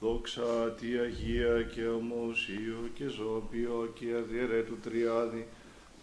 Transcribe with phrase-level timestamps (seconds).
[0.00, 5.46] Δόξα τη Αγία και ομοσίο και ζώπιο και αδιερέτου τριάδη,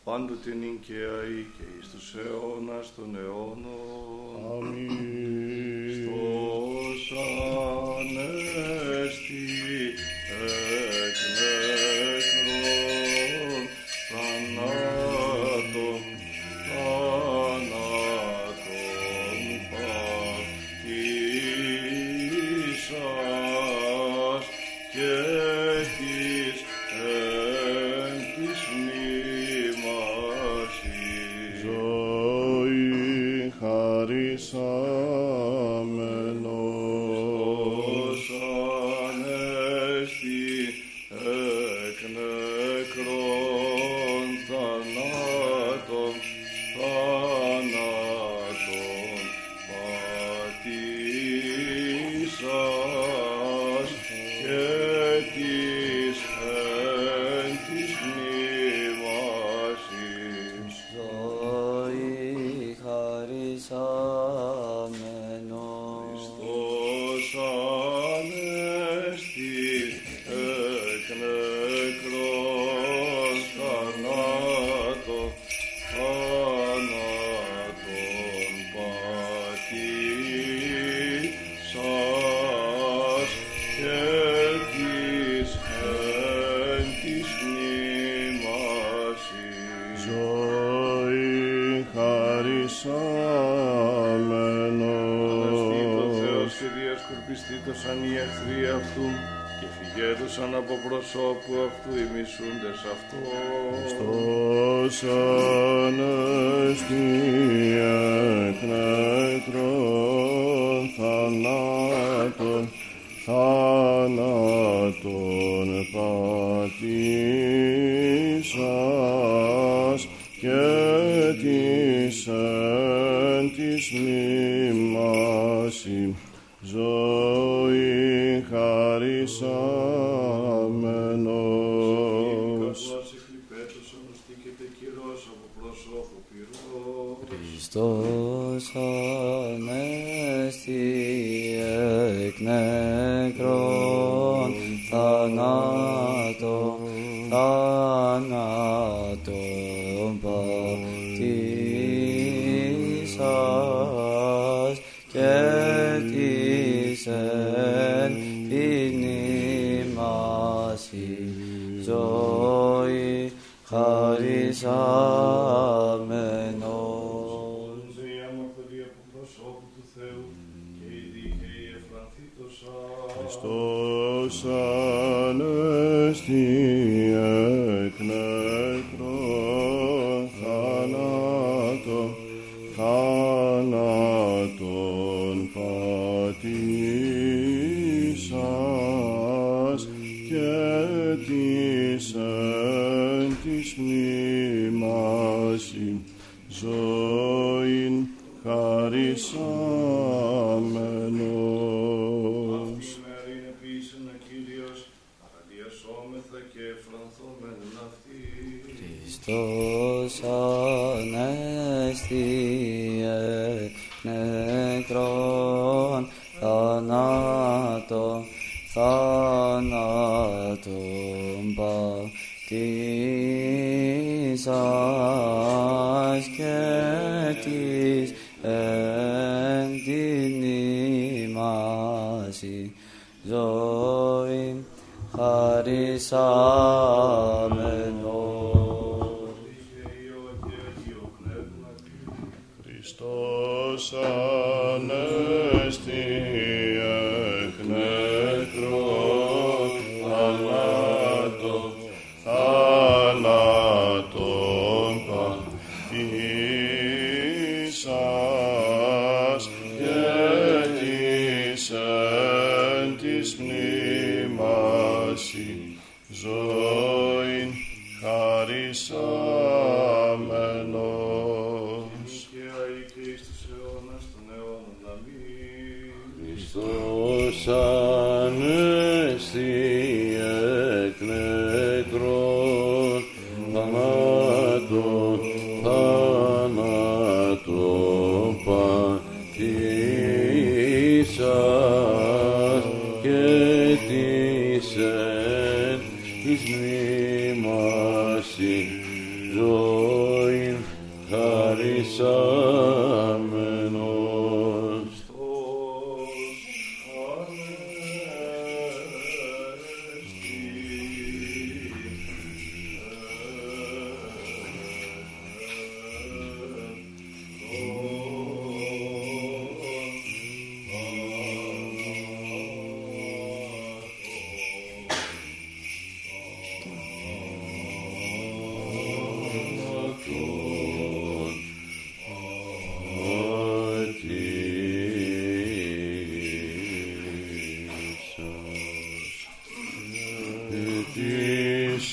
[0.03, 4.62] πάντου την ή και εις τους αιώνας των αιώνων.
[4.62, 4.89] Αμήν.
[5.94, 7.54] Στο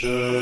[0.02, 0.41] Ζωή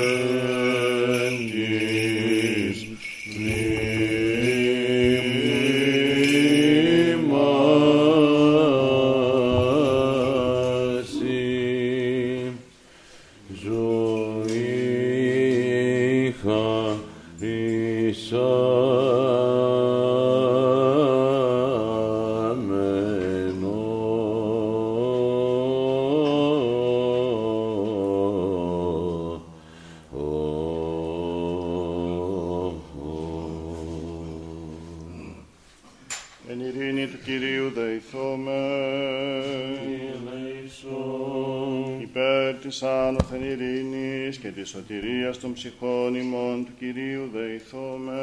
[44.90, 48.20] σωτηρίας των ψυχών ημών του Κυρίου δεηθώμε.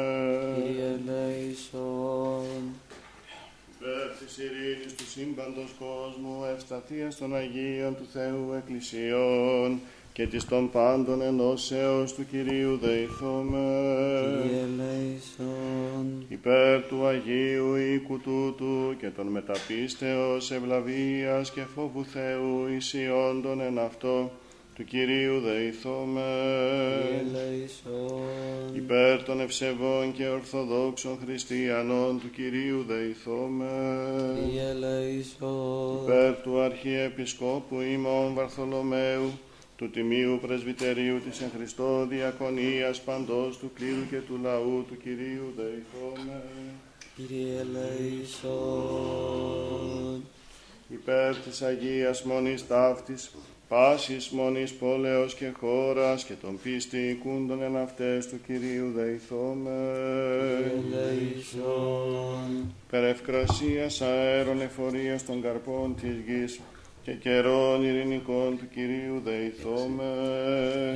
[0.54, 2.44] Κύριε ελέησον.
[3.80, 9.80] Υπέρ της ειρήνης του σύμπαντος κόσμου, ευσταθίας των Αγίων του Θεού Εκκλησιών
[10.12, 13.66] και της των πάντων ενώσεως του Κυρίου δεηθώμε.
[14.42, 16.26] Κύριε ελέησον.
[16.28, 24.30] Υπέρ του Αγίου οίκου τούτου και των μεταπίστεως ευλαβίας και φόβου Θεού ισιόντων εν αυτό
[24.78, 26.22] του Κυρίου δεηθώμε.
[27.02, 28.74] Κύριε ελέησον.
[28.74, 33.66] Υπέρ των ευσεβών και ορθοδόξων χριστιανών του Κυρίου δεηθώμε.
[34.44, 36.02] Κύριε ελέησον.
[36.02, 39.30] Υπέρ του Αρχιεπισκόπου ημών Βαρθολομαίου,
[39.76, 45.54] του Τιμίου Πρεσβυτερίου της εν Χριστώ Διακονίας παντός του κλήρου και του λαού του Κυρίου
[45.56, 46.42] δεηθώμε.
[47.16, 48.98] Κύριε ελέησον.
[50.88, 53.30] υπέρ της Αγίας Μονής Ταύτης,
[53.68, 59.70] πάσης Μονής Πόλεως και χώρας και των πιστικούντων εν αυτές του Κυρίου δεηθώμε.
[60.62, 62.74] Κύριε ελέησον.
[62.90, 66.60] Περευκρασίας αέρων εφορίας των καρπών της γης
[67.08, 70.12] και καιρών ειρηνικών του Κυρίου δεηθώμε.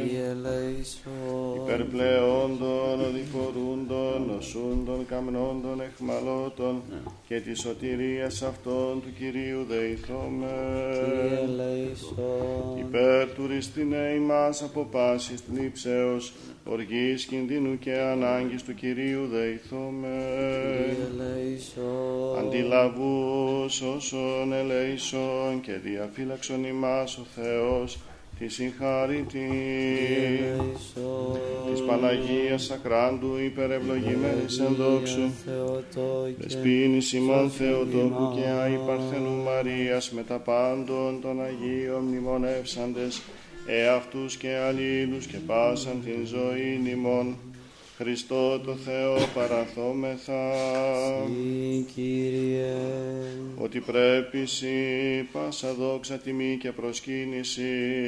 [0.02, 1.54] Κύριε ελέησον.
[1.62, 6.82] Υπερπλεόντων, οδηφορούντων, νοσούντων, καμνόντων, εχμαλώτων
[7.28, 10.52] και της σωτηρίας αυτών του Κυρίου δεηθώμε.
[10.92, 12.78] Κύριε ελέησον.
[12.78, 16.32] Υπέρ του ριστινέ ημάς από πάσης θλίψεως,
[16.64, 20.08] οργής, κινδύνου και ανάγκης του Κυρίου δεηθώμε.
[20.88, 22.38] Κύριε ελέησον.
[22.38, 27.98] Αντιλαβούς όσων ελέησον και διαφύλαξον ημάς ο Θεός,
[28.38, 31.38] τη συγχαρητή Κύριε ελέησον.
[31.70, 36.34] της Παναγίας Ακράντου υπερευλογημένης εν δόξου, Θεοτόκε.
[36.38, 43.22] Δεσποίνης ημών Θεοτόκου και Άη Παρθενού Μαρίας με τα πάντων των Αγίων μνημονεύσαντες,
[43.66, 47.36] εαυτούς και αλλήλους και πάσαν την ζωή ημών.
[47.96, 50.52] Χριστό το Θεό παραθόμεθα,
[51.26, 52.74] Συ, Κύριε.
[53.56, 54.66] ότι πρέπει σοι
[55.32, 57.62] πάσα δόξα τιμή και προσκύνηση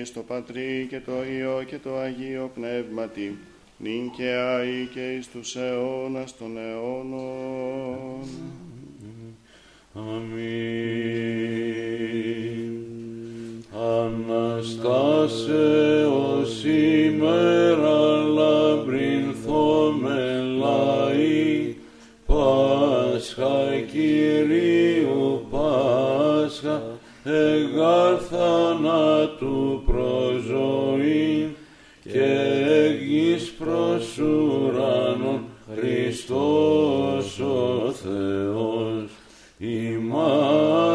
[0.05, 3.39] στο Πατρί και το Υιό και το Αγίο Πνεύματι,
[3.79, 8.29] νυν και αεί και εις τους αιώνας των αιώνων.
[9.95, 10.35] Αμήν.
[13.85, 15.49] Αναστάσεως
[16.61, 17.99] σήμερα
[18.35, 20.23] λαμπρινθώμε
[20.59, 21.77] λαοί,
[22.27, 26.83] Πάσχα Κυρίου Πάσχα,
[27.25, 31.49] εγάρ θανάτου προζωήν.
[32.13, 32.33] Και
[33.07, 35.45] γης προς ουρανόν
[35.77, 39.11] Χριστός ο Θεός.
[39.59, 40.94] Ημάς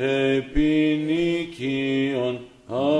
[0.00, 2.38] επί νικίων
[2.68, 2.98] Αδώνας.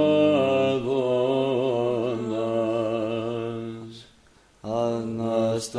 [4.61, 5.75] Αναστάσεως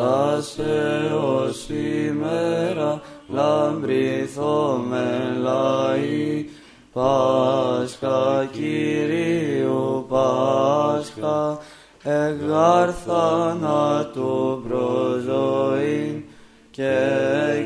[1.66, 5.08] σήμερα λαμπρηθώμε
[5.42, 6.50] λαοί
[6.94, 11.60] Πάσχα Κυρίου Πάσχα
[12.04, 16.24] εγάρ θανάτου προζωήν
[16.72, 16.98] και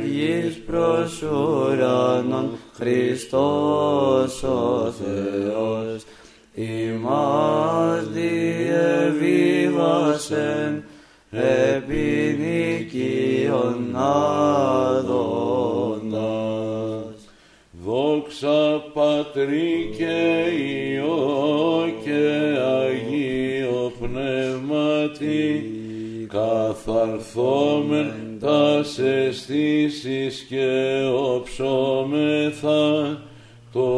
[0.06, 6.04] γης προς ουρανόν Χριστός ο Θεός,
[6.54, 10.84] ημάς διεβίβασεν
[11.32, 15.14] επί νικίων Αδωνάς.
[17.86, 22.24] Δόξα Πατρί και Υιό και
[22.60, 25.64] Αγίο Πνεύματι,
[26.28, 31.02] καθαρθόμεν τας αισθήσεις και
[31.36, 33.22] οψόμεθα
[33.74, 33.90] το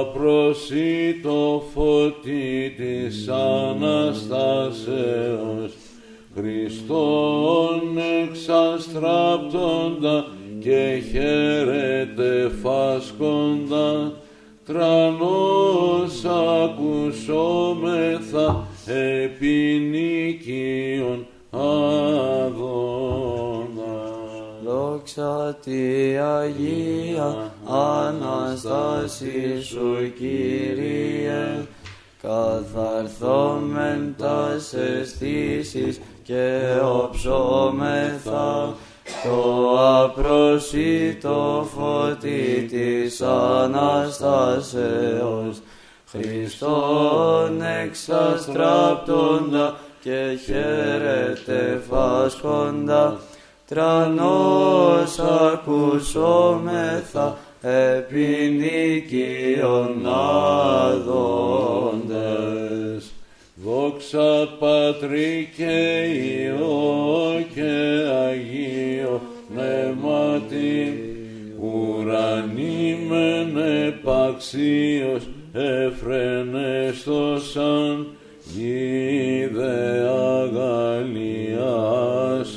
[0.00, 5.72] απροσίτο φωτί της Αναστάσεως.
[6.36, 10.26] Χριστόν εξαστράπτοντα
[10.60, 14.12] και χαίρετε φάσκοντα
[14.66, 16.24] τρανός
[16.64, 21.26] ακουσόμεθα επί νικίων
[25.14, 31.66] Δόξα τη Αγία Αναστάση σου Κύριε,
[32.22, 38.74] καθαρθόμεν τας αισθήσεις και οψόμεθα
[39.24, 45.60] το απροσίτο φωτί της Αναστάσεως.
[46.06, 53.20] Χριστόν εξαστράπτοντα και χαίρετε φάσκοντα
[53.74, 55.18] τρανός
[55.52, 57.26] ακουσόμεθα
[57.60, 60.06] επί νικίων
[60.84, 62.12] άδοντες.
[63.64, 67.74] Δόξα Πατρί και Υιό και
[68.28, 69.16] Αγίο
[69.48, 70.80] Πνεύματι,
[71.60, 73.52] ουρανοί μεν
[73.86, 77.96] επαξίως εφρενέστοσαν,
[78.54, 79.80] γίδε
[80.42, 82.51] αγαλιάστο,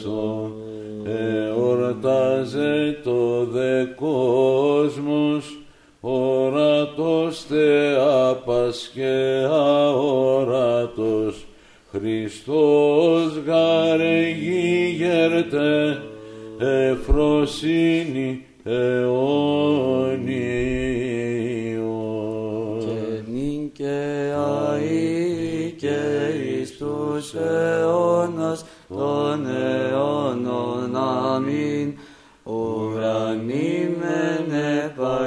[2.46, 5.60] εορτάζε το δε κόσμος,
[6.00, 11.46] ορατός Θεάπας και αόρατος,
[11.92, 16.02] Χριστός γαρεγίγερτε,
[16.60, 19.66] εφροσύνη αιώνιος.
[22.86, 25.98] Και νυν και αεί και
[26.60, 31.75] εις τους αιώνας των αιώνων αμήν.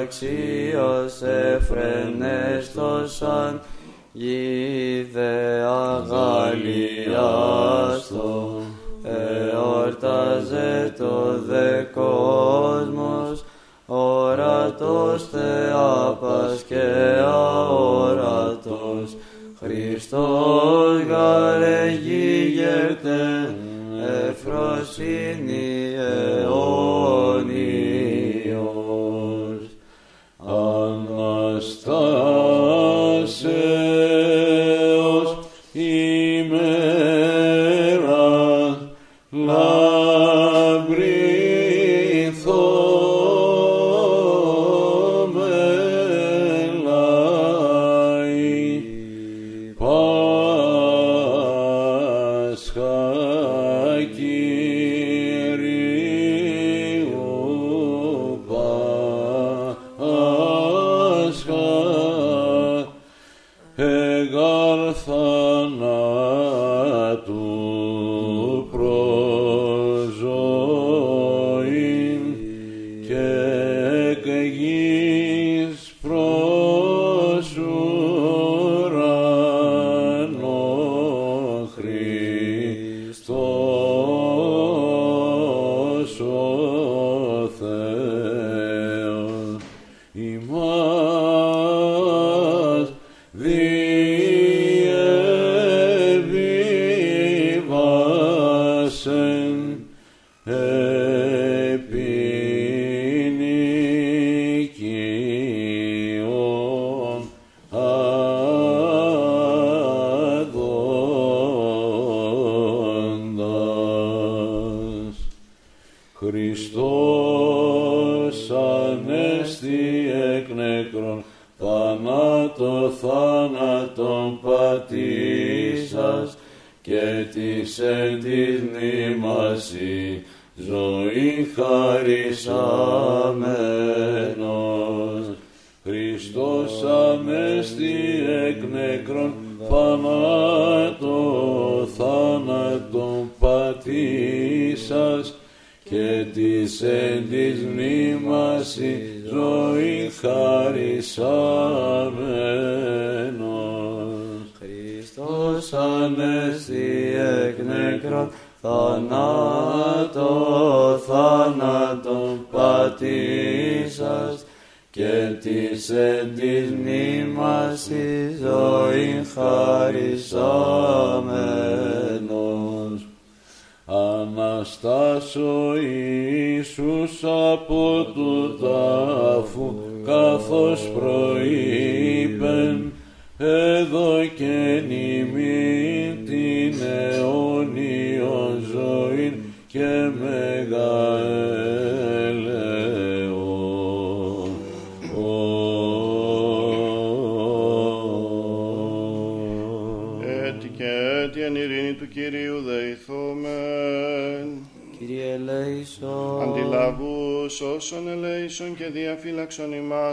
[0.09, 3.61] Επαξίως εφρενέστοσαν,
[4.11, 7.11] γίδε αγαλιάστο,
[9.03, 13.45] εορτάζε το δε κόσμος,
[13.85, 16.83] ορατός Θεάπας και
[17.25, 19.15] αόρατος,
[19.59, 23.21] Χριστός γαρεγίγερτε,
[24.29, 25.58] εφροσύνη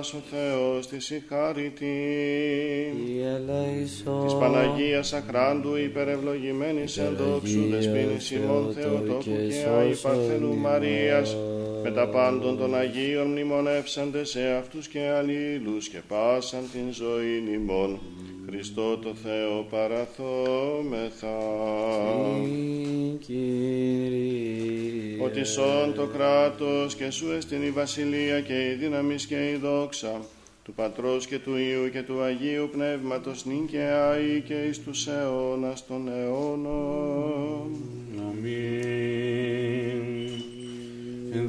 [0.07, 1.95] διαφύλαξον ημάς ο Θεός της η χάρητη.
[3.07, 11.37] Κύριε ελέησον, Της Παναγίας Αχράντου υπερευλογημένης εν δόξου δεσποίνης ημών Θεοτόκου και Άη Παρθενού Μαρίας
[11.83, 18.01] με τα πάντων των Αγίων μνημονεύσαντες σε αυτούς και αλλήλους και πάσαν την ζωή ημών.
[18.51, 21.39] Χριστό το Θεό παραθόμεθα.
[22.43, 25.25] Συν Κύριε.
[25.25, 30.21] Ότι σών το κράτος και σου εστιν η βασιλεία και η δύναμις και η δόξα
[30.65, 35.07] του Πατρός και του Υιού και του Αγίου Πνεύματος νυν και αεί και εις τους
[35.07, 37.71] αιώνας των αιώνων.
[38.29, 39.27] Αμήν.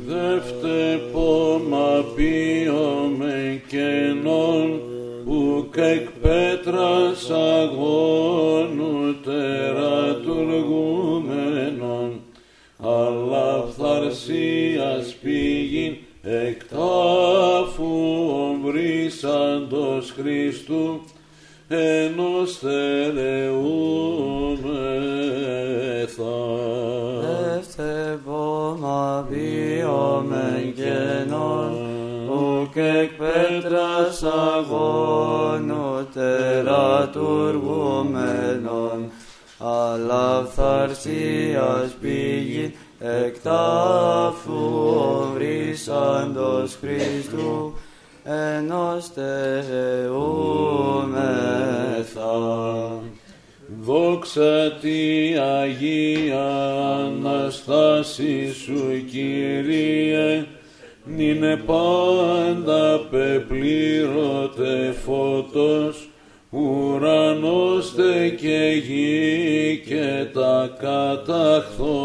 [0.08, 4.82] Δεύτε πόμα πίωμε κενών,
[5.28, 12.22] ουκ εκ πέτρας αγώνου τερατουργούμενον,
[12.78, 17.86] αλλά φθαρσίας πήγην εκ τάφου
[18.50, 21.02] ομβρίσαντος Χριστού,
[21.68, 23.86] ενός θερεούμεθα.
[27.22, 30.74] Δεύτε πόμα βίωμεν
[32.78, 39.12] κενών, ουκ εκ πέτρας αγώνου τερατουργούμενον,
[39.60, 44.82] αλλά φθαρσίας πήγη εκ τάφου
[45.22, 47.74] οβρίσαντος Χριστού,
[48.24, 49.86] ενός τερεούμεθα.
[53.82, 56.48] Δόξα τη Αγία
[57.06, 60.46] Αναστάση σου Κύριε,
[61.16, 66.10] νυνε πάντα πεπλήρωτε φώτος,
[66.50, 71.98] ουρανός τε και γη και τα καταχθόνια.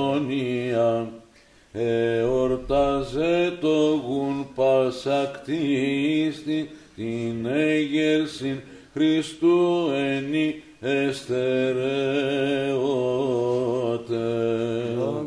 [1.73, 5.11] Εορτάζε το γουν πασακτίστη
[6.97, 8.61] την έγερσιν
[8.93, 11.33] Χριστού ενή εστερεώτε.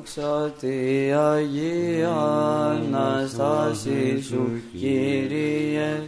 [0.05, 2.15] Δόξα τη Αγία
[2.71, 6.01] Αναστάση σου, Κύριε,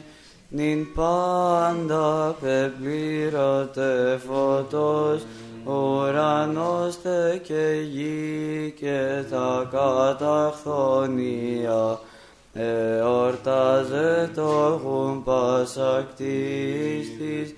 [0.49, 5.21] νυν πάντα πεπλήρωτε φωτός,
[5.65, 11.99] ουρανός τε και γη και τα καταχθόνια.
[12.53, 17.55] Εορτάζε το γουν πασακτίστης,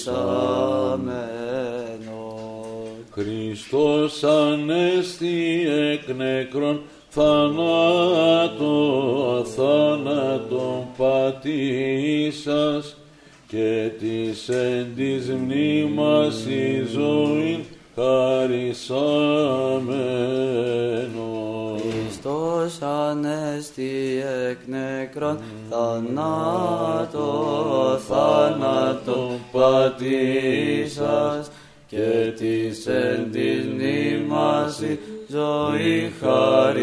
[0.10, 1.30] χαρισαμένος.
[3.12, 8.76] Χριστός ανέστη εκ νεκρών θανάτο
[9.56, 12.98] θάνατον πατήσας
[13.48, 18.62] και της εν της μνήμας η ζωή χαρισαμένος.
[21.82, 23.49] Χριστός ανέστη
[24.50, 25.40] εκ νεκρών,
[25.70, 27.30] θανάτο
[28.08, 31.52] θάνατο πατήσας
[31.88, 36.80] και της εν της μνήμας η ζωή χαρισαμένος.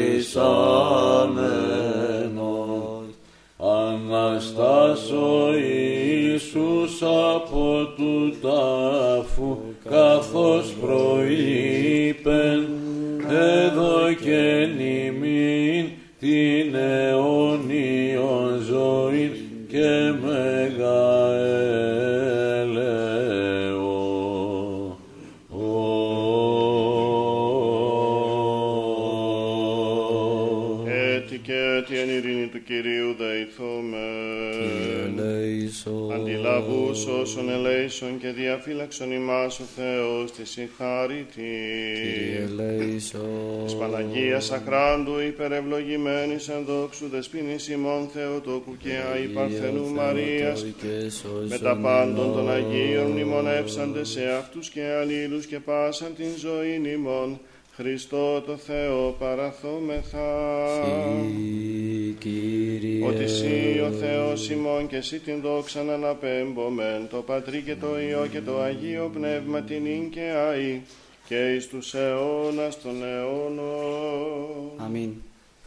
[3.59, 7.03] Αναστάσω Ιησούς
[7.35, 9.59] από του τάφου
[9.91, 12.69] καθώς προείπεν
[13.31, 15.06] εδώ και νημήν
[16.21, 20.36] την αιώνιον ζωή και μεγαέλεο.
[36.57, 36.81] Ελέησον.
[36.81, 41.53] Αντιλαβούς όσων ελέησον και διαφύλαξον ημάς ο Θεός της Κύριε συγχαρητή.
[42.43, 43.65] ελέησον.
[43.65, 50.65] Της Παναγίας Αχράντου υπερευλογημένης εν δόξου δεσποίνης ημών Θεοτόκου και Άη Παρθενού Μαρίας
[51.49, 57.39] με τα πάντων των Αγίων μνημονεύσαντες σε αυτούς και αλλήλους και πάσαν την ζωή ημών
[57.77, 60.27] Χριστό το Θεό παραθόμεθα.
[63.41, 67.77] Κύριε Ότι εσύ ο Θεός ημών και εσύ την δόξα να αναπέμπομεν το Πατρί και
[67.77, 70.81] το Υιό και το Αγίο Πνεύμα την ίν και αΐ
[71.27, 74.71] και εις τους αιώνας των αιώνων.
[74.77, 75.11] Αμήν.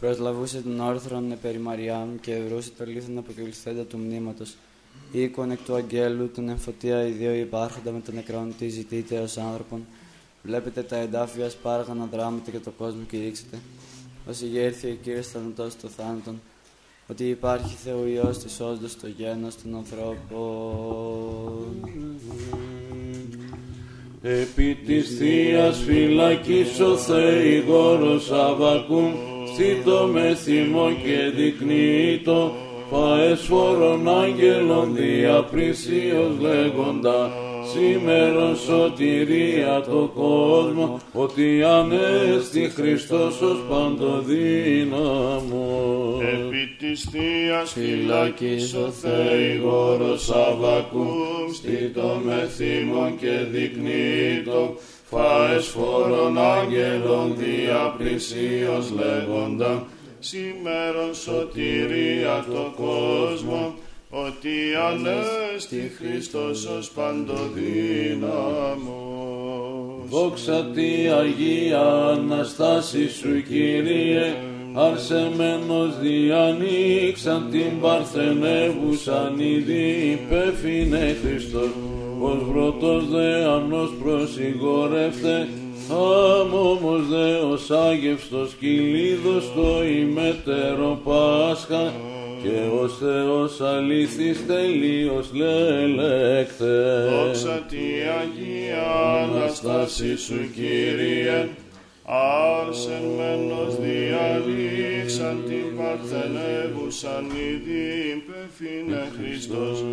[0.00, 4.56] Προσλαβούσε τον όρθρον περί Μαριάμ και ευρούσε το λίθον αποκαλυφθέντα του μνήματος.
[5.12, 9.36] Οίκον εκ του αγγέλου, τον εμφωτία οι δύο υπάρχοντα με τον νεκρόν τι ζητείτε ως
[9.36, 9.86] άνθρωπον.
[10.42, 13.58] Βλέπετε τα εντάφια σπάργανα δράματα και το κόσμο κηρύξετε.
[14.28, 16.40] Ως ηγέρθη ο Κύριος θανατός το θάνατον,
[17.10, 20.20] ότι υπάρχει Θεοϊός της όντως το γένος των ανθρώπων.
[24.22, 29.12] Επί της Θείας φυλακής ο Θεηγόρος Αβακούμ
[29.54, 32.52] στήτο με θυμό και δεικνύτο
[32.90, 37.30] φαεσφόρων άγγελων διαπρίσιος λέγοντα
[37.72, 46.20] σήμερον σωτηρία το κόσμο ότι ανέστη Χριστός ως παντοδύναμος.
[46.20, 57.36] Επί της Θείας φυλακής ο Θεηγόρος Αβακούμ στήτο με θυμόν και δεικνύτο φάες φόρων άγγελων
[57.36, 59.86] διαπλησίως λέγοντα
[60.18, 63.74] σήμερον σωτηρία το κόσμο
[64.10, 64.50] ότι
[64.90, 67.40] ανέστη Χριστός ως παντοδύναμος.
[70.08, 74.34] Δόξα τη Αγία Αναστάση σου Κύριε,
[74.74, 81.70] αρσεμένος διανοίξαν την παρθενεύουσαν ήδη υπέφυνε Χριστός,
[82.20, 85.48] ως πρώτος δε αμνός προσυγορεύτε,
[85.90, 91.92] άμωμος δε ως άγευστος κυλίδος το ημέτερο Πάσχα,
[92.42, 97.06] και ως Θεός αλήθης τελείως λελέκτε.
[97.10, 97.86] Δόξα τη
[98.20, 98.90] Αγία
[99.22, 101.48] Αναστάση σου Κύριε,
[102.04, 107.82] άρσεν μένος διαλύξαν την παρθενεύουσαν ήδη
[108.16, 109.84] υπεφήνε Χριστός,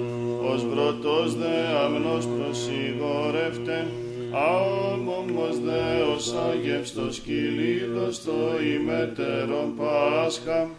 [0.52, 3.88] ως πρώτος δε αμνός προσυγορεύτε,
[4.32, 8.32] Άμωμος Δεός αγεύστος κυλίδος το
[8.76, 10.70] ημέτερον Πάσχα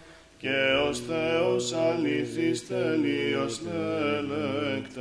[0.40, 5.00] και ως Θεός αληθής τελείως τελέκτε.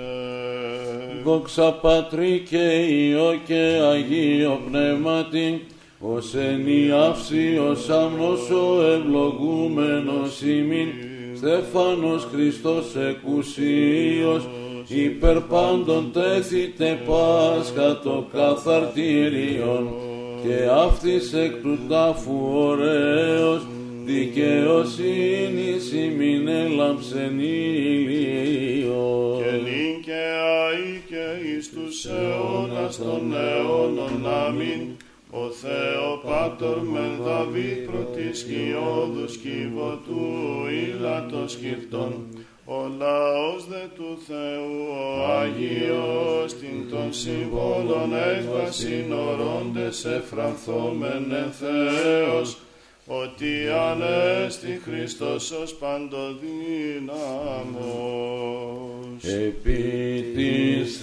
[1.24, 5.66] Δόξα Πατρί και Υιό και Αγίο Πνεύματι,
[6.00, 10.88] ως εν η αύση, ως άμνος ο ευλογούμενος ημίν,
[11.36, 14.48] Στέφανος Χριστός εκουσίος,
[14.88, 19.90] υπερ πάντων τέθητε Πάσχα το καθαρτήριον,
[20.44, 23.62] και αυτής εκ του τάφου ωραίος,
[24.08, 29.42] δικαιοσύνης ημίν έλαμψεν ηλίος.
[29.44, 30.24] Και νυν και
[30.62, 34.82] αεί και εις τους αιώνας των αιώνων αμήν.
[35.32, 40.26] Ο Θεό Πάτορ μεν Δαβίδ πρωτής κοιόδους κυβωτού
[40.84, 42.14] ήλατος χειρτών.
[42.66, 52.58] Ο λαός δε του Θεού ο Αγίος την των συμβόλων έκβασιν ορώντες εφρανθόμεν εν Θεός
[53.10, 56.34] ότι ανέστη Χριστός ως παντοδύναμος.
[59.24, 61.02] επί της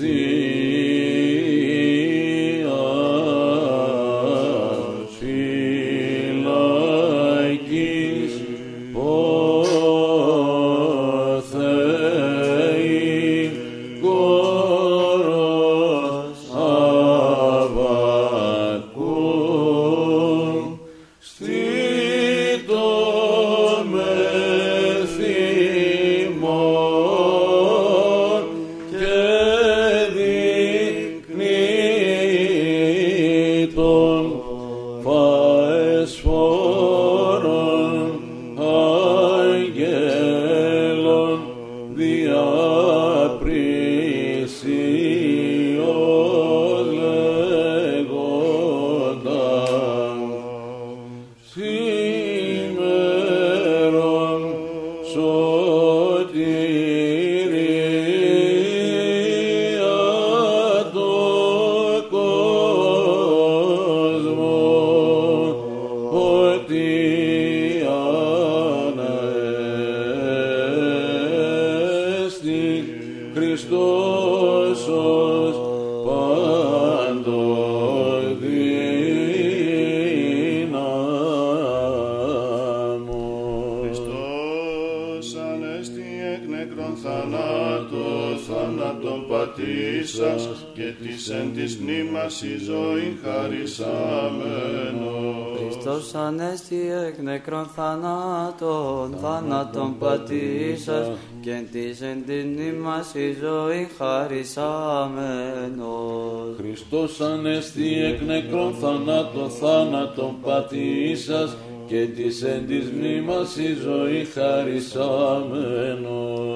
[92.34, 95.56] μνήμας η ζωή χαρισάμενος.
[95.56, 103.88] Χριστός ανέστη εκ νεκρών θανάτων, θάνατον πατήσας και εν της εν την μνήμας η ζωή
[103.98, 106.56] χαρισάμενος.
[106.56, 116.53] Χριστός ανέστη εκ νεκρών θανάτων θάνατον πατήσας και της εν της μνήμας η ζωή χαρισάμενος.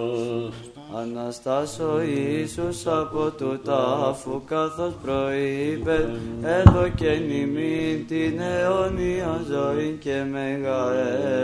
[1.16, 6.10] Αναστάσω Ιησούς από του τάφου καθώς προείπε
[6.42, 10.92] έδωκεν ημίν την αιώνια ζωή και μέγα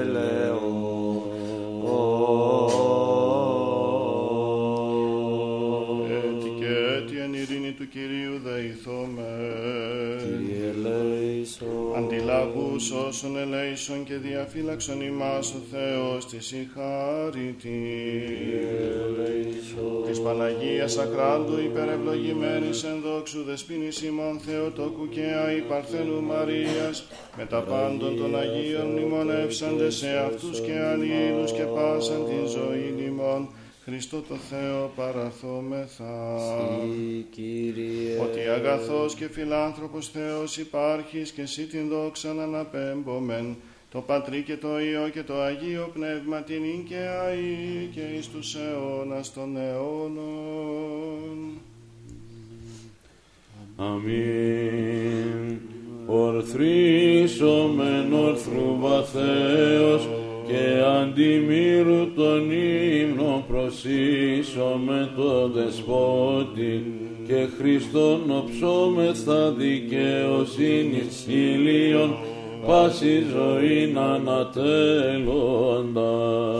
[0.00, 1.22] έλεο.
[6.24, 9.62] Έτσι και έτσι εν ειρήνη του Κυρίου δεηθώμε.
[11.94, 12.42] Κύριε ελέησον.
[12.44, 17.83] Αντιλαβούς όσων ελέησον και διαφύλαξον ημάς ο Θεός της η χάρητη.
[20.07, 27.61] Της Παναγίας Ακράντου υπερευλογημένης εν δόξου δεσποίνης ημών Θεοτόκου και Αϊ Παρθένου Μαρίας με τα
[27.61, 33.48] πάντων των Αγίων μνημονεύσαντες σε αυτούς και αλλήλους και πάσαν την ζωή ημών
[33.85, 36.38] Χριστό το Θεό παραθόμεθα.
[36.38, 38.18] Συ, Κύριε.
[38.23, 43.57] Ότι αγαθός και φιλάνθρωπος Θεός υπάρχεις και εσύ την δόξα να αναπέμπομεν,
[43.90, 48.29] το Πατρί και το Υιό και το Αγίο Πνεύμα την ίν και αΐ και εις
[48.29, 51.59] τους αιώνας των αιώνων.
[53.77, 55.59] Αμήν.
[56.07, 60.09] Ορθρίσομεν ορθρού βαθέως
[60.46, 66.92] και αντιμύρου τον ύμνο προσίσομε το δεσπότη
[67.26, 72.16] και Χριστόν οψόμεθα δικαιοσύνης ηλίων
[72.66, 75.22] πάση ζωήν ανατέλλοντα.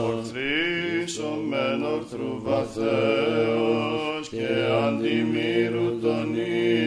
[0.03, 4.47] Ορθρίσομεν ορθρού βαθέως και
[4.87, 6.35] αντιμύρου τον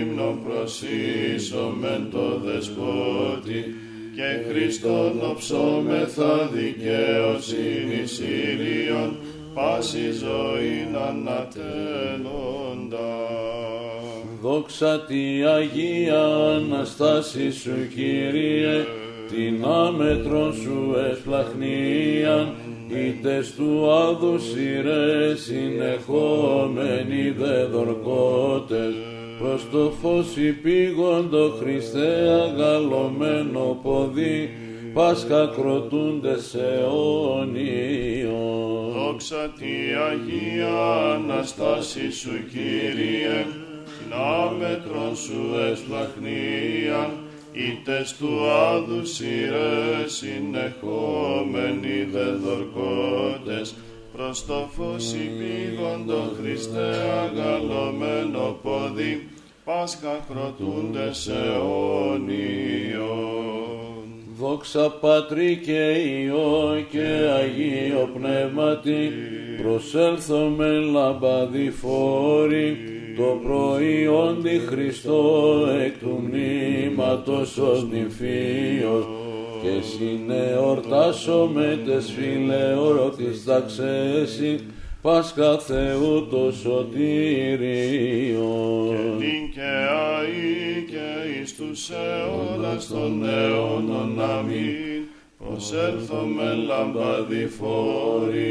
[0.01, 3.88] ύμνο προσίσομεν το δεσπότη
[4.19, 9.17] και Χριστόν οψόμεθα δικαιοσύνης ηλίων
[9.55, 12.27] πάση ζωήν ανατέλλοντα.
[14.43, 18.85] Δόξα τη Αγία Αναστάση σου Κύριε,
[19.29, 22.55] την άμετρον σου εσπλαχνίαν,
[22.89, 28.95] ήτες του άδους σειρές συνεχόμενοι δε δορκότες,
[29.39, 34.51] προς το φως υπήγοντο Χριστέ αγαλωμένο ποδί,
[34.95, 37.99] Πάσχα κροτούντες αιώνιον.
[38.93, 39.75] Δόξα τη
[40.11, 40.79] Αγία
[41.15, 43.47] Αναστάση σου Κύριε,
[43.85, 47.11] την άμετρον σου εσπλαχνίαν,
[47.53, 53.75] ήτες του άδους σειρές συνεχόμενοι δε δορκότες,
[54.19, 59.29] προς το φως υπήγοντο Χριστέ αγαλωμένο πόδι,
[59.65, 62.99] Πάσχα κροτούντες αιώνιον.
[64.39, 67.07] Δόξα Πατρί και Υιό και
[67.41, 69.13] Αγίο Πνεύματι,
[69.63, 72.77] προσέλθομε λαμπαδιφόροι,
[73.17, 79.07] το προϊόντι Χριστό εκ του μνήματος ως νηφίος,
[79.63, 84.61] και συνεορτάσομαι τες φιλεόρτης ταξέσι,
[85.03, 87.59] Πάσχα Θεού το σωτήριον.
[89.19, 95.08] Την και αή και εις τους αιώνας των αιώνων αμήν,
[95.39, 98.49] προσέλθομε λαμπαδιφόροι,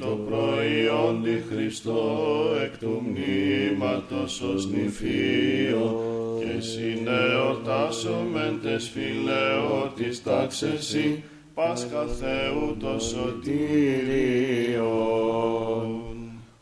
[0.00, 2.18] το προϊόντι Χριστό
[2.64, 6.00] εκ του μνήματος ως νηφίο,
[6.38, 11.22] και συνεορτάσομεν τες φιλεόρτης τάξεσι,
[11.54, 13.42] Πάσχα Θεού το σωτήριον.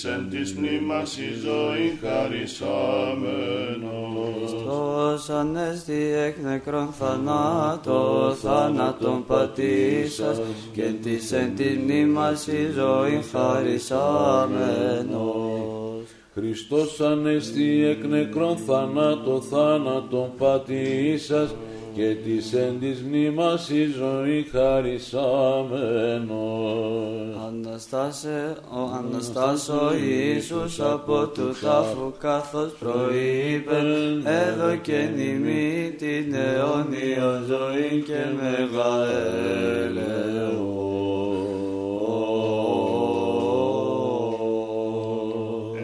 [0.05, 2.53] εν της μνήμας η ζωή χαρισάμενος.
[4.51, 10.41] Χριστός ανέστη εκ νεκρών θανάτω, θάνατον πατήσας
[10.73, 13.75] και της εν της μνήμας η ζωή χαρισάμενος.
[16.35, 21.55] Χριστός ανέστη εκ νεκρών θανάτω θάνατον πατήσας
[21.95, 24.95] και της εν της μνήμας η ζωή χαρισάμενος.
[27.47, 33.77] Αναστάσε, ο Αναστάσω Ιησούς από του τάφου καθώς προείπε
[34.25, 39.53] εδώ και νημή την αιώνιο ζωή και μεγαέλεο.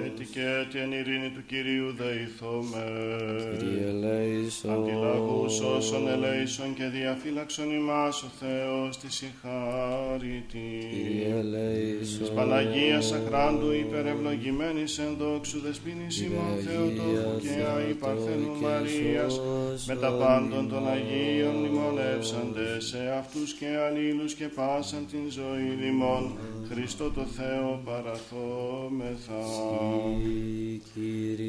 [0.05, 2.85] Έτσι και έτσι εν ειρήνη του Κυρίου δεηθώμε.
[4.11, 4.71] Κύριε ελέησον.
[4.71, 10.69] Αντιλαγούς όσων ελέησον και διαφύλαξον ημάς ο Θεός της συγχάρητη.
[10.95, 12.19] Κύριε ελέησον.
[12.19, 19.41] Της Παναγίας Αχράντου υπερευλογημένης εν δόξου δεσποίνης ημών Θεοτόκου και Άη Παρθένου Μαρίας
[19.87, 26.39] με τα πάντων των Αγίων μνημονεύσαντες σε αυτούς και αλλήλους και πάσαν την ζωή λιμών
[26.71, 29.43] Χριστό το Θεό παραθόμεθα.
[30.95, 31.40] Κύριε.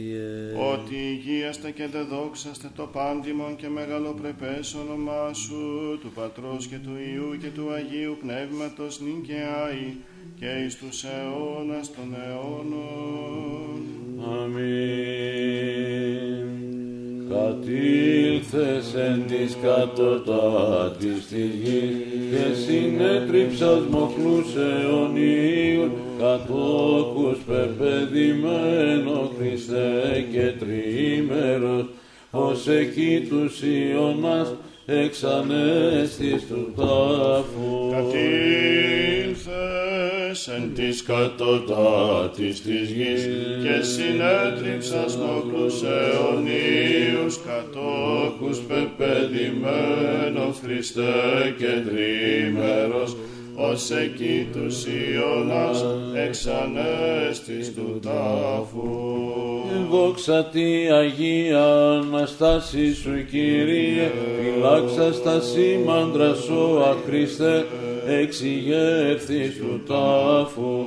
[0.70, 5.56] Ότι υγείαστε και δεδόξαστε το πάντιμον και μεγαλοπρεπές όνομά σου,
[6.02, 9.34] του Πατρός και του Ιού και του Αγίου Πνεύματος νυν και
[9.66, 9.98] άη,
[10.40, 13.82] και εις τους αιώνας των αιώνων.
[14.42, 14.82] Αμήν.
[17.30, 21.96] Κατήλθες εν της κατωτάτης της γης
[22.32, 25.92] και συνέτριψας μοχλούς αιωνίων
[26.22, 31.86] κατόχους πεπαιδημένος Χριστέ και τριήμερος
[32.32, 34.54] ως εκεί τους Ιωνάς
[34.86, 37.92] εξανέστης του τάφους.
[37.92, 38.22] Κατήλθες
[40.48, 43.30] εν της κατωτάτης της γης
[43.64, 53.16] και συνέτριψας μόχλους αιωνίους κατόχους πεπαιδημένος Χριστέ και τρίμερος
[53.70, 55.86] ως εκεί τους Ιωνάς
[56.26, 58.90] εξανέστης του τάφου.
[59.92, 67.66] Δόξα τη Αγία Αναστάση σου Κύριε, φυλάξα στα σήμαντρα σου Χριστέ,
[68.08, 70.86] εξηγέρθης του τάφου.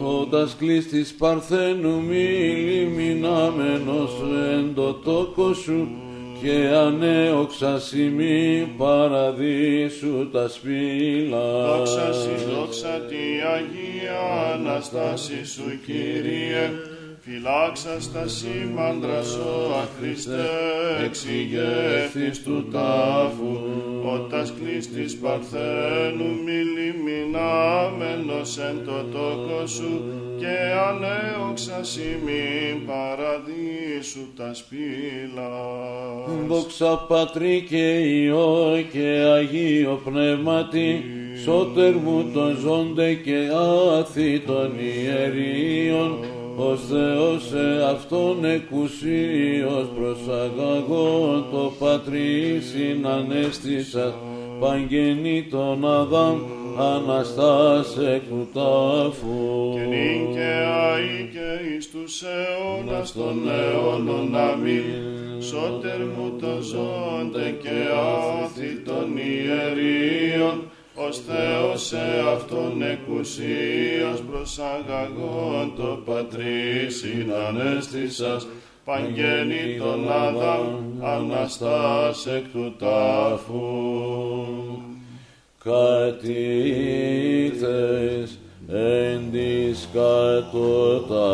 [0.00, 2.26] Ότας κλείστης παρθένου μη
[2.66, 4.10] λιμινάμενος
[4.52, 5.88] εν το τόκο σου,
[6.42, 11.76] και ανέωξα σημεί παραδείσου τα σπήλα.
[11.76, 13.16] Δόξα σοι, δόξα τη
[13.54, 16.70] Αγία Αναστάση σου Κύριε,
[17.30, 19.38] φυλάξα στα σήμαντρα σου
[19.98, 20.48] Χριστέ,
[21.04, 23.58] εξηγεύθης του τάφου,
[24.04, 30.02] ότας κλείστης παρθένου μη λιμινάμενος εν το τόκο σου,
[30.38, 30.56] και
[30.88, 35.50] ανέωξα σημείν παραδείσου τα σπήλα.
[36.48, 41.04] Δόξα Πατρί και Υιό και Αγίο Πνεύματι,
[41.44, 43.48] σώτερ μου των ζώντε και
[43.98, 46.18] άθη των ιερίων,
[46.58, 54.14] ως Θεός σε Αυτόν εκουσίως προσαγαγών το Πατρί συνανέστησα,
[54.60, 56.38] παγγενή τον Αδάμ,
[56.78, 59.72] Αναστάς εκ του τάφου.
[59.74, 60.52] Και νυν και
[60.84, 67.78] αεί και εις τους αιώνας των αιώνων αμήν, σώτερ μου το ζώντε και
[68.42, 70.70] άθη των ιερίων,
[71.06, 78.46] ως Θεός σε Αυτόν εκουσίας προσαγαγών το Πατρί συνανέστησας,
[78.84, 80.66] παγγένει τον Αδάμ,
[81.02, 84.46] Αναστάς εκ του τάφου.
[85.64, 86.28] κατήχθες
[88.68, 91.28] εν της κατωτάτης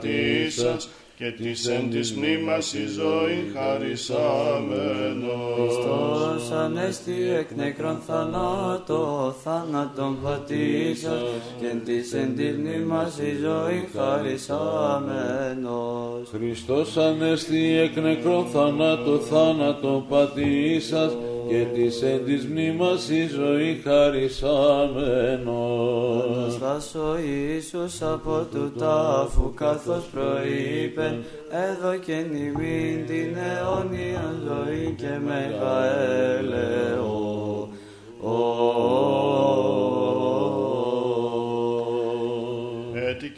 [0.00, 5.26] πατήσας, και της εν της μνήμας η ζωή χαρισάμενος.
[5.56, 11.22] Χριστός ανέστη εκ νεκρών θανάτω, θάνατον πατήσας,
[11.60, 14.98] και εν της εν της μνήμας η ζωή χαρισάμενος.
[16.30, 21.12] Χριστός ανέστη εκ νεκρών θανάτω θάνατο πατήσας
[21.48, 24.98] και της εν της μνήμας η ζωή χαρισάμενος.
[26.38, 35.78] Αναστάς ο Ιησούς από του τάφου καθώς προείπεν έδωκεν ημίν την αιώνια ζωή και μέγα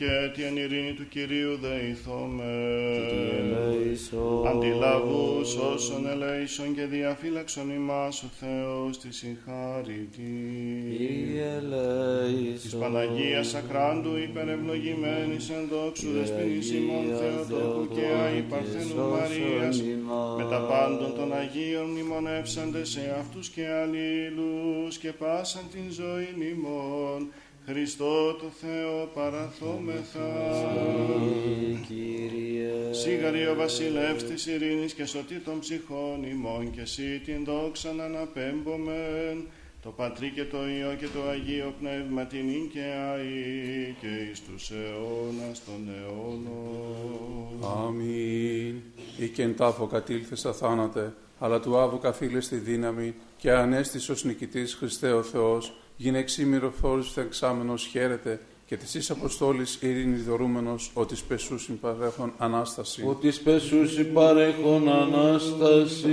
[0.01, 2.53] και έτι εν ειρήνη του Κυρίου δεηθώμε.
[3.38, 4.46] Ελέησον.
[4.46, 10.32] Αντιλαβούς όσων ελέησον και διαφύλαξον ημάς ο Θεός της συγχάρητη.
[10.96, 11.53] Κύριε
[12.55, 12.80] Της ελέησον.
[12.80, 19.82] Παναγίας Ακράντου υπερευλογημένης εν δόξου δεσποινής ημών Θεοτόκου και Άη Παρθένου Μαρίας
[20.38, 27.28] με τα πάντων των Αγίων μνημονεύσαντες σε αυτούς και αλλήλους και πάσαν την ζωή ημών
[27.72, 30.28] Χριστό το Θεό παραθόμεθα.
[31.88, 32.92] Κύριε.
[32.92, 39.46] Σίγαρη ο βασιλεύς της ειρήνης και σωτή των ψυχών ημών και εσύ την δόξαν αναπέμπομεν
[39.82, 44.42] το Πατρί και το Υιό και το Αγίο Πνεύμα την ίν και αή και εις
[44.42, 47.84] τους αιώνας των αιώνων.
[47.86, 48.80] Αμήν.
[49.18, 54.24] Ή και εν τάφο κατήλθες αθάνατε, αλλά του Άβου καθήλες τη δύναμη και ανέστης ως
[54.24, 60.90] νικητής Χριστέ ο Θεός, γίνε εξήμηρο φόρους θεξάμενος χαίρεται και της εις Αποστόλης ειρήνης δωρούμενος,
[60.94, 63.05] ότι σπεσούς συμπαρέχον Ανάστασης.
[63.07, 66.05] Ότι σπεσούσι παρέχον Ανάστασης.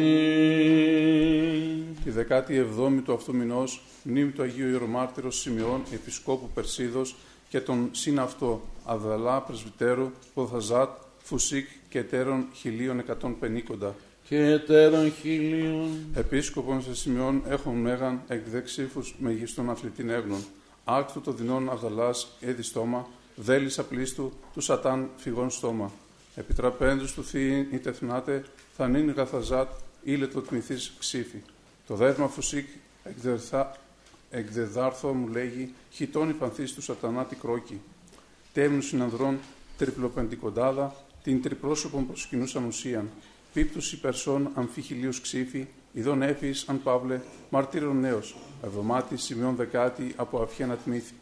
[2.03, 7.15] Τη 17η του αυτού μηνός, μνήμη του Αγίου Ιερομάρτυρος Σημειών, Επισκόπου Περσίδος
[7.49, 10.89] και τον συναυτό Αδαλά Πρεσβυτέρου, Ποδαζάτ,
[11.23, 13.95] Φουσίκ και εταίρων 1150.
[14.27, 20.45] Και εταίρων χιλίων, Επίσκοπον σε σημειών έχουν μέγαν εκ δεξίφους μεγιστών αθλητήν έγνων.
[20.83, 25.91] Άκτου το δεινόν Αβδαλάς έδι στόμα, δέλης απλίστου του σατάν φυγών στόμα.
[26.35, 29.69] Επιτραπέντους του θείην ή τεθνάτε, θα νυν γαθαζάτ,
[30.03, 31.41] ήλε το τμηθής ξύφη.
[31.87, 32.67] Το δέσμα φουσίκ
[33.03, 33.77] εκδεθά,
[34.29, 37.81] εκδεδάρθω μου λέγει, χιτών υπανθής του σατανά τη κρόκη.
[38.53, 39.39] Τέμνου συνανδρών
[39.77, 43.09] τριπλοπεντικοντάδα, την τριπρόσωπον προσκυνούσαν ουσίαν.
[43.57, 50.75] Πίπτους υπερσών αμφιχιλίους ξύφη, ειδών έφης αν παύλε, μαρτύρων νέος, εβδομάτη σημειών δεκάτη από αυχένα
[50.75, 51.13] τμήθη.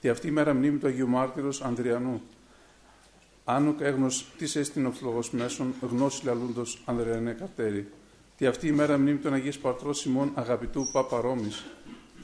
[0.00, 2.22] Τη αυτή μέρα μνήμη του Αγίου Μάρτυρος Ανδριανού.
[3.44, 7.88] Άνουκ έγνος της έστειν ο φλογός μέσων, γνώση λαλούντος Ανδριανέ καρτέρι.
[8.36, 11.64] Τη αυτή η μέρα μνήμη των Αγίας Παρτρός Σιμών αγαπητού Πάπα Ρώμης.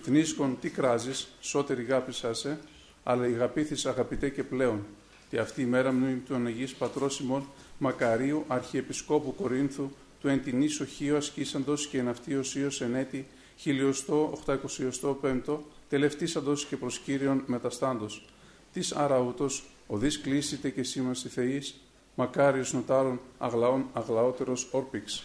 [0.02, 2.58] Τνίσκον τι κράζεις, σώτερη γάπησα σε,
[3.04, 4.86] αλλά η γαπήθης αγαπητέ και πλέον.
[5.30, 7.46] Τη αυτή η μέρα μνήμη των Αγίας Πατρός Σιμών
[7.85, 13.26] Μακαρίου, Αρχιεπισκόπου Κορίνθου, του εν την ίσο χείο ασκήσαντος και εν αυτή οσίως εν έτη
[13.57, 15.20] χιλιοστό, οχτακοσιοστό
[15.89, 18.24] τελευτήσαντος και προς Κύριον μεταστάντος.
[18.72, 21.80] Της αραούτος, οδείς κλείσιτε και σήμαση θεής,
[22.14, 25.24] μακάριος νοτάρων αγλαών αγλαότερος όρπιξ.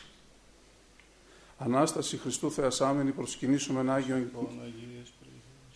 [1.58, 5.76] Ανάσταση Χριστού Θεασάμενη προσκυνήσουμε Άγιον αυτόν Αγίες πρεσβείες.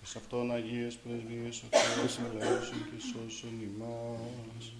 [0.00, 4.72] Τις αυτόν Αγίες πρεσβείες ο Θεός ελέησον και σώσον ημάς.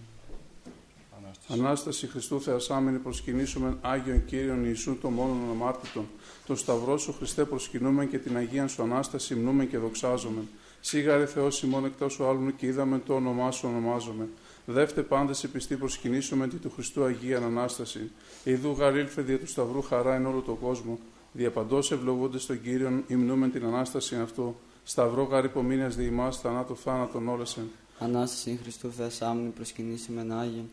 [1.23, 1.61] Ανάσταση.
[1.61, 6.07] Ανάσταση Χριστού Θεασάμενη προσκυνήσουμε Άγιον Κύριον Ιησού το μόνον αναμάρτητον.
[6.47, 10.43] Το Σταυρό σου Χριστέ προσκυνούμε και την Αγία σου Ανάσταση μνούμε και δοξάζομαι.
[10.81, 14.29] Σίγαρε Θεός ημών εκτός σου άλλου και είδαμε το όνομά σου ονομάζομαι.
[14.67, 18.11] Δεύτε πάντες σε πιστή προσκυνήσουμε τη του Χριστού Αγία Ανάσταση.
[18.45, 20.99] Ιδού γαρήλθε δια του Σταυρού χαρά εν όλο τον κόσμο.
[21.33, 24.57] Διαπαντός ευλογούνται στον Κύριον υμνούμε την Ανάσταση αυτού.
[24.85, 27.71] Σταυρό γαρυπομήνες δι' ημάς θανάτου θάνατον όλεσεν.
[27.99, 30.71] Ανάσταση Χριστού Θεασάμνη προσκυνήσει με Άγιον,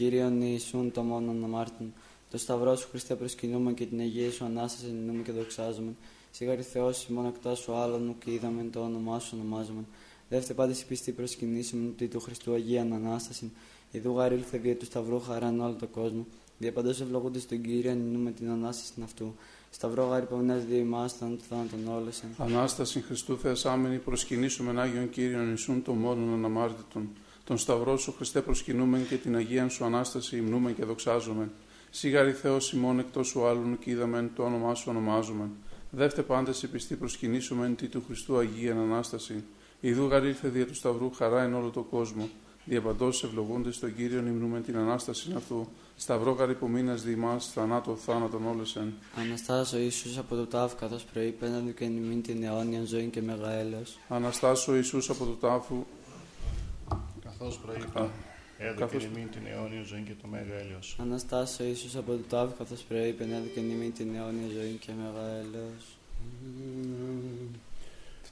[0.00, 1.92] Κύριον Ιησούν το μόνον αμάρτην.
[2.30, 5.94] Το Σταυρό σου Χριστέ προσκυνούμε και την Αγία σου Ανάσταση εννοούμε και δοξάζουμε.
[6.30, 9.84] Σίγαρη Θεός ημών εκτός σου άλλον και είδαμε το όνομά σου ονομάζουμε.
[10.28, 13.52] Δεύτερη πάντα η πιστή προσκυνήσουμε ότι του Χριστού Αγία Ανάσταση.
[13.90, 16.26] Ιδού γαρήλθε δια του Σταυρού χαράν όλο τον κόσμο.
[16.58, 19.34] Διαπαντός ευλογούνται στον Κύριο εννοούμε την Ανάσταση αυτού.
[19.70, 22.28] Σταυρό γάρι παυνές δι' ημάς θάνατον θάνατον όλεσεν.
[22.38, 27.08] Ανάσταση Χριστού Θεασάμενη προσκυνήσουμε Άγιον Κύριον Ιησούν το μόνον αναμάρτητον.
[27.50, 31.50] Τον Σταυρό σου Χριστέ προσκυνούμε και την Αγία σου Ανάσταση υμνούμε και δοξάζουμε.
[31.90, 35.50] Σίγαρη Θεός ημών εκτός σου άλλων και είδαμε το όνομά σου ονομάζουμε.
[35.90, 39.44] Δεύτε πάντες σε πιστή προσκυνήσουμε τι του Χριστού Αγία Ανάσταση.
[39.80, 42.28] Ιδού γαρήλθε δια του Σταυρού χαρά εν όλο το κόσμο.
[42.64, 45.68] Διαπαντός ευλογούνται στον Κύριον υμνούμε την Ανάσταση αυτού.
[45.96, 48.92] Σταυρό γαρυπομήνα δι' ημάς, θανάτο θάνατον όλεσεν.
[49.16, 53.98] Αναστάσω Ιησούς από το τάφ καθώς προείπαιναν και νημήν την αιώνια ζωή και μεγα έλεος.
[54.08, 55.84] Αναστάσω Ιησούς από το τάφου,
[57.42, 58.10] Καθώς προείπα,
[58.58, 60.96] έδωκε καθώς- ημίν την αιώνια ζωή και το μέγα έλεος.
[61.00, 65.84] Αναστάσω Ιησούς από το τάφ καθώς προείπαιναν και νημήν την αιώνια ζωή και μεγα έλεος.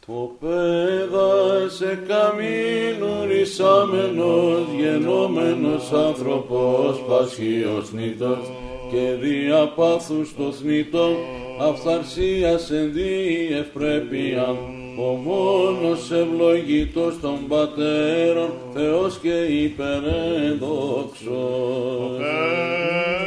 [0.07, 8.51] Το πέδα σε καμίνου ρησάμενος, γενόμενος άνθρωπος, πασχίος νήτος,
[8.91, 11.17] και δια πάθους το θνητό,
[11.61, 14.57] αυθαρσίας εν δι ευπρέπειαν,
[15.01, 22.19] ο μόνος ευλογητός των πατέρων, Θεός και υπερένδοξος.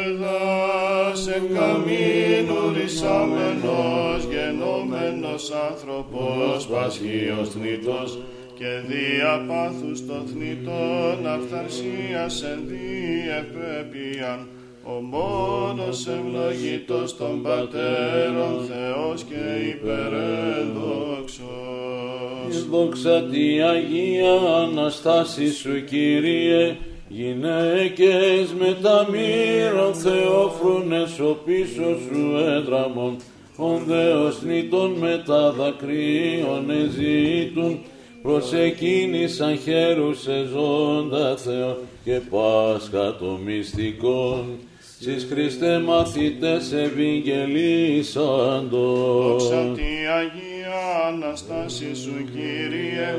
[0.01, 8.19] Πέδας εν καμίνου ρησάμενος, γενόμενος άνθρωπος, πασχίος θνητός,
[8.57, 14.47] και δια πάθους το θνητόν, αυθαρσίας εν διευπρέπειαν,
[14.83, 22.67] ο μόνος ευλογητός των πατέρων, Θεός και υπερένδοξος.
[22.69, 26.77] Δόξα τη Αγία Αναστάση σου Κύριε,
[27.07, 33.15] γυναίκες με τα μοίρων Θεόφρουνες ο πίσω σου έδραμον,
[33.55, 37.79] ον Θεός νητών με τα δακρύων εζήτουν,
[38.21, 44.59] προσεκίνησαν χέρους ζώντα Θεό και Πάσχα το μυστικόν,
[45.03, 49.49] Σεις Χριστέ μαθητές ευηγγελίσαντος.
[49.49, 53.11] Δόξα τη Αγία Αναστάση σου Κύριε,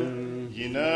[0.48, 0.90] γυναίκες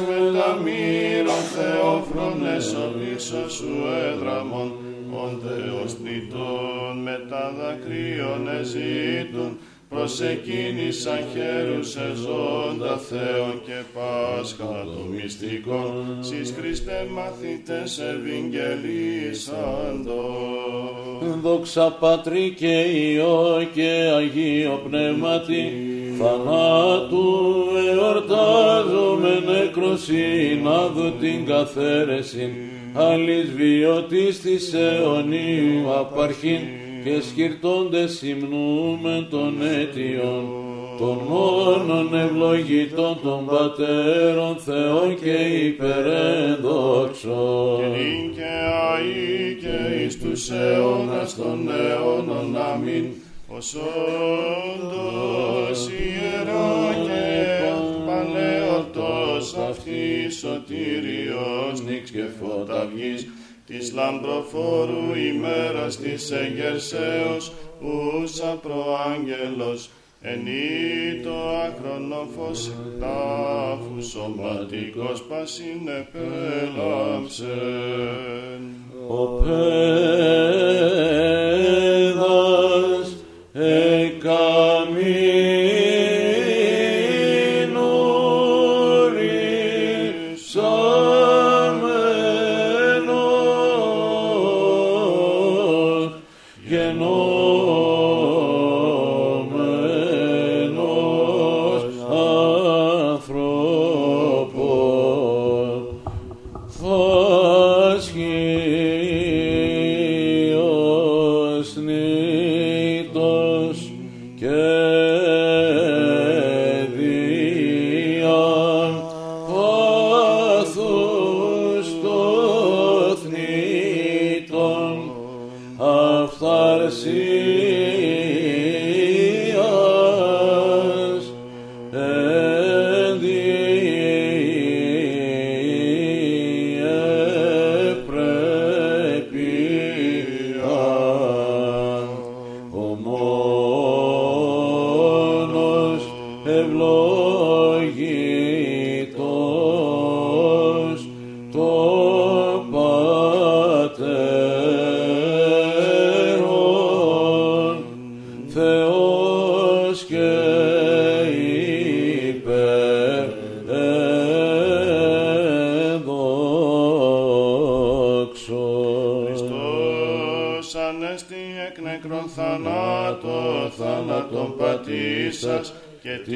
[0.00, 3.72] με τα μοίρων Θεόφρονες ο πίσω σου
[4.12, 4.68] έδραμον,
[5.22, 9.50] ον Θεός νητών με τα δακρύων εζήτουν,
[9.90, 20.22] ως εκείνης αχαίρουσε ζώντα Θεόν και Πάσχα το μυστικό, σεις Χριστέ μαθητές ευηγγελίσαντο.
[21.42, 25.72] Δόξα Πατρί και Υιό και Αγίο Πνεύματι,
[26.18, 27.26] θανάτου
[27.94, 32.52] εορτάζομαι νεκροσύνη, να δω την καθαίρεση,
[32.94, 36.60] αλης βιωτής της αιωνίου απαρχήν,
[37.08, 40.44] και σκυρτώντες υμνούμε των αίτιων,
[40.98, 45.36] των μόνον ευλογητών των πατέρων Θεό και
[45.66, 47.80] υπερένδοξο.
[47.82, 48.52] Ειν και
[48.92, 53.06] αεί και εις τους αιώνας των αιώνων αμήν,
[53.48, 53.76] ως
[54.74, 57.26] όντως ιερά και
[58.06, 63.20] πανεορτός αυτής σωτήριος νύξ και φωταυγής,
[63.68, 69.90] της λαμπροφόρου ημέρας της εγερσέως, ούσα προάγγελος,
[70.20, 77.48] ενή το άχρονο φως τάφους σωματικός πασίν επέλαμψεν.
[79.08, 79.78] Ο πέδας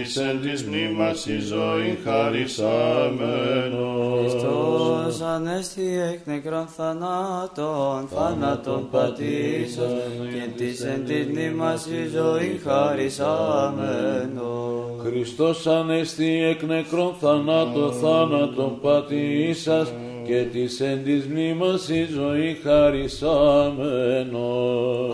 [0.03, 4.31] και της εν της μνήμας η ζωή χαρισάμενος.
[4.31, 9.93] Χριστός ανέστη εκ νεκρών θανάτων, θάνατον πατήσας,
[10.33, 15.01] και της εν της μνήμας η ζωή χαρισάμενος.
[15.03, 19.93] Χριστός ανέστη εκ νεκρών θανάτω θάνατον πατήσας
[20.27, 23.83] και της εν της μνήμας η ζωή χαρισάμενος.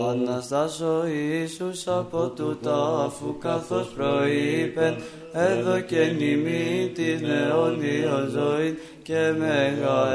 [0.09, 4.95] Αναστάσω Ιησούς από του τάφου καθώς προείπεν
[5.33, 10.09] εδώ και νημή την αιώνια ζωή και μέγα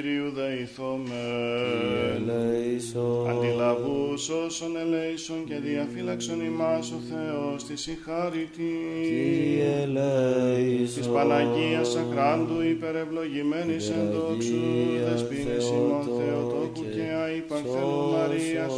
[0.00, 1.22] Κυρίου δεηθώμε.
[2.16, 3.30] Ελέησον.
[3.30, 8.72] Αντιλαβούς όσων ελέησον και διαφύλαξον ημάς ο Θεός της συγχάρητη.
[9.02, 10.96] Κύριε ελέησον.
[10.96, 14.62] Της Παναγίας Αχράντου υπερευλογημένης εν δόξου
[15.08, 18.72] δεσποίνης ημών Θεοτόκου και Άη Παρθένου Μαρίας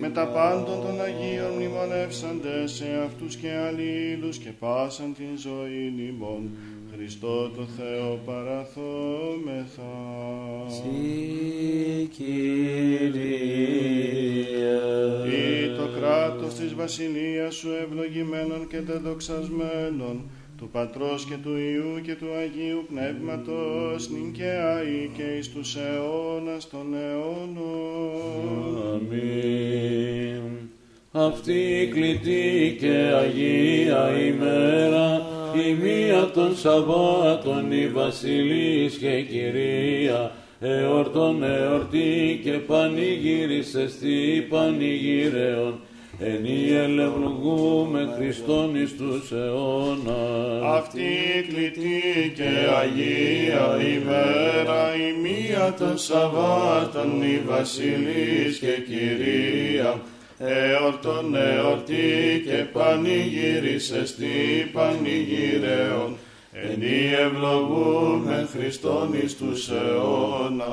[0.00, 6.42] με τα πάντων των Αγίων μνημονεύσαντες σε αυτούς και αλλήλους και πάσαν την ζωή ημών
[6.96, 9.82] Χριστό το Θεό παραθόμεθα.
[10.68, 13.32] Συ Κύριε.
[15.26, 20.22] Ή το κράτος της βασιλείας σου ευλογημένων και τεδοξασμένων,
[20.58, 25.76] του Πατρός και του Ιού και του Αγίου Πνεύματος, νυν και αεί και εις τους
[25.76, 28.82] αιώνας των αιώνων.
[28.94, 30.70] Αμήν.
[31.14, 35.22] Αυτή η κλητή και Αγία ημέρα,
[35.68, 45.80] η μία των Σαββάτων, η Βασιλής και Κυρία, εορτών εορτή και πανηγύρισε στη πανηγύρεων,
[46.18, 50.62] εν η ελευλογούμε Χριστόν εις τους αιώνας.
[50.62, 52.50] Αυτή η κλητή και
[52.80, 60.00] Αγία ημέρα, η μία των Σαββάτων, η Βασιλής και Κυρία,
[60.46, 64.26] εορτών εορτή και πανηγύρισε στη
[64.72, 66.16] πανηγύρεων,
[66.54, 70.68] Ενή ευλογούμε Χριστόν εις τους αιώνας.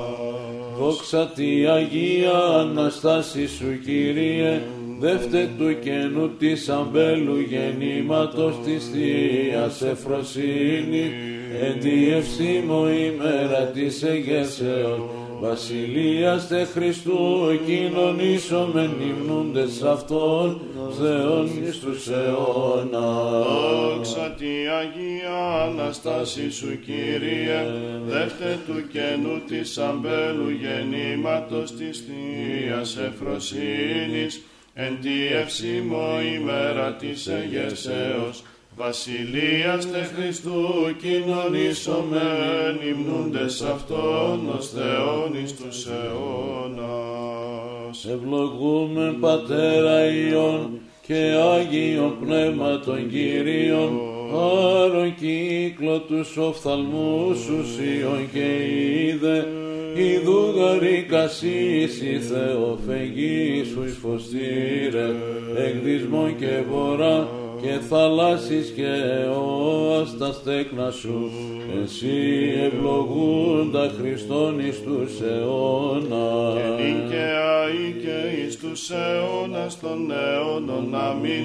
[0.80, 4.62] Δόξα τη Αγία Αναστάση σου Κύριε,
[5.00, 11.12] δεύτε του καινού της αμπέλου γεννήματος της Θείας Εφροσύνη,
[11.62, 17.16] εν τη ευσύμω ημέρα της εγέσεως, Βασιλείας τε Χριστού
[17.66, 20.62] κοινωνήσομεν υμνούντες αυτόν,
[21.00, 23.46] Θεόν εις τους αιώνας.
[23.96, 24.48] Δόξα τη
[24.80, 27.66] Αγία Αναστάση σου Κύριε,
[28.08, 34.42] δεύτε του καινού της αμπέλου γεννήματος της Θείας Εφροσύνης,
[34.74, 38.44] εν τη ευσύμω ημέρα της εγερσέως,
[38.82, 40.56] Βασιλείας τε Χριστού
[41.02, 47.26] κοινωνήσομεν υμνούντες αυτόν ως Θεόν εις τους αιώνας.
[48.06, 54.02] Ευλογούμε Πατέρα Υιόν και Άγιο Πνεύμα των Κυρίων,
[54.34, 57.66] άρον κύκλο τους οφθαλμούς σου
[57.98, 58.48] Υιόν και
[59.06, 59.48] είδε,
[59.96, 65.16] Ιδού γαρικασίς η Θεοφεγή σου εις φωστήρε,
[65.58, 67.28] εκδισμόν και βορρά,
[67.62, 71.32] και θαλάσσης και αιώας τα στέκνα σου,
[71.84, 72.18] εσύ
[72.66, 76.54] ευλογούντα Χριστόν εις τους αιώνας.
[76.56, 81.44] Και νίκαια ή και εις τους αιώνας των αιώνων αμήν.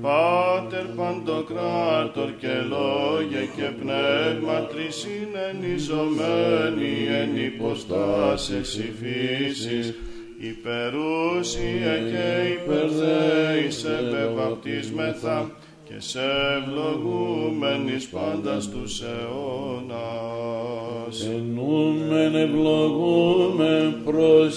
[0.00, 9.94] Πάτερ Παντοκράτορ και λόγια και πνεύμα τρισήν ενιζωμένοι εν υποστάσες η φύσης,
[10.38, 15.50] υπερούσια και υπερδέης επεβαπτίσμεθα
[15.84, 16.20] και σε
[16.60, 20.46] ευλογούμενης πάντας στους αιώνας.
[21.26, 24.56] Ενούμεν ευλογούμεν προσκυνούμε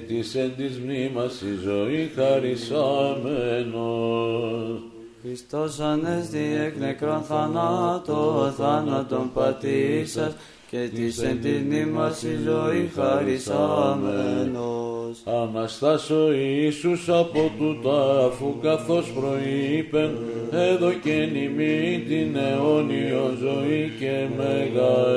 [0.00, 4.82] και της εν της μνήμας η ζωή χαρισάμενος.
[5.22, 10.36] Χριστός ανέστη εκ νεκρών θανάτω, θάνατον πατήσας
[10.70, 15.18] και της εν τη μνήμας η ζωή χαρισάμενος.
[15.24, 20.18] Αναστάσω Ιησούς από τούτα αφού καθώς προείπεν
[20.50, 25.10] έδωκεν ημί την αιώνιο ζωή και μέγα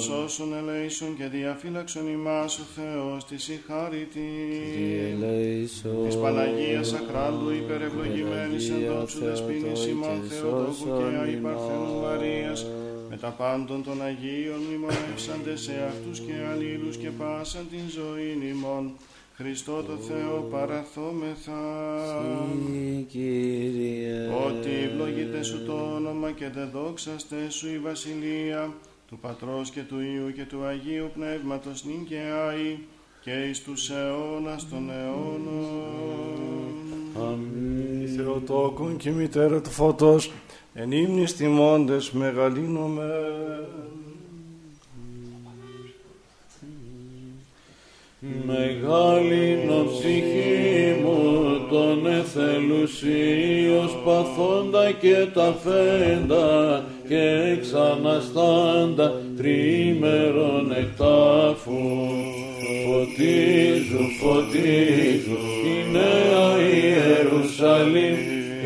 [0.00, 4.30] Αντιλαβούς όσων ελέησον και διαφύλαξον ημάς ο Θεός της η χάρητη.
[6.04, 12.66] Της Παναγίας Ακράλου υπερευλογημένης εν δόξου δεσποίνης ημών Θεοτόκου και αϊπαρθένου Μαρίας
[13.10, 18.92] με τα πάντων των Αγίων μνημονεύσαντες σε αυτούς και αλλήλους και πάσαν την ζωή ημών.
[19.34, 21.60] Χριστό το Θεό παραθόμεθα.
[23.08, 28.74] Κύριε, Ότι ευλογείται σου το όνομα και δε δόξαστε σου η βασιλεία
[29.10, 32.78] του Πατρός και του Υιού και του Αγίου Πνεύματος νυν και άη
[33.20, 35.64] και εις τους αιώνας των αιώνων.
[38.02, 40.32] Η Θεοτόκον και μητέρα του φωτός
[40.74, 43.10] εν ύμνης τιμώντες μεγαλύνομαι.
[48.22, 51.20] Μεγάλη ψυχή μου
[51.70, 61.80] τον εθελουσίως παθόντα και τα φέντα και ξαναστάντα τρίμερον εκτάφου.
[62.86, 68.16] Φωτίζουν, φωτίζουν η νέα Ιερουσαλήμ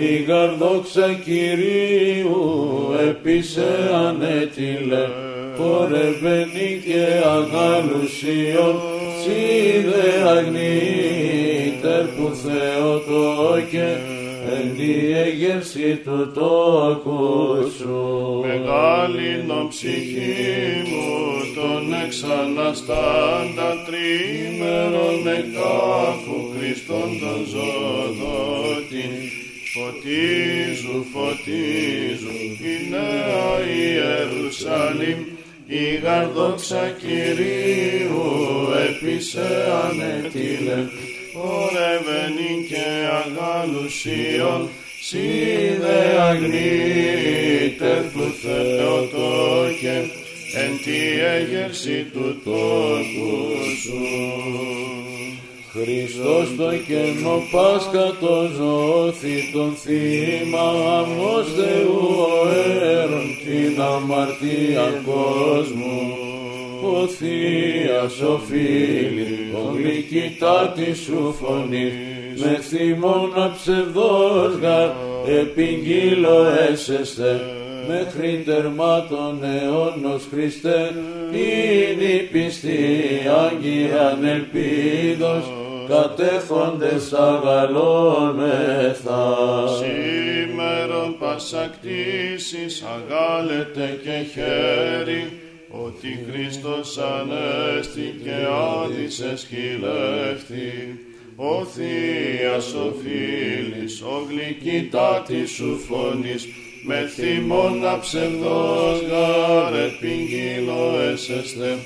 [0.00, 5.08] η γαρδόξα Κυρίου επίσε ανέτειλε.
[5.56, 8.93] Πορευμένη και αγαλουσίων
[9.24, 13.88] σίδε αγνήτερ που Θεοτό και
[14.54, 17.98] εν τη έγερση του τόκου σου.
[18.46, 21.08] Μεγάλη ψυχή μου
[21.54, 29.08] τον εξαναστάντα τρίμερον εκάφου Χριστόν τον ζωδότη
[29.74, 35.33] φωτίζουν, φωτίζουν η νέα Ιερουσαλήμ
[35.82, 38.22] η γαρδόξα Κυρίου
[38.88, 39.46] επίσε
[39.84, 40.78] ανετήλε
[41.32, 42.86] πορευενή και
[43.20, 44.68] αγαλουσίων
[45.02, 49.96] σίδε αγνήτερ του Θεοτόκε
[50.62, 53.32] εν τη έγερση του τόπου
[53.82, 54.02] σου.
[55.72, 60.66] Χριστός το κενό Πάσχα το ζώθη τον θύμα
[60.98, 62.48] αμός Θεού ο
[62.82, 66.16] έρων την αμαρτία κόσμου
[66.92, 71.92] ο Θείας ο φίλης, ο γλυκητάτη σου φωνή.
[72.36, 74.90] Με θυμώνα ψευδός γαρ
[75.40, 77.40] επιγγύλω έσεστε
[77.88, 80.94] μέχρι τερμάτων αιώνος Χριστέ
[81.32, 82.78] είναι η πιστή
[83.46, 87.66] άγκυραν ελπίδος κατέχοντες αγαλόμεθα.
[89.76, 98.36] Σήμερον πασακτήσεις αγάλετε και χέρι ότι Χριστός ανέστη και
[98.82, 100.98] άδησες χειλεύτη.
[101.36, 106.46] Ο Θείας ο φίλης, ο γλυκητάτη σου φωνής,
[106.86, 111.76] με θυμώνα ψευδός γάρε πηγύλο έσεστε,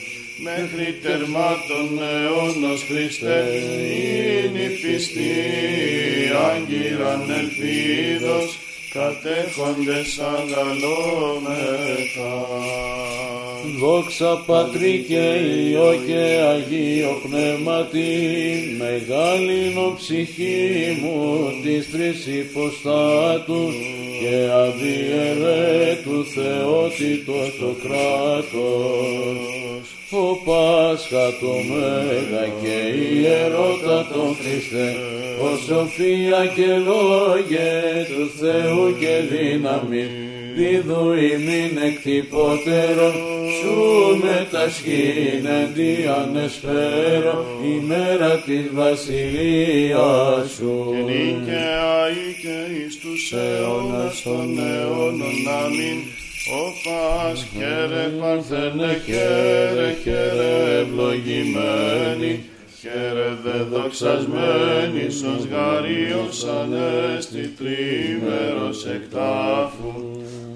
[0.43, 3.45] μέχρι τερμάτων αιώνος Χριστέ,
[4.45, 5.35] είναι η πιστή
[6.51, 8.59] άγκυραν ελπίδος,
[8.93, 11.67] κατέχοντες αγαλόμεθα.
[13.81, 15.25] Δόξα Πατρί και
[15.69, 16.23] Υιό και
[16.53, 18.07] Αγίο Πνεύματι,
[18.79, 23.75] μεγάλην ψυχή μου της τρεις υποστάτους
[24.21, 29.58] και αδιαιρέτου Θεότητος το κράτος.
[30.11, 32.77] Ο Πάσχα το Μέγα και
[33.19, 34.97] Ιερότα τον Χριστέ,
[35.43, 37.71] ο Σοφία και Λόγε
[38.09, 40.11] του Θεού και δύναμη,
[40.57, 43.13] δίδου ημίν εκτυπώτερον,
[43.61, 43.77] σου
[44.23, 50.87] μετασχήνεντι ανεσφέρω, ημέρα της βασιλείας σου.
[50.91, 52.09] Και νίκαια
[52.43, 55.99] και εις τους αιώνας των αιώνων αμήν,
[56.51, 62.45] ο Πας χαίρε παρθένε χαίρε χαίρε ευλογημένη,
[62.81, 69.95] χαίρε δε δοξασμένη ως γαρίος ανέστη τρίμερος εκτάφου.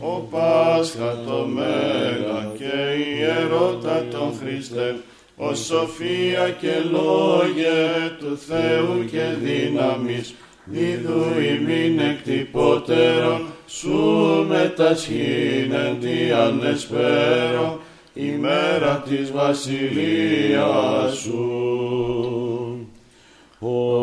[0.00, 2.74] Ο Πάσχα το Μέγα και
[3.18, 4.96] ιερώτα τον Χριστέ,
[5.36, 7.80] ο σοφία και λόγε
[8.18, 10.34] του Θεού και δύναμης,
[10.64, 17.80] δίδου ημίν εκτυπώτερον, σου μετασχήνεντι ανεσπέρω,
[18.14, 22.86] ημέρα της βασιλείας σου.
[23.58, 24.01] Ο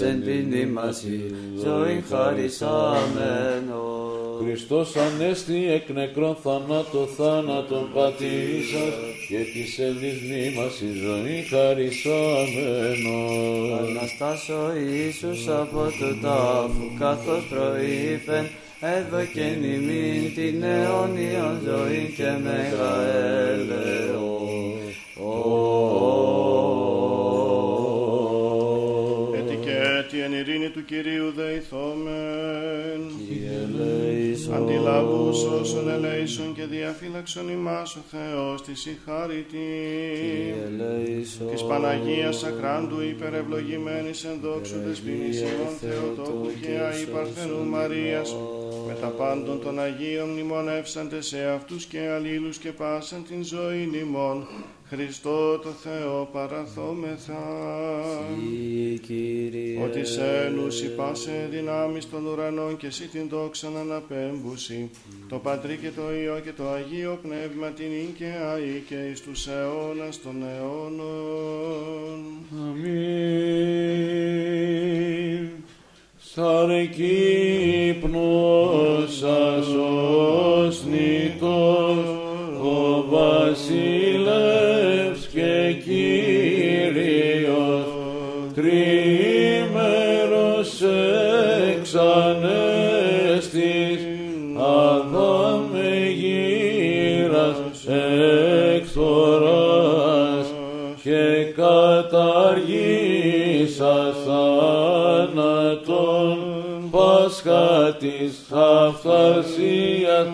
[0.00, 1.34] εν της μνήμας η
[1.64, 3.96] ζωή χαρισάμενος.
[4.42, 8.94] Χριστός ανέστη εκ νεκρών θανάτων θάνατον πατήσας
[9.28, 13.08] και της ελής μνήμας η ζωή χαρισάμενος.
[13.80, 18.44] Αναστάς ο Ιησούς από το τάφου, καθώς προείπεν,
[18.80, 24.25] έδωκεν ημίν την αιώνια ζωή και μέγα Έτι
[30.66, 33.00] έτι εν ειρήνη του Κυρίου δεηθόμεν.
[34.54, 39.68] Αντιλαβούς όσων ελέησον και διαφύλαξον ημάς ο Θεός της η χάρητη.
[41.50, 48.36] Της Παναγίας Ακράντου υπερευλογημένης εν δόξου δεσποινής ημών Θεοτόκου και Αη Παρθενού Μαρίας.
[48.86, 54.46] Με τα πάντων των Αγίων μνημονεύσαντε σε αυτούς και αλλήλους και πάσαν την ζωή ημών
[54.90, 57.42] Χριστό το Θεό παραθόμεθα.
[59.84, 64.90] Ότι σε νους υπάσε δυνάμεις των ουρανών και εσύ την δόξαν αναπέμπουση.
[65.28, 69.20] Το Πατρί και το Υιό και το Αγίο Πνεύμα την ίν και αή και εις
[69.20, 72.24] τους αιώνας των αιώνων.
[72.62, 73.06] Αμήν.
[76.18, 78.42] Σαν κύπνος
[79.22, 80.86] ασώσνητος
[82.66, 83.62] ο βασιλεύς
[85.32, 87.86] και Κύριος
[88.54, 90.72] τρίμερος
[91.70, 94.00] εξ ανέστης
[94.58, 97.58] αδάμε γύρας
[98.74, 100.46] εκθοράς
[101.02, 101.22] και
[101.56, 104.16] καταργήσας
[105.34, 106.38] θάνατον
[106.90, 110.26] Πάσχα της αυθαρσίας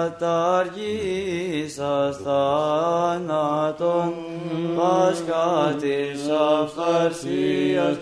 [0.00, 4.12] καταργήσας θάνατον
[4.76, 6.20] Πάσχα της
[6.60, 7.96] αυθαρσίας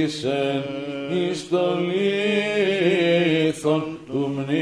[0.00, 0.64] οδήγησεν
[1.10, 1.76] εις το
[3.46, 4.60] λίθον του μνήματος.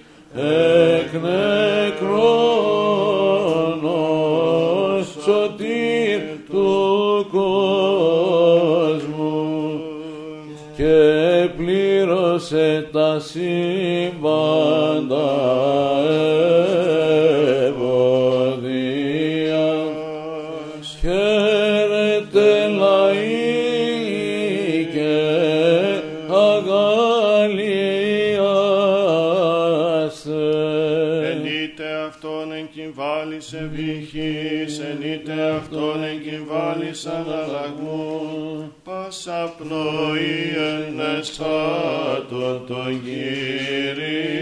[37.04, 44.36] εξαναλλαγμού πάσα πνοή εν εστάτων των Κύριων.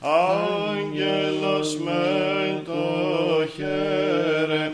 [0.00, 4.72] Άγγελος με το χέρε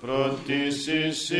[0.00, 1.32] πρώτης εις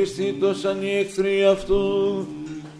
[0.00, 2.26] διασκορπιστεί το σαν οι εχθροί αυτού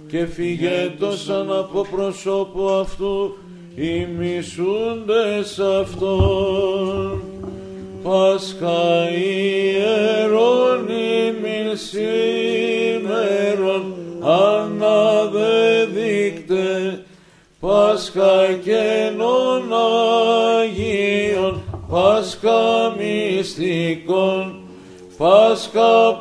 [0.09, 3.37] και φυγέτο σαν από προσώπου αυτού
[3.75, 7.23] οι μισούντες αυτόν.
[8.03, 13.15] Πάσχα ιερών ημιν σήμερον
[14.23, 15.45] αναδεδείκτε
[17.61, 19.73] Πάσχα καινών
[20.63, 24.61] Αγίων Πάσχα μυστικών
[25.21, 26.21] Πάσχα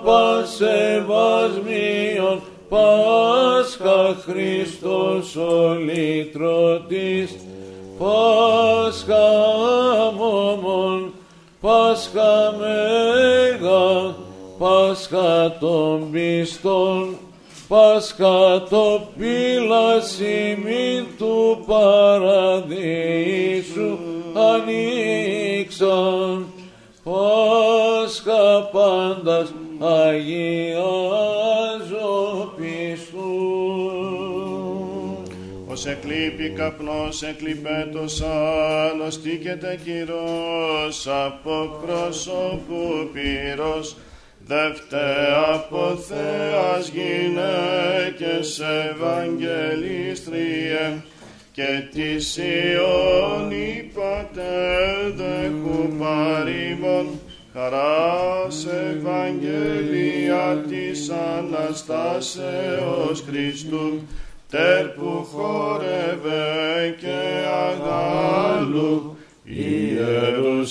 [0.60, 7.36] πασεβασμίων Πάσχα Χριστός ο λύτρωτης
[7.98, 9.30] Πάσχα
[10.18, 11.14] μόμον
[11.62, 14.16] Πάσχα Μέγα
[14.60, 17.18] Πάσχα των πιστών.
[17.68, 22.78] Πάσχα το πύλασιμι του παραδείσου
[24.34, 26.46] ανοίξαν.
[27.04, 30.44] Πάσχα πάντας Αγιάζω
[32.58, 33.18] πιστού.
[35.68, 43.96] Ως εκλείπει καπνός εκλειπέτος ανοστήκεται κυρός από πρόσωπου πυρός
[44.46, 51.02] Δεύτε από Θεάς γυναίκες Ευαγγελίστριε
[51.52, 52.12] και τη
[52.42, 53.54] Ιών
[53.94, 57.20] πατέρ δέχου παρήμων
[57.54, 64.02] χαράς Ευαγγελία της Αναστάσεως Χριστού
[64.50, 70.70] τερ που χόρευε και αγάλου Ιερουσαλήμ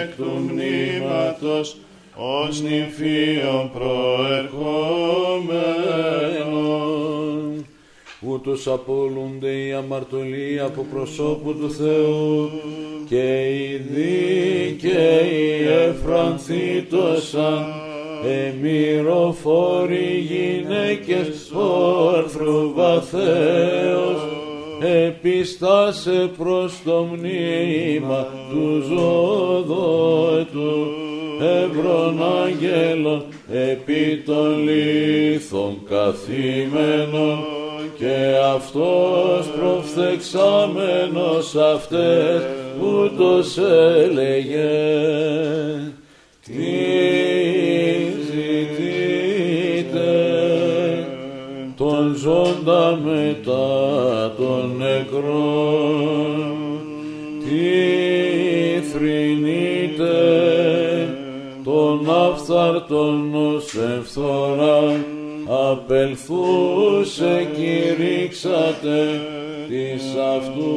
[0.00, 1.76] εκ του μνήματος
[2.14, 5.21] ως νυμφίον προερχόμενον.
[8.44, 12.50] Ούτως απόλυνται οι αμαρτωλοί από προσώπου του Θεού
[13.08, 17.64] και οι δίκαιοι εφρανθήτωσαν
[18.24, 24.20] εμυροφόροι γυναίκες όρθρου βαθέως
[25.06, 30.86] επιστάσε προς το μνήμα του ζωδότου
[31.40, 37.61] ευρών αγγέλων επί των λίθων καθημένων
[38.02, 42.42] και αυτός προφθεξάμενος αυτές
[42.80, 44.70] ούτως έλεγε.
[46.44, 46.74] Τι
[48.24, 50.10] ζητείτε
[51.76, 56.31] τον ζώντα μετά των νεκρών
[62.62, 65.04] αφθαρτον ως ευθορά
[65.70, 69.20] απελθούσε κηρύξατε
[69.68, 70.02] της
[70.36, 70.72] αυτού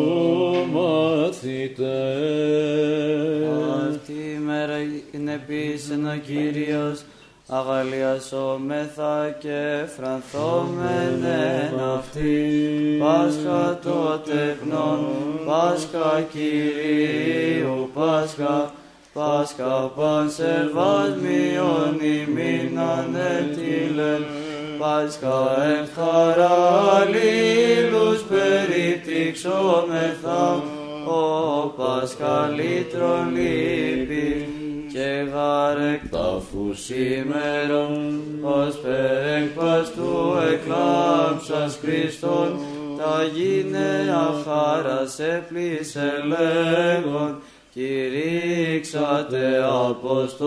[0.72, 1.86] μαθητές.
[3.90, 4.78] Αυτή η μέρα
[5.12, 7.04] είναι πίσεν ο Κύριος,
[7.48, 12.98] αγαλιασόμεθα και φρανθόμενεν αυτή.
[13.00, 15.00] Πάσχα το τεχνόν,
[15.46, 18.74] Πάσχα Κυρίου, Πάσχα,
[19.20, 24.26] Πάσχα πανσεβασμιον ημίν ανετήλεν,
[24.80, 26.58] Πάσχα εν χαρά
[26.96, 30.64] αλλήλους περιπτύξομεθα,
[31.08, 31.20] ο
[31.68, 34.30] Πάσχα λύτρον λύπη
[34.94, 42.60] και γάρεκ ταφού σήμερον, ως περέκπας του εκλάμψας Χριστόν,
[42.98, 47.42] τα γίνεα χάρα σε πλήσε λέγον,
[47.76, 50.46] κηρύξατε Αποστόλης.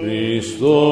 [0.00, 0.91] Χριστός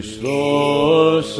[0.00, 1.38] Χριστός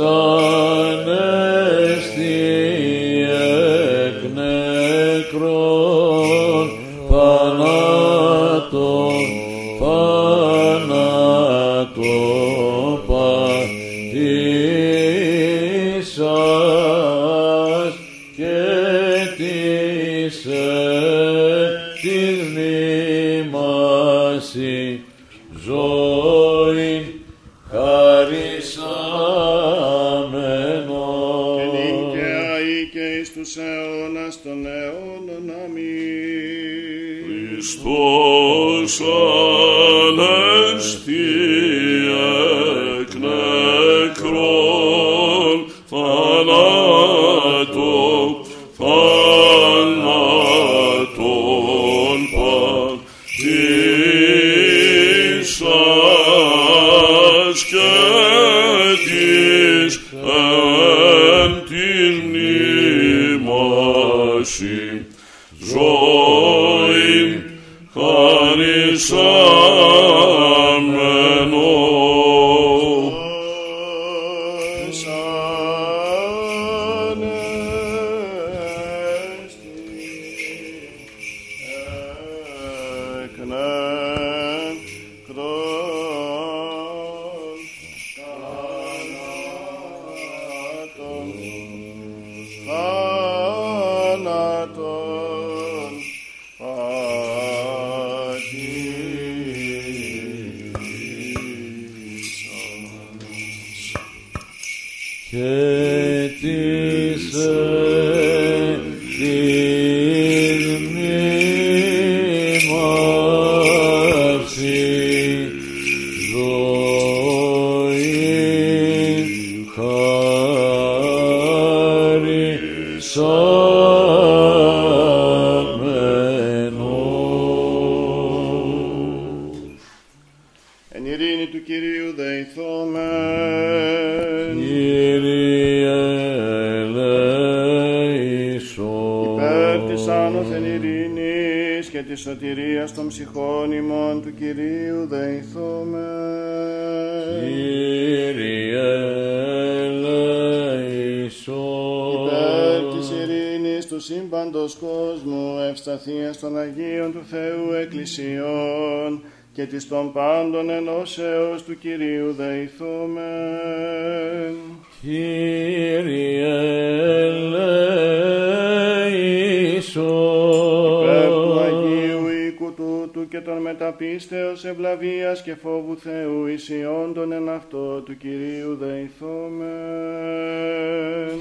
[176.59, 179.68] Θεού ισιόντων εν αυτό του Κυρίου δεηθόμεν.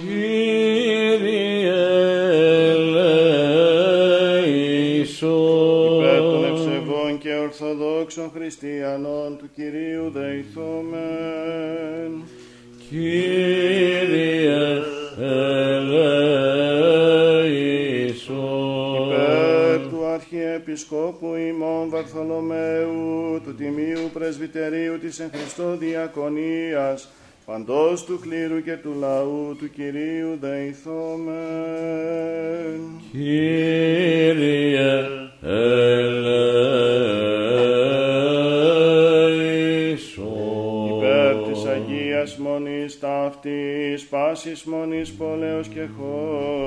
[0.08, 1.16] Κύριε
[5.96, 6.54] Υπέρ των ελέησον.
[6.54, 10.98] ευσεβών και ορθοδόξων χριστιανών του Κυρίου δεηθόμεν.
[12.90, 13.27] Κύριε
[25.08, 27.10] της εν Χριστώ Διακονίας,
[27.46, 31.36] παντός του κλήρου και του λαού του Κυρίου δεηθόμεν.
[33.12, 34.36] Κύριε
[35.42, 36.28] ελέησον.
[40.98, 46.58] Υπέρ της Αγίας Μονής ταύτης, πάσης Μονής πόλεως και χώρας,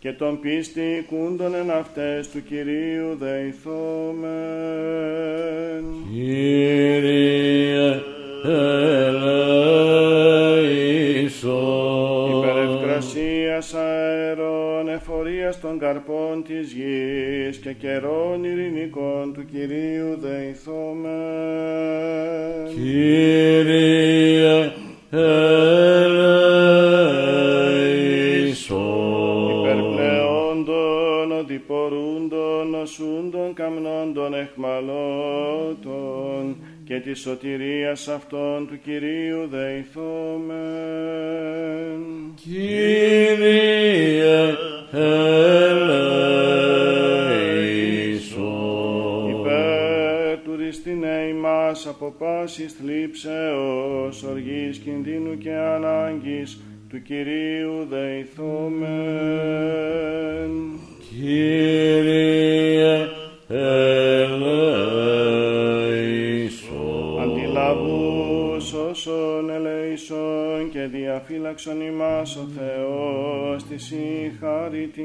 [0.00, 4.28] και των πίστη κούντων εν αυτές του Κυρίου δεηθόμεν.
[6.12, 8.00] Κύριε
[8.44, 9.18] ελέησον.
[12.38, 21.08] Υπερευκρασίας αερών, εφορίας των καρπών της γης και καιρών ειρηνικών του Κυρίου δεηθόμεν.
[22.74, 24.72] Κύριε
[25.10, 26.47] ελέησον.
[32.98, 34.96] Οδηπορούντων, νοσούντων, καμνόντων, εχμαλώτων
[36.84, 40.58] και της σωτηρίας αυτών του Κυρίου δεηθόμεν.
[42.34, 43.36] Κύριε
[44.92, 45.28] ελέησον.
[49.28, 58.88] Υπέρ του ριστινέ ημάς από πάσης θλίψεως, οργής, κινδύνου και ανάγκης του Κυρίου δεηθόμεν.
[61.20, 63.08] Κύριε
[63.48, 64.38] ελέησον.
[67.22, 75.02] Αντιλαβούς όσων ελέησον και διαφύλαξον ημάς ο Θεός τη συγχαρητή.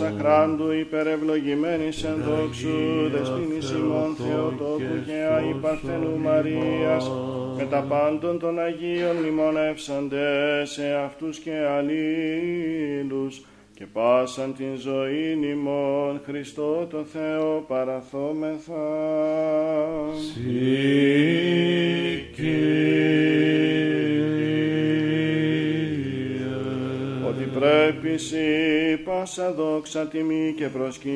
[0.00, 7.10] Παναγίας Αχράντου υπερευλογημένης εν δόξου δεσποίνης ημών Θεοτόκου και Άη Παρθενού Μαρίας
[7.56, 13.44] με τα πάντων των Αγίων μνημονεύσαντες σε αυτούς και αλλήλους
[13.74, 18.88] και πάσαν την ζωή ημών Χριστό το Θεό παραθόμεθα.
[22.40, 22.90] ότι
[27.58, 31.10] πρέπει σύ πάσα δόξα τιμή και προσκύνησης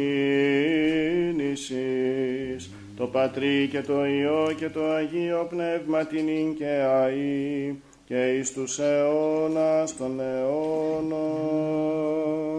[2.97, 6.65] το Πατρί και το Υιό και το Αγίο Πνεύμα την και
[7.05, 7.75] αΐ
[8.07, 11.15] και εις τους αιώνας των αιώνων.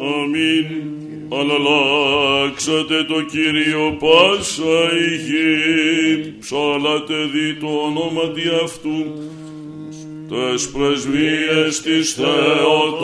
[0.02, 0.96] Αμήν.
[1.30, 4.78] Αναλλάξατε το Κύριο πάσα
[5.08, 8.98] η γη, ψάλατε δι το όνομα δι αυτού,
[10.30, 13.04] τες πρεσβείες της Θεοτόκους,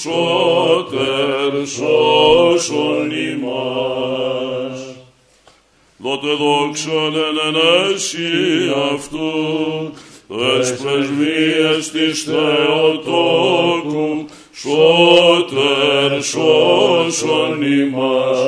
[0.00, 4.78] σώτερ σώσον ημάς.
[5.96, 8.32] Δότε δόξαν εν ενέση
[8.94, 9.32] αυτού,
[10.28, 14.10] τες πρεσβείες της Θεοτόκου,
[14.52, 18.38] σώτερ σώσον ημάς.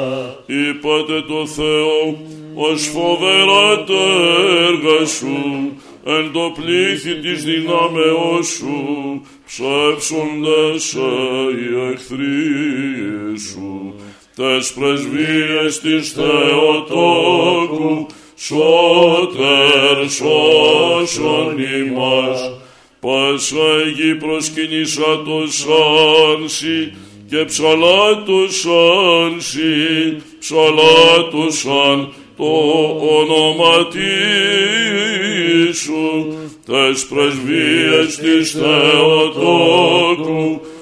[0.46, 2.16] Είπατε το Θεό,
[2.54, 4.06] ως φοβερά τα
[4.66, 5.36] έργα σου,
[6.06, 13.94] εν το πλήθη της δυνάμεώς σου, ψεύσοντες οι εχθροί σου.
[14.36, 18.06] Τες πρεσβείες της Θεοτόκου,
[18.36, 22.40] σώτερ σώσον ημάς.
[23.00, 26.92] Πάσα η γη προσκυνήσα το σάνσι
[27.28, 32.44] και ψαλάτωσαν σι, ψαλάτωσαν το
[33.20, 33.86] όνομα
[35.72, 36.34] σου,
[36.66, 39.80] τες πρεσβείες της Θεοτόκου,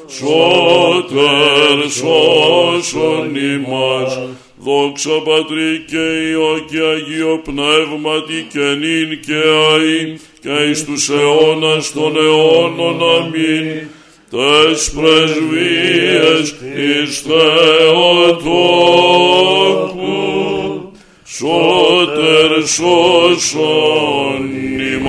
[0.08, 4.20] σώτερ σώσον ημάς.
[4.64, 9.42] Δόξα Πατρί και Υιό και Αγίο Πνεύματι και νυν και
[9.72, 13.66] αΐ και εις τους αιώνας των αιώνων αμήν.
[14.30, 18.42] Τες πρεσβείες της Θεοτόκου
[21.24, 24.50] σώτερ σώσον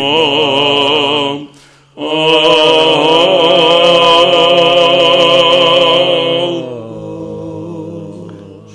[0.03, 1.47] ημάς.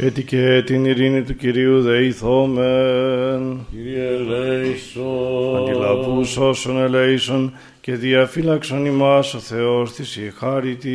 [0.01, 3.67] Έτσι και την ειρήνη του Κυρίου δεηθόμεν.
[3.71, 5.57] Κύριε ελέησον.
[5.57, 10.89] Αντιλαβούς όσων ελέησον και διαφύλαξον ημάς ο Θεός της η χάριτη.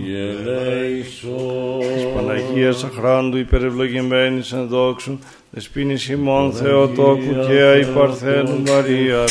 [0.00, 1.80] Κύριε ελέησον.
[2.14, 5.18] Παναγίας αχράντου υπερευλογημένης εν δόξου,
[5.50, 9.24] δεσπίνης ημών Θεοτόκου και αϊπαρθένου Μαρία,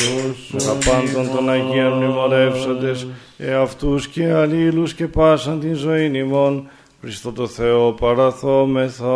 [0.59, 6.69] αγαπάντων των Αγίων μνημονεύσαντες, εαυτούς και αλλήλους και πάσαν την ζωή ημών,
[7.01, 9.07] Χριστό το Θεό παραθόμεθα.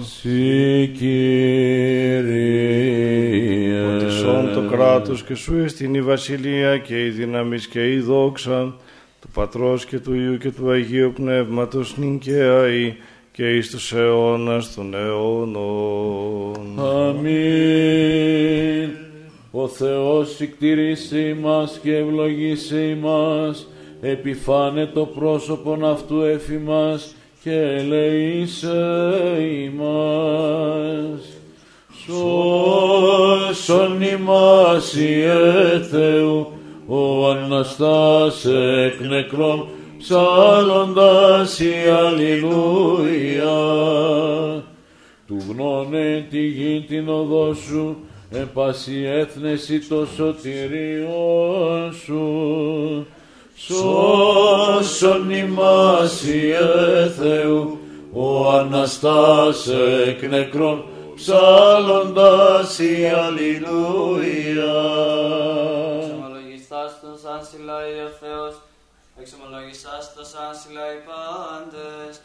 [0.00, 2.26] Συ Κύριε.
[3.80, 8.74] Οντισόν το κράτος και σου εστιν η βασιλεία και η δύναμις και η δόξα
[9.20, 12.92] του Πατρός και του Υιού και του Αγίου Πνεύματος νυν και αΐ
[13.36, 16.56] και εις τους αιώνας των αιώνων.
[16.76, 17.30] Αμήν.
[19.50, 23.68] Ο Θεός συκτηρήσει μας και ευλογήσει μας,
[24.00, 28.74] επιφάνε το πρόσωπον αυτού εφημάς και ελεήσε
[29.64, 31.20] ημάς.
[32.04, 36.46] Σώσον ημάς Ιε Θεού,
[36.86, 38.44] ο Αναστάς
[38.84, 39.68] εκ νεκρών,
[39.98, 41.72] ψάλλοντας η
[42.06, 43.54] Αλληλούια.
[45.26, 47.96] Του γνώνε τη γη την οδό σου,
[48.30, 53.06] εν πάση έθνεση το σωτηριό σου.
[53.56, 57.78] Σώσον ημάς Ιε Θεού,
[58.12, 59.68] ο Αναστάς
[60.06, 64.74] εκ νεκρών, ψάλλοντας η Αλληλούια.
[66.02, 68.54] Εξομολογιστάς τον σαν συλλάει ο Θεός,
[69.26, 72.20] εξομολογιστάς τον σαν συλλάει πάντες.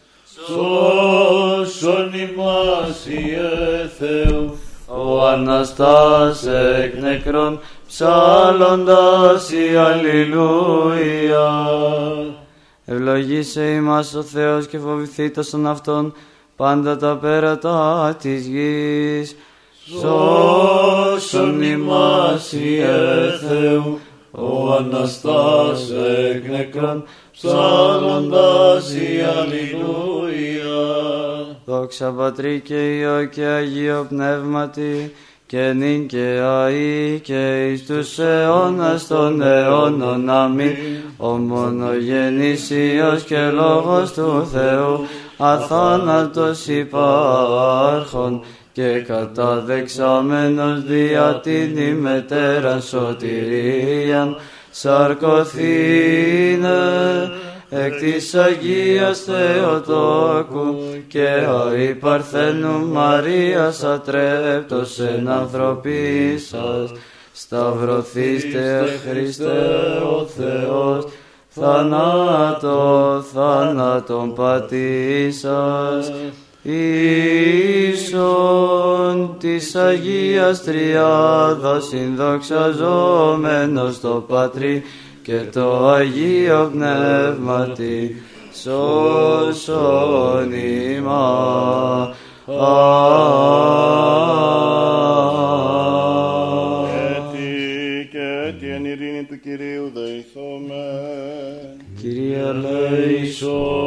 [0.45, 4.57] Σώσον ημάς Ιε Θεού,
[4.87, 6.45] Ο Αναστάς
[6.81, 11.49] εκ νεκρών, ψάλλοντας η Αλληλούια.
[12.85, 16.13] Ευλογήσε ημάς ο Θεός και φοβηθείτε στον Αυτόν
[16.55, 19.35] πάντα τα πέρατα της γης.
[19.99, 23.99] Σώσον ημάς Ιε Θεού,
[24.31, 25.91] ο Αναστάς
[26.33, 30.71] εκ νεκρών, ψάλλοντας η Αλληλούια.
[31.65, 35.13] Δόξα Πατρί και Υιό και Αγίο Πνεύματι,
[35.45, 40.75] και νυν και αΐ και εις τους αιώνας των αιώνων αμήν.
[41.17, 45.05] Ο μονογενής Υιός και Λόγος του Θεού,
[45.37, 48.41] αθάνατος υπάρχων
[48.73, 54.37] και καταδεξάμενος δια την ημετέραν σωτηρίαν,
[54.71, 55.71] σαρκωθήνε
[57.69, 60.75] εκ της Αγίας Θεοτόκου
[61.07, 61.27] και
[61.69, 66.91] αη Παρθένου Μαρίας ατρέπτος εν ανθρωπή σας.
[67.33, 69.49] Σταυρωθήστε Χριστέ
[70.03, 71.07] ο Θεός,
[71.47, 76.11] θανάτω, θάνατον πατήσας,
[77.93, 84.83] Ίσον της Αγίας Τριάδας συνδοξαζόμενος το Πατρί
[85.23, 88.21] και το Αγίο Πνεύματι
[88.61, 92.09] σώσον ημάς.
[97.17, 100.83] Έτι και έτι εν ειρήνη του Κυρίου δεηθούμε.
[102.01, 103.80] Κύριε ελέησον.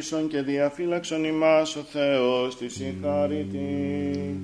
[0.00, 4.40] Σώσον ελέησον και διαφύλαξον ημάς ο Θεός τη συγχαρητή.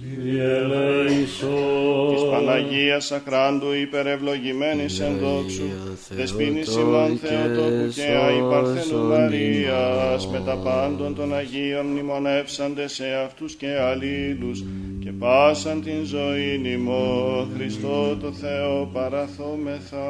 [0.00, 2.14] Κύριε ελέησον.
[2.14, 5.62] Της Παναγίας Αχράντου υπερευλογημένης εν δόξου,
[6.10, 13.54] δεσποίνης ημών Θεοτόκου και Άη Παρθένου Μαρίας, με τα πάντων των Αγίων μνημονεύσαντες σε αυτούς
[13.54, 14.64] και αλλήλους,
[15.04, 20.08] και πάσαν την ζωή ημών, Χριστό το Θεό παραθόμεθα.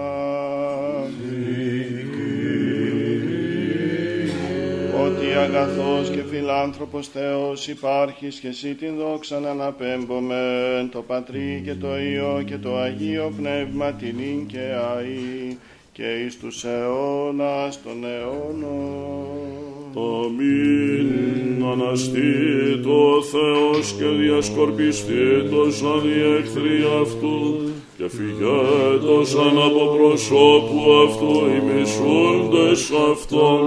[5.17, 11.75] Ότι αγαθός και φιλάνθρωπος Θεός υπάρχεις και εσύ την δόξα να αναπέμπομεν το Πατρί και
[11.75, 15.57] το Υιό και το Αγίο Πνεύμα την ίν και αΐ
[15.93, 19.53] και εις τους αιώνας των αιώνων.
[19.95, 21.65] Αμήν.
[21.73, 27.72] Αναστεί το Θεός και διασκορπιστεί το σαν διέχθροι αυτού
[28.03, 33.65] και φυγέτος αν από προσώπου αυτού οι μισούντες αυτόν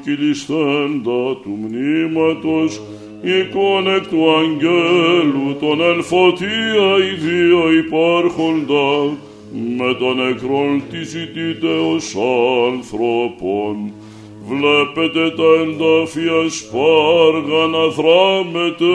[0.07, 2.81] λίθον αποκυλιστέντα του μνήματος
[3.23, 9.17] εικόν εκ του αγγέλου τον ελφωτία οι δύο υπάρχοντα
[9.79, 12.15] με τον νεκρόν τη ζητείτε ως
[12.67, 13.93] άνθρωπον.
[14.49, 18.95] Βλέπετε τα εντάφια σπάργα να δράμετε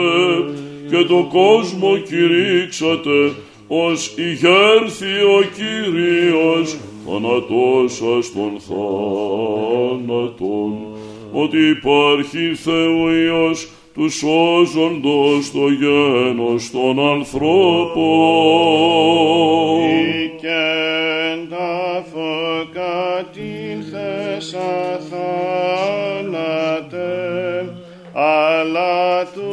[0.90, 3.32] και το κόσμο κηρύξατε
[3.68, 6.76] ως ηγέρθη ο Κύριος
[7.06, 8.79] θανατώσας των θάνατων
[11.50, 18.00] ότι υπάρχει Θεού Υιός τους σώζοντος το γένος των ανθρώπων.
[20.24, 24.54] Οικεν τάφο κατήλθες
[24.94, 25.44] αθάνατε,
[28.12, 29.49] αλλά του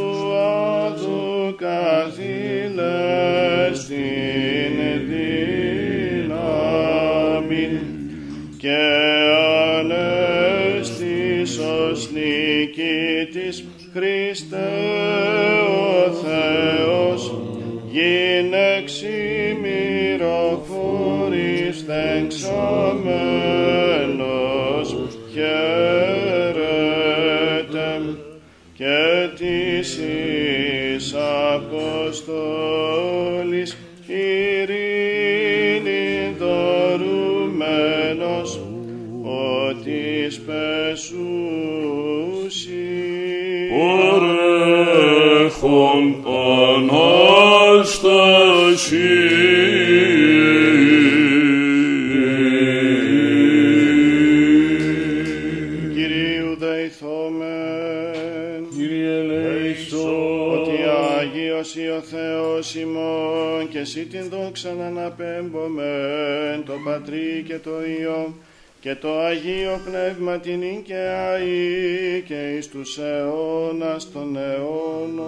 [64.57, 68.34] εσύ την δόξα να αναπέμπομεν το Πατρί και το Υιό
[68.79, 75.27] και το Αγίο Πνεύμα την ειν και αή και εις τους αιώνας των αιώνων.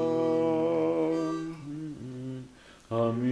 [2.87, 3.29] Αμήν.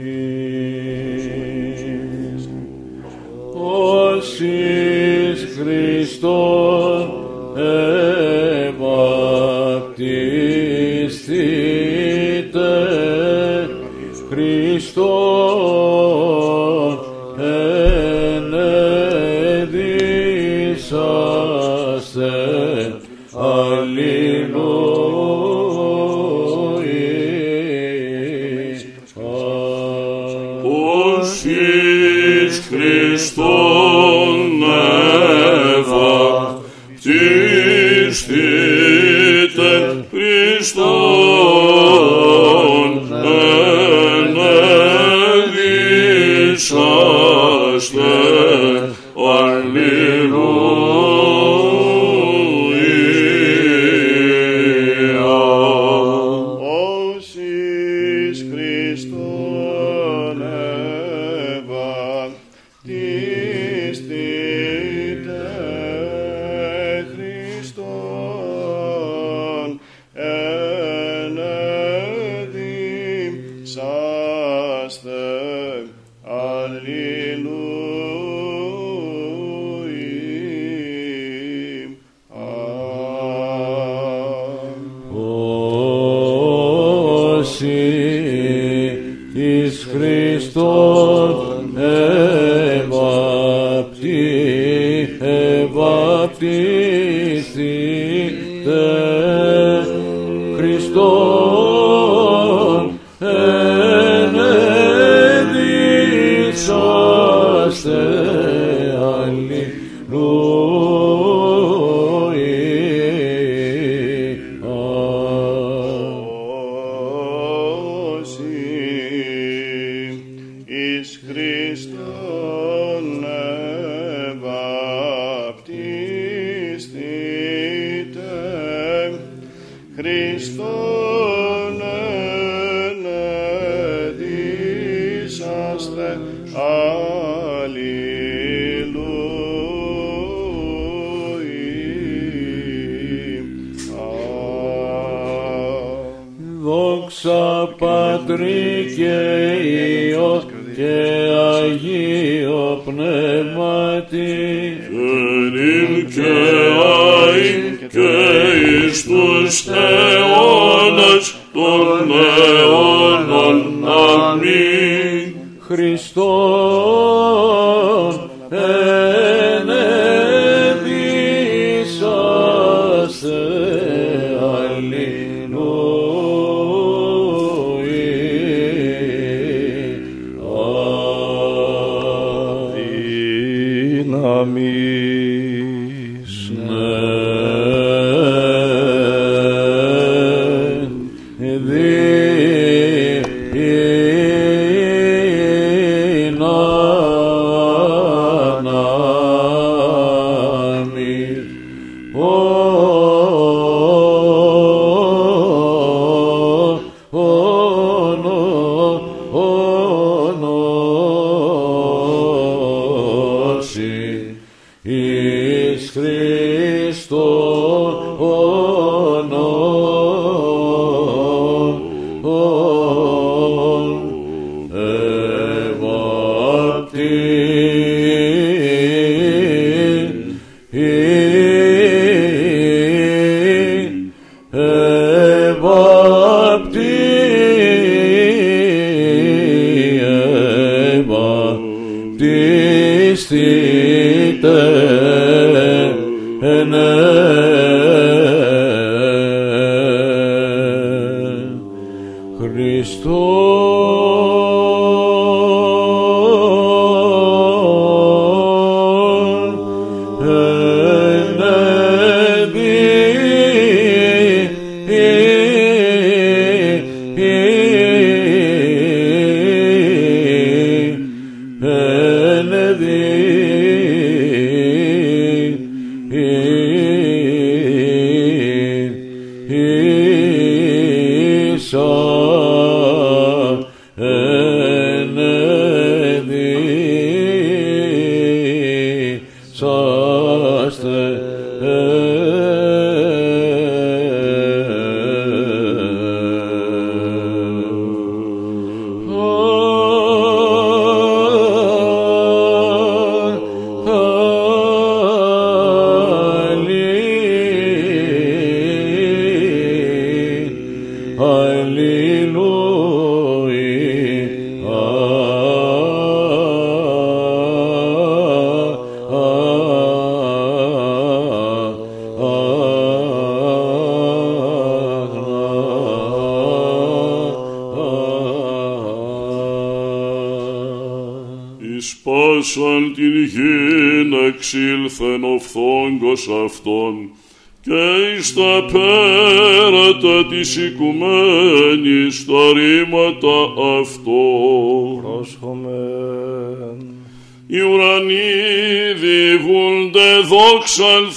[4.10, 8.17] Όσις Χριστόν ευαπτιστείτε,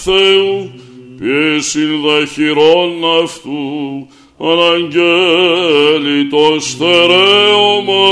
[0.02, 0.70] Θεού,
[1.18, 2.90] πίεσιν δαχειρών
[3.22, 4.08] αυτού,
[4.38, 8.08] αναγγέλει το στερέωμα.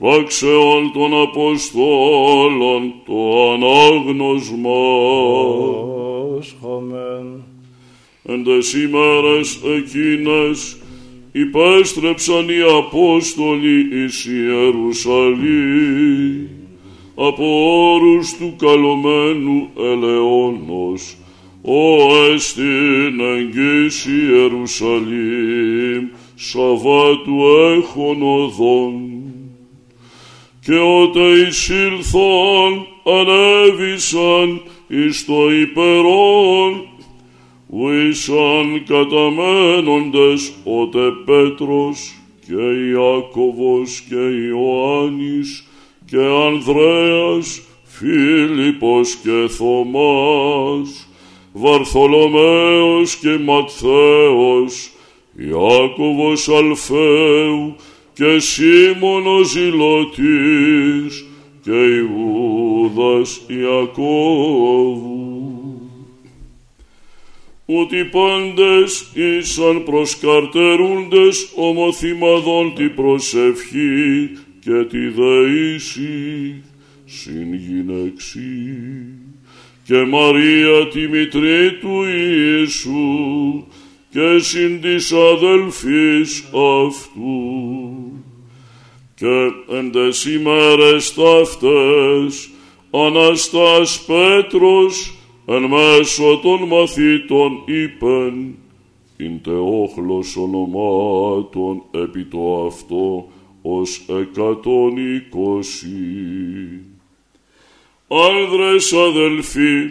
[0.00, 4.80] Πράξεων των Αποστόλων το ανάγνωσμα.
[6.32, 7.44] Πρόσχομεν
[8.24, 10.76] Εν τες ημέρες εκείνες
[11.32, 15.42] υπέστρεψαν οι Απόστολοι εις Ιερουσαλήμ
[17.26, 17.44] από
[17.92, 21.16] όρους του καλωμένου ελεόνος
[21.62, 27.42] ο εστιν εγγύς Ιερουσαλήμ Σαββάτου
[27.76, 29.10] έχων οδόν.
[30.64, 36.86] Και ότε εισήλθον ανέβησαν εις το υπερόν
[37.74, 42.14] Βουήσαν καταμένοντες οτε Πέτρος
[42.46, 42.62] και
[42.92, 45.66] Ιάκωβος και Ιωάννης
[46.12, 51.08] και Ανδρέας, Φίλιππος και Θωμάς,
[51.52, 54.90] Βαρθολομαίος και Ματθαίος,
[55.36, 57.76] Ιάκωβος Αλφαίου
[58.12, 61.26] και Σίμωνος Ζηλωτής
[61.62, 64.60] και Ιούδας Ιακώβου.
[67.66, 74.30] Ότι πάντες ήσαν προσκαρτερούντες ομοθυμαδόν τη προσευχή
[74.64, 76.62] και τη δεήση
[77.04, 78.40] συν γυναίξη.
[79.84, 83.64] Και Μαρία τη μητρή του Ιησού
[84.10, 86.44] και συν της αδελφής
[86.78, 87.42] αυτού.
[89.14, 92.50] Και εν τες ημέρες ταύτες
[92.90, 95.14] Αναστάς Πέτρος
[95.46, 98.54] εν μέσω των μαθήτων είπεν
[99.16, 103.28] ειν τε όχλος ονομάτων επί το αυτό
[103.62, 105.88] ως εκατόν είκοσι.
[108.08, 109.90] Άνδρες αδελφοί,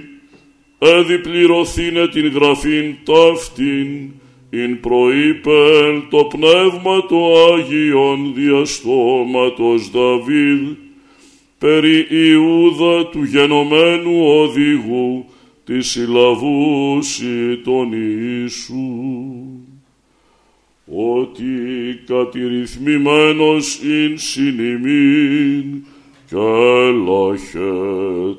[0.77, 4.11] έδιπληρωθήνε την γραφήν ταύτην,
[4.49, 10.67] ειν προείπεν το πνεύμα το Άγιον διαστόματος Δαβίδ,
[11.57, 15.25] περί Ιούδα του γενομένου οδηγού,
[15.65, 19.40] της συλλαβούση των Ιησού
[20.93, 21.45] ότι
[22.05, 25.85] κατηρυθμημένος ειν συνημήν
[26.29, 26.37] και
[26.87, 27.71] έλαχε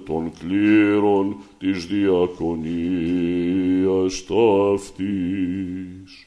[0.07, 6.27] των κλήρων της διακονίας ταύτης.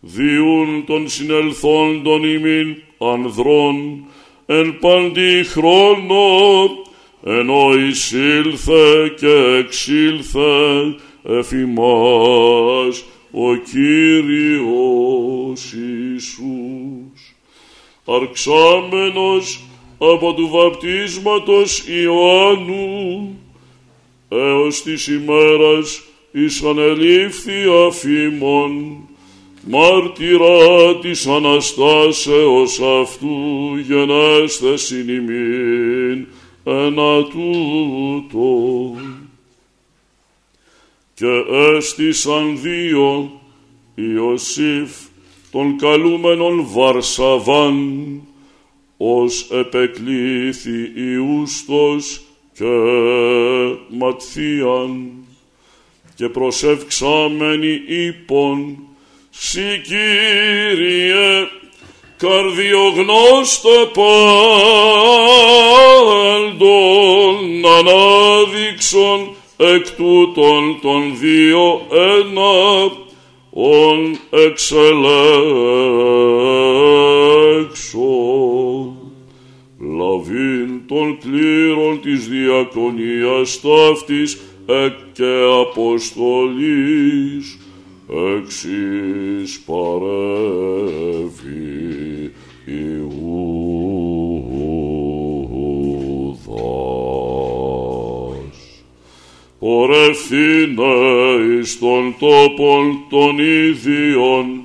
[0.00, 4.04] Διούν των συνελθόντων ημίν ανδρών
[4.46, 6.24] εν παντή χρόνο
[7.24, 13.04] ενώ εισήλθε και εξήλθε εφημάς
[13.36, 14.92] ο Κύριος
[15.72, 17.36] Ιησούς,
[18.04, 19.64] αρξάμενος
[19.98, 23.38] από του βαπτίσματος Ιωάννου,
[24.28, 26.02] έως της ημέρας
[26.32, 28.98] εις ανελήφθη αφήμων,
[29.66, 36.26] μάρτυρα της Αναστάσεως αυτού γενέστε συνημήν
[36.64, 38.94] ένα τούτο
[41.14, 41.44] και
[41.76, 43.40] έστησαν δύο
[43.94, 44.90] Ιωσήφ
[45.50, 48.20] των καλούμενων Βαρσαβάν
[48.96, 52.22] ως επεκλήθη Ιούστος
[52.54, 52.64] και
[53.88, 55.12] Ματθίαν.
[56.14, 58.78] Και προσεύξαμενοι είπων
[59.30, 61.48] «Συ Κύριε,
[62.16, 64.16] καρδιογνώστε πάντων
[67.78, 72.92] ανάδειξον εκ τούτων των δύο ένα
[73.50, 74.82] ον εξελέξω.
[79.78, 87.58] Λαβήν των κλήρων της διακονίας ταύτης εκ και αποστολής
[88.36, 90.84] εξής παρεύει
[100.04, 104.64] Πορευθύνε εις των τόπων των ίδιων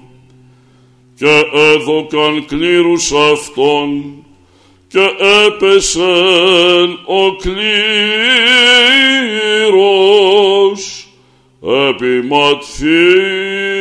[1.15, 4.13] και έδωκαν κλήρους αυτών
[4.87, 5.09] και
[5.47, 7.59] έπεσεν ο κλήρος
[11.89, 13.78] επί ματθή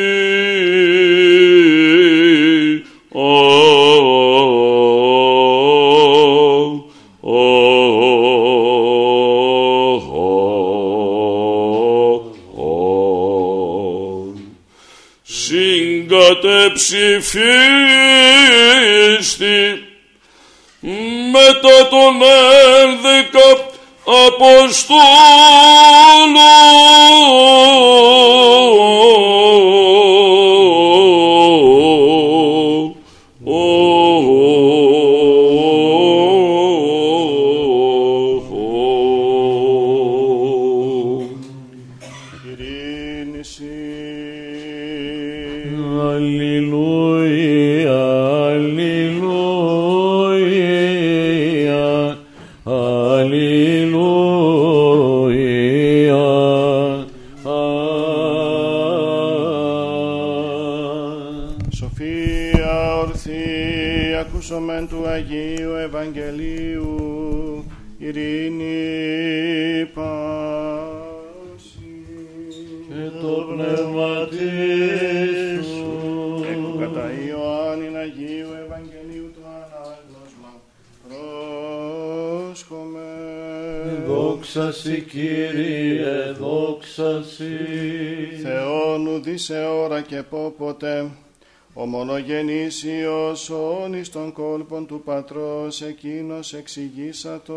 [95.08, 97.54] Πατρός, εκείνος εξηγήσατο.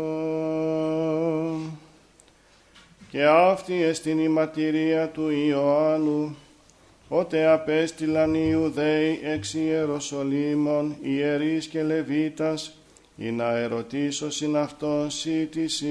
[3.10, 6.36] Και αυτή εστιν η μαρτυρία του Ιωάννου,
[7.08, 12.78] ότε απέστειλαν οι Ιουδαίοι εξ Ιεροσολύμων, ιερείς και Λεβίτας,
[13.16, 15.86] ή να ερωτήσω συν αυτόν σύ τι σύ.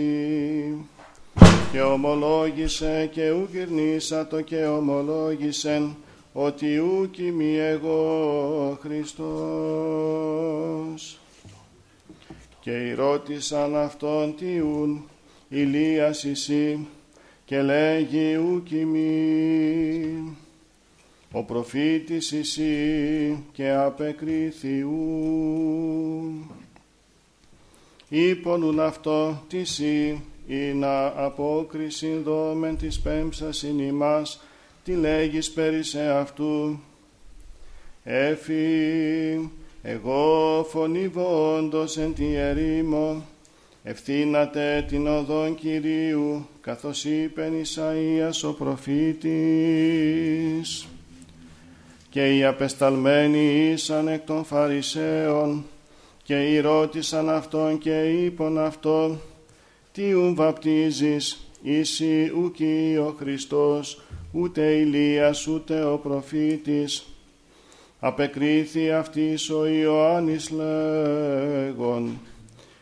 [1.71, 5.95] Και ομολόγησε και ου γυρνήσατο και ομολόγησεν,
[6.33, 10.41] ότι ουκ είμαι εγώ Χριστός.
[12.61, 15.09] Και ρώτησαν αυτόν τι ουν,
[15.49, 16.87] Ηλίας εσύ,
[17.45, 20.37] και λέγει ουκ ημί.
[21.31, 24.89] ο προφήτης εσύ και απεκρίθιου.
[28.09, 34.41] Υπονούν αυτό τισί, ή να απόκριση δόμεν της πέμψας ειν ημάς,
[34.83, 36.79] τι λέγεις περί σε αυτού.
[38.03, 39.51] Έφη,
[39.81, 43.25] εγώ φωνηβόντος εν τη ερήμο,
[43.83, 49.27] ευθύνατε την οδόν Κυρίου, καθώς είπεν Ισαΐας ο προφήτης.
[52.09, 55.65] Και οι απεσταλμένοι ήσαν εκ των Φαρισαίων,
[56.23, 59.19] και ρώτησαν αυτόν και είπαν αυτόν,
[59.91, 64.01] τι ου βαπτίζεις, ήσι ουκί ο Χριστός,
[64.31, 67.05] ούτε Ηλίας ούτε ο προφήτης.
[68.03, 72.19] Απεκρίθη αυτής ο Ιωάννης λέγον,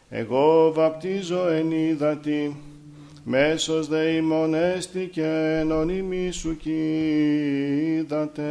[0.10, 2.56] εγώ βαπτίζω εν ύδατη,
[3.24, 8.44] μέσος δε ημών έστι και ενωνυμή σου κοίδατε.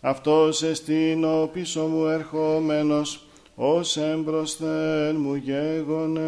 [0.00, 6.22] Αυτός εστίν ο πίσω μου ερχόμενος, ως έμπροσθεν μου γέγονεν.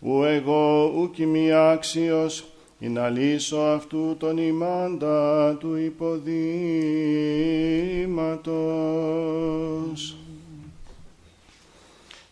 [0.00, 2.51] Ου εγώ ουκ μη άξιος,
[2.82, 6.26] ή να λύσω αυτού τον ημάντα του υποδήματος.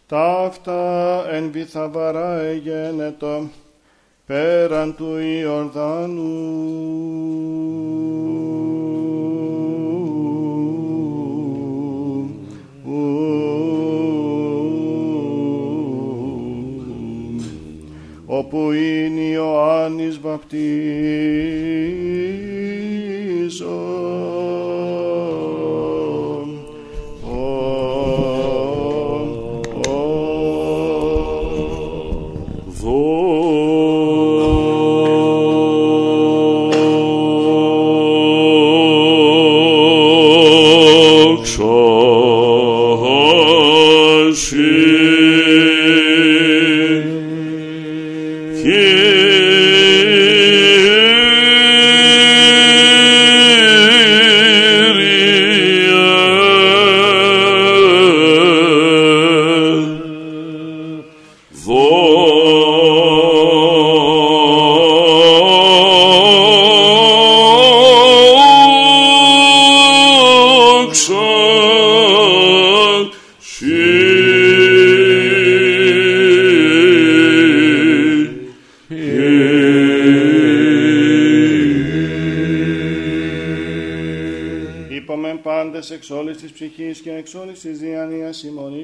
[0.07, 3.49] Ταύτα εν βυθαβαρά εγένετο,
[4.27, 6.31] πέραν του Ιορδάνου.
[18.53, 20.59] Όπου είναι Ιωάννης βαπτίζω.
[86.01, 88.81] Εξ όλης της ψυχής και εξ όλης της διανοίας ημών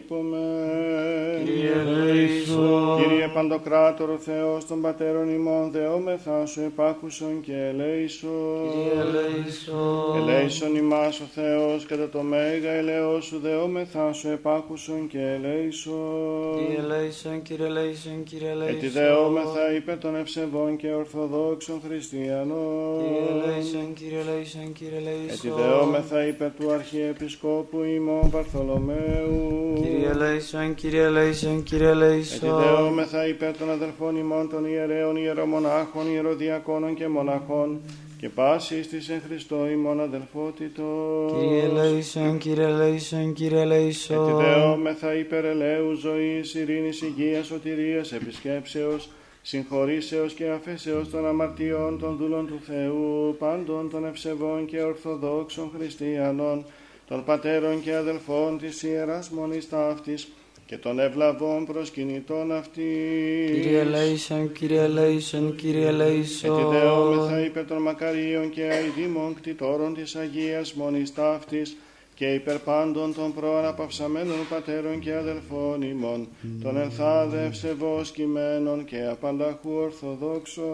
[3.37, 8.71] Παντοκράτορο Θεός των Πατέρων ημών, δεόμεθά σου επάκουσον και ελέησον.
[8.71, 10.29] Κύριε ελέησον.
[10.29, 16.57] Ελέησον ημάς ο Θεός κατά το μέγα ελαιό σου δεόμεθά σου επάκουσον και ελέησον.
[16.59, 18.75] Κύριε ελέησον, Κύριε ελέησον, Κύριε ελέησον.
[18.75, 23.03] Έτσι δεόμεθα υπέρ των ευσεβών και ορθοδόξων χριστιανών.
[23.03, 25.29] Κύριε ελέησον, Κύριε ελέησον, Κύριε ελέησον.
[25.31, 29.73] Έτσι δεόμεθα υπέρ του Αρχιεπισκόπου ημών Παρθολομαίου.
[29.83, 32.59] Κύριε ελέησον, Κύριε ελέησον, Κύριε Έτσι ελέησον.
[32.61, 37.81] δεόμεθα υπέρ των αδελφών ημών των ιερέων, ιερομονάχων, ιεροδιακόνων και μοναχών
[38.21, 41.33] και πάσης της εν Χριστώ ημών αδελφότητος.
[41.33, 44.37] Κύριε ελέησον, Κύριε ελέησον, Κύριε Έτσι ελέησον.
[44.37, 49.09] δεόμεθα υπέρ ελαίου ζωής, ειρήνης, υγείας, σωτηρίας, επισκέψεως,
[49.43, 56.65] συγχωρήσεως και αφέσεως των αμαρτιών των δούλων του Θεού, πάντων των ευσεβών και ορθοδόξων χριστιανών,
[57.09, 60.29] των πατέρων και αδελφών της Ιεράς Μονής Ταύτης
[60.67, 63.51] και των ευλαβών προσκυνητών αυτής.
[63.51, 66.59] Κύριε ελέησον, Κύριε ελέησον, Κύριε ελέησον.
[66.59, 71.77] Ετιδεόμεθα υπέρ των μακαρίων και αηδήμων κτητόρων της Αγίας Μονής Ταύτης
[72.19, 76.29] και υπέρ πάντων των προαναπαυσαμένων πατέρων και αδελφών ημών,
[76.63, 80.65] των ενθάδε ευσεβώς κειμένων και απανταχού ορθοδόξων.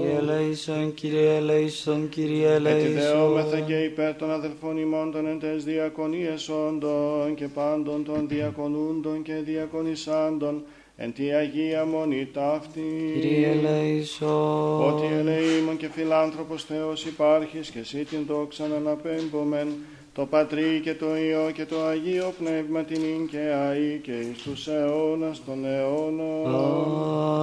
[0.00, 3.66] Κύριε ελέησον, Κύριε ελέησον, Κύριε Ετιδεόμεθα ελέησον.
[3.66, 9.34] και υπέρ των αδελφών ημών των εν τες διακονίες όντων και πάντων των διακονούντων και
[9.44, 10.62] διακονισάντων
[10.96, 12.80] εν τη Αγία Μονή ταύτη.
[13.20, 14.84] Κύριε ελέησον.
[14.84, 19.68] Ότι ελεήμων και φιλάνθρωπος Θεός υπάρχεις και εσύ την δόξαν αναπέμπομεν,
[20.16, 23.38] το Πατρί και το Υιό και το Αγίο Πνεύμα την ίν και
[23.68, 26.54] αή και εις τους αιώνας των αιώνων.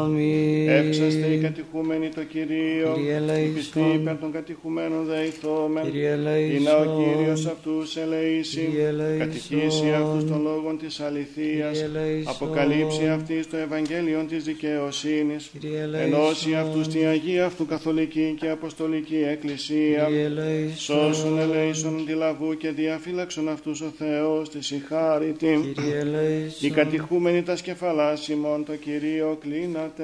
[0.03, 0.69] Αμήν.
[0.69, 3.99] Εύξαστε οι κατηχούμενοι το Κυρίο, Κύριε οι πιστοί ελέησον.
[4.01, 5.83] υπέρ των κατηχουμένων δεηθόμεν.
[5.83, 7.03] Κύριε Είναι ο ελέησον.
[7.03, 9.17] Κύριος αυτούς ελεήσει, Κύριε ελέησον.
[9.19, 12.33] κατηχήσει αυτούς των λόγων της αληθείας, Κύριε ελέησον.
[12.33, 16.13] αποκαλύψει αυτής το Ευαγγέλιο της δικαιοσύνης, Κύριε ελέησον.
[16.13, 20.77] ενώσει αυτούς τη Αγία αυτού Καθολική και Αποστολική Εκκλησία, Κύριε ελέησον.
[21.13, 25.59] σώσουν ελέησον αντιλαβού και διαφύλαξον αυτούς ο Θεός της η χάρητη.
[25.73, 26.69] Κύριε ελέησον.
[26.69, 30.03] Οι κατηχούμενοι τα σκεφαλάς ημών το Κυρίο κλείνατε.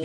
[0.00, 0.04] Συ-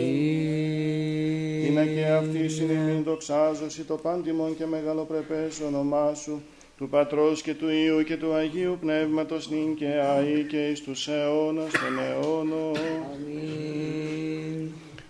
[1.68, 6.42] Είναι και αυτή συνειμήν δοξάζωση το πάντιμον και μεγαλοπρεπές όνομά σου,
[6.76, 11.08] του Πατρός και του Υιού και του Αγίου Πνεύματος νυν και αεί και εις τους
[11.08, 12.76] αιώνας των αιώνων.
[12.76, 14.68] Αμήν.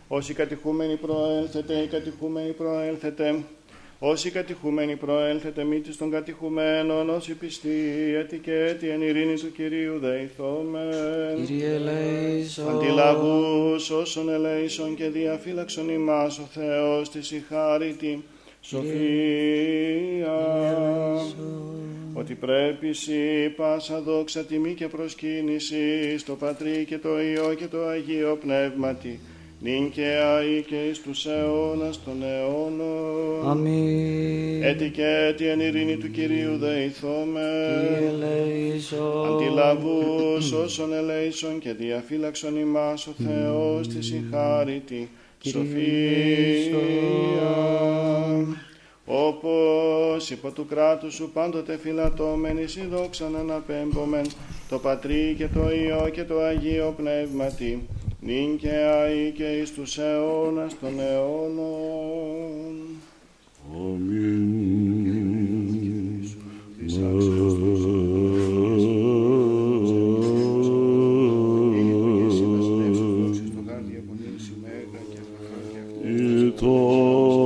[0.08, 3.34] Όσοι κατηχούμενοι προέλθετε, οι κατηχούμενοι προέλθετε.
[4.00, 7.68] Όσοι κατηχούμενοι προέλθετε, μύτης των κατηχουμένων, όσοι πιστοί,
[8.18, 11.44] έτη και έτη εν ειρήνη του Κυρίου δεηθόμεν.
[11.46, 12.68] Κύριε ελέησον.
[12.68, 18.24] Αντιλαβούς όσων ελέησον και διαφύλαξον ημάς ο Θεός της η χάρητη
[18.60, 20.36] σοφία
[22.14, 27.86] ότι πρέπει σύ πάσα δόξα τιμή και προσκύνηση στο Πατρί και το Υιό και το
[27.86, 29.20] Αγίο Πνεύματι
[29.60, 34.62] νυν και αεί και εις τους αιώνας των αιώνων Αμήν.
[34.62, 39.26] έτη και έτη εν ειρήνη του Κυρίου δεηθόμεν Κύριε ελέησον.
[39.26, 45.08] Αντιλαβούς όσων ελέησον και διαφύλαξον ημάς ο Θεός της η χάρητη
[45.44, 46.68] σοφία.
[49.04, 54.26] Όπως υπό του κράτους σου πάντοτε φυλατώμενοι η δόξαν αναπέμπομεν
[54.68, 57.88] το Πατρί και το Υιό και το Αγίο Πνεύματι
[58.28, 62.48] νυν και αεί και εις τους αιώνας των αιώνων.
[76.60, 77.37] Πάσαν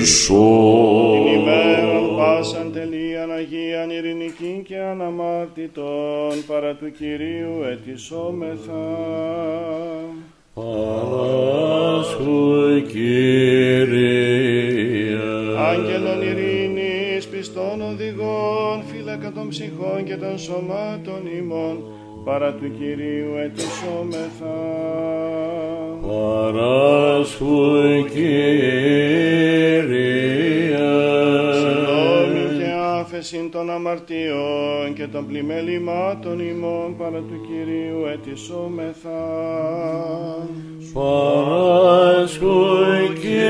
[0.00, 1.01] ελέησον.
[5.62, 8.86] Αναμάρτητον παρά του Κυρίου ετισόμεθα.
[10.54, 11.62] Παράσχου
[12.88, 14.30] Κύριε.
[15.58, 21.82] Άγγελον ειρήνης, πιστών οδηγών, φύλακα των ψυχών και των σωμάτων ημών,
[22.24, 24.56] παρά του Κυρίου ετισόμεθα.
[26.08, 27.54] Παράσχου
[28.12, 29.62] Κύριε.
[33.22, 39.10] Άφεσιν των αμαρτιών και των πλημελημάτων ημών, παρά του Κυρίου ετισόμεθα.
[40.92, 42.46] Παράσχου
[42.80, 43.42] Τα Κύριε.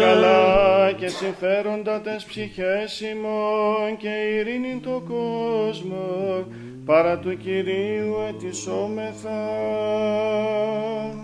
[0.00, 6.46] καλά και συμφέροντα τες ψυχές ημών και ειρήνην το κόσμο,
[6.84, 9.40] παρά του Κυρίου ετισόμεθα.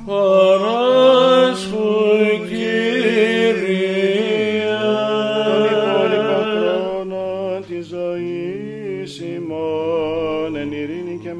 [0.06, 2.98] Παράσχου Τον Κύριε.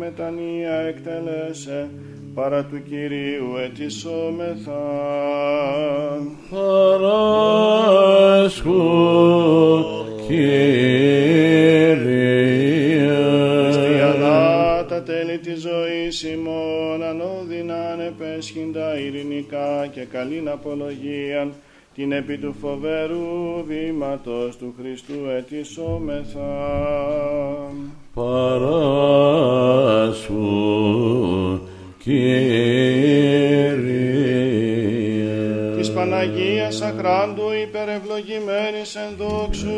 [0.09, 1.91] Μετανία εκτελέσε,
[2.35, 4.83] παρά του Κυρίου ετισόμεθα.
[6.51, 7.59] Παράσχου
[10.27, 10.49] Κύριε.
[13.63, 21.53] Χριστιανά τα τέλη της ζωής ημών ανώδυνα ανεπέσχυντα ειρηνικά και καλήν απολογίαν
[21.95, 26.49] την επί του φοβερού βήματος του Χριστού ετισόμεθα.
[28.19, 29.19] Παράσχου
[31.99, 33.77] Κύριε.
[35.77, 39.69] Της Παναγίας Αχράντου υπερευλογημένης εν δόξου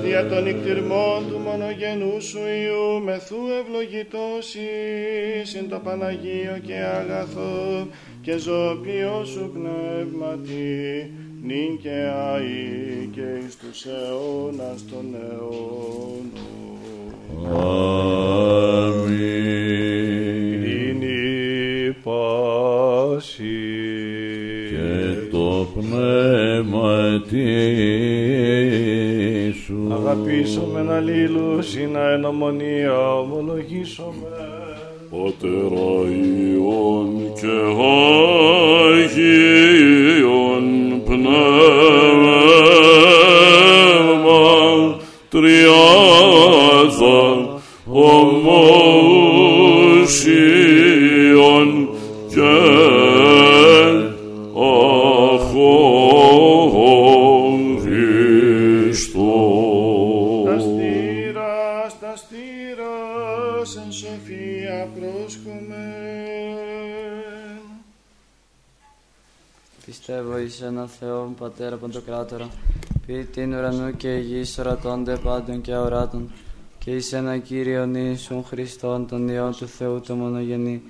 [0.02, 7.86] Δια των νικτυρμών του μονογενούς σου Υιού μεθού ευλογητός εις εν το Παναγίο και αγαθό
[8.20, 11.10] και ζωοποιό σου πνεύματι
[11.43, 16.85] νυν και αεί και εις τους αιώνας των αιώνων.
[17.44, 19.16] Αμήν.
[20.62, 23.58] Είναι πάση
[24.70, 24.90] και
[25.30, 26.96] το πνεύμα
[29.64, 29.78] σου.
[29.92, 34.14] Αγαπήσομεν αλλήλους ή να εν ομονία ομολογήσομεν.
[35.10, 37.56] Πατέρα Υιών και
[39.02, 40.64] Αγίων
[41.04, 41.96] Πνεύμα
[45.36, 47.18] Triaza,
[47.86, 48.64] Homo
[50.06, 50.56] și
[70.86, 72.48] Πιστεύω εις ένα Θεό, Πατέρα Παντοκράτορα,
[73.06, 76.30] ποιητήν ουρανού και γης ορατώνται πάντων και αοράτων,
[76.78, 80.82] και εις ένα Κύριον Ιησούν Χριστόν, τον Υιόν του Θεού το μονογενή,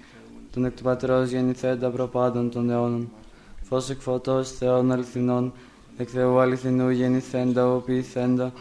[0.52, 3.10] τον εκ του Πατρός γεννηθέντα προπάντων των αιώνων,
[3.62, 5.52] φως εκ φωτός Θεών αληθινών,
[5.96, 8.52] εκ Θεού αληθινού γεννηθέντα, οποιηθέντα,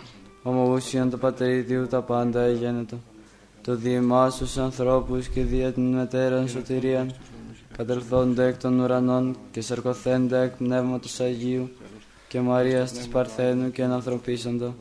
[0.43, 2.97] ομοούσιον το Πατερίδιου τα πάντα εγένετο.
[3.63, 7.13] Το διημά στους ανθρώπους και δια την μετέραν σωτηρίαν,
[7.77, 11.69] κατελθόντα εκ των ουρανών και σαρκωθέντα εκ πνεύματος Αγίου
[12.27, 14.75] και Μαρίας της Παρθένου και ανθρωπίσαντα.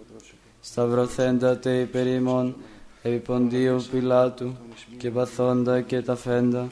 [0.60, 2.56] Σταυρωθέντα τε υπερ ημών,
[3.02, 4.52] επί Ποντίου Πιλάτου
[4.96, 6.68] και παθόντα και ταφέντα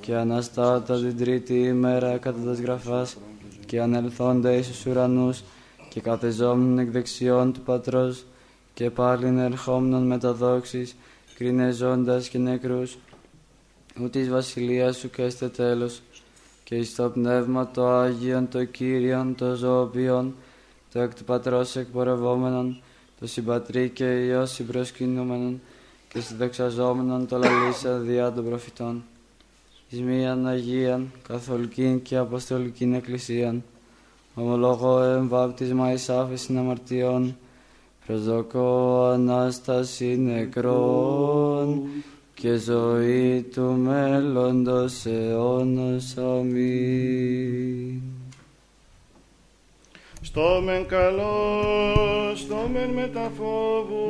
[0.00, 3.16] και αναστάτα την τρίτη ημέρα κατά τας γραφάς
[3.66, 5.42] και ανελθόντα εις τους ουρανούς
[5.88, 8.24] και καθεζόμουν εκ δεξιών του Πατρός
[8.74, 10.96] και πάλιν ερχόμενον με τα δόξης,
[11.34, 12.98] κρίνε ζώντας και νεκρούς,
[14.00, 16.02] ούτε εις βασιλείας σου και έστε τέλος,
[16.64, 20.34] και εις το πνεύμα το Άγιον, το Κύριον, το ζωοποιόν,
[20.92, 22.80] το εκ του Πατρός εκπορευόμενον,
[23.20, 25.60] το συμπατρί και Υιός συμπροσκυνούμενον,
[26.08, 29.04] και συνδεξαζόμενον το λαλήσα διά των προφητών.
[29.88, 33.62] Εις μίαν Αγίαν, καθολικήν και αποστολικήν εκκλησίαν,
[34.34, 37.36] ομολογώ εμβάπτισμα εις άφησιν αμαρτιών,
[38.06, 41.63] προσδοκώ Ανάσταση νεκρών
[42.44, 46.16] και ζωή του μέλλοντος αιώνος.
[46.16, 48.00] Αμήν.
[50.20, 51.62] Στο μεν καλό,
[52.34, 54.08] στο μεν μεταφόβου,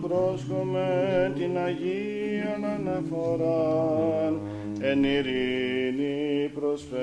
[0.00, 4.40] πρόσχομαι την Αγίαν αναφοράν,
[4.80, 6.94] εν ειρήνη προσφέρει.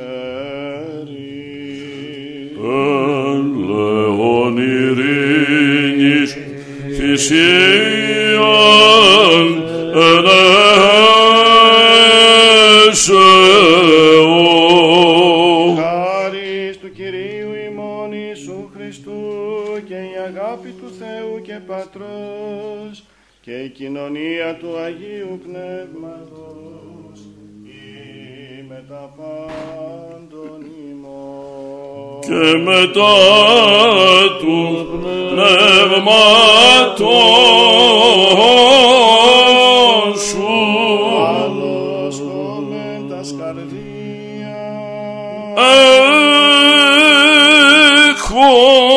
[3.33, 6.37] Εν λεόν ειρήνης
[6.95, 8.31] θυσίαν
[9.93, 10.25] εν
[12.89, 13.25] έσεω.
[15.75, 19.11] Χάρις του Κυρίου ημών Ιησού Χριστού
[19.87, 23.03] και η αγάπη του Θεού και Πατρός
[23.41, 27.19] και η κοινωνία του Αγίου Πνεύματος
[27.63, 32.19] ή με τα πάντων ημών.
[32.21, 33.13] και μετά
[34.39, 34.87] του
[35.31, 36.31] πνεύματος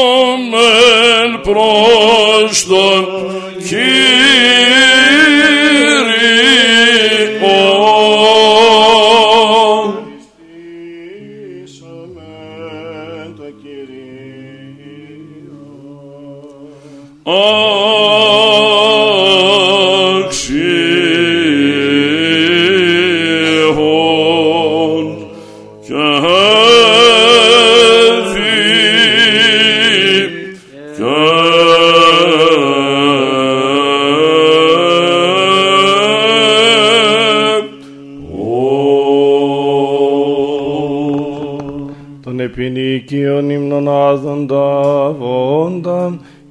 [0.04, 3.04] Έχομεν προς τον
[3.68, 4.93] Κύριο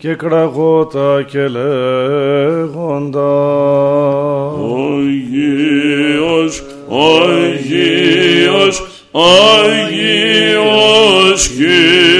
[0.03, 3.21] και κραγότα και λέγοντα.
[4.99, 10.43] Αγίος, Αγίος, Αγίος
[11.47, 12.12] Κύριος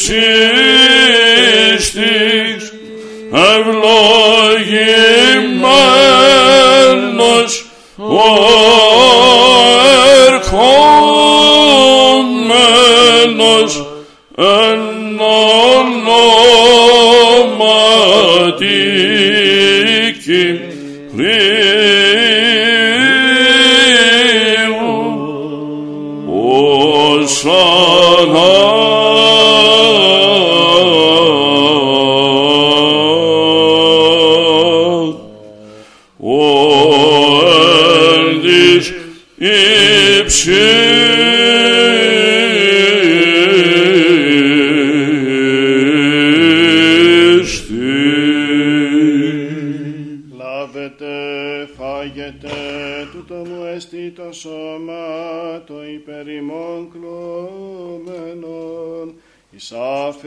[0.00, 0.69] 是。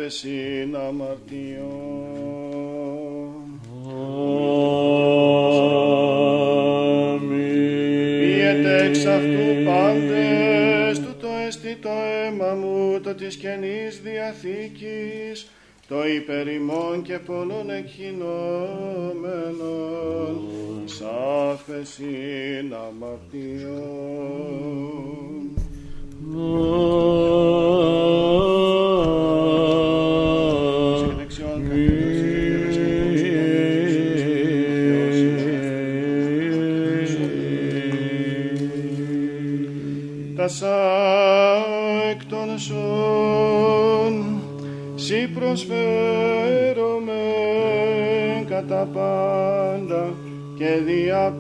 [0.04, 1.64] Άφεσιν αμαρτιών.
[8.20, 15.48] Πίετε εξ αυτού πάντες, τούτο εστί το αίμα μου, το της Καινής Διαθήκης,
[15.88, 18.93] το υπερημών και πολλών εκχυνόμενων,
[50.64, 51.32] και δια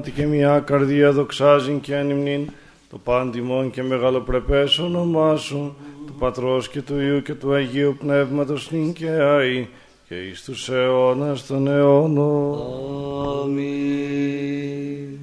[0.00, 2.50] εν στόματι και μια καρδία δοξάζειν και ανυμνήν
[2.90, 8.70] το πάντιμον και μεγαλοπρεπές όνομά σου του Πατρός και του Υιού και του Αγίου Πνεύματος
[8.70, 9.66] νυν και αΐ
[10.08, 12.58] και εις τους αιώνας των αιώνων.
[13.42, 13.58] Αμήν.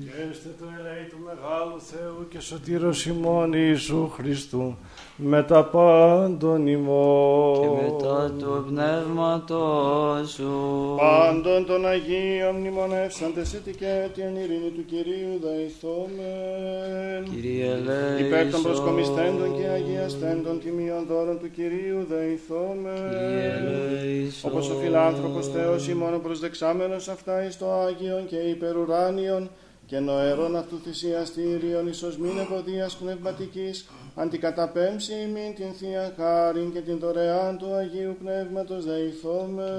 [0.04, 4.78] Και έστε το ελέη του Μεγάλου Θεού και Σωτήρος ημών Ιησού Χριστού
[5.20, 7.62] με τα πάντων ημών.
[7.62, 10.96] Και μετά του πνεύματός σου.
[10.98, 17.24] Πάντων των Αγίων μνημονεύσαντες έτη και την ειρήνη του Κυρίου δεηθόμεν.
[17.34, 18.26] Κύριε ελέησον.
[18.26, 23.14] Υπέρ των προσκομιστέντων και αγιαστέντων τιμίων δώρων του Κυρίου Κύριε δεηθόμεν.
[23.14, 24.52] ελέησον.
[24.52, 29.50] Όπως ο φιλάνθρωπος Θεός ημών προσδεξάμενος αυτά εις το Άγιον και υπερουράνιον
[29.86, 33.88] και νοερών αυτού θυσιαστήριον εις οσμήν ευωδίας πνευματικής
[34.20, 39.70] αντικαταπέμψει ημίν την Θεία Χάριν και την δωρεάν του Αγίου Πνεύματος δεηθώμε.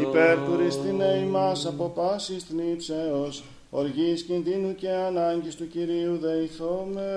[0.00, 3.44] Υπέρ του ριστινέ ημάς από πάσης θνήψεως,
[3.76, 7.10] οργής κινδύνου και ανάγκης του Κυρίου δεηθώμε.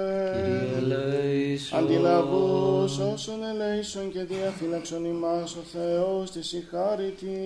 [1.78, 7.38] Αντιλαβούς όσων ελέησον και διαφύλαξον ημάς ο Θεός της συγχάρητη.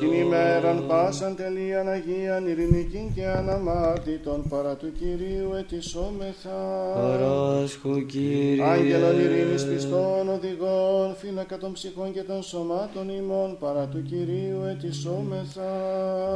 [0.00, 6.60] Την ημέραν πάσαν τελείαν Αγίαν ειρηνικήν και αναμάρτητον παρά του Κυρίου ετισόμεθα.
[6.94, 8.64] Παράσχου Κύριε.
[8.64, 15.70] Άγγελον ειρήνης πιστών οδηγών, φύλακα των ψυχών και των σωμάτων ημών, παρά του Κυρίου ετισόμεθα.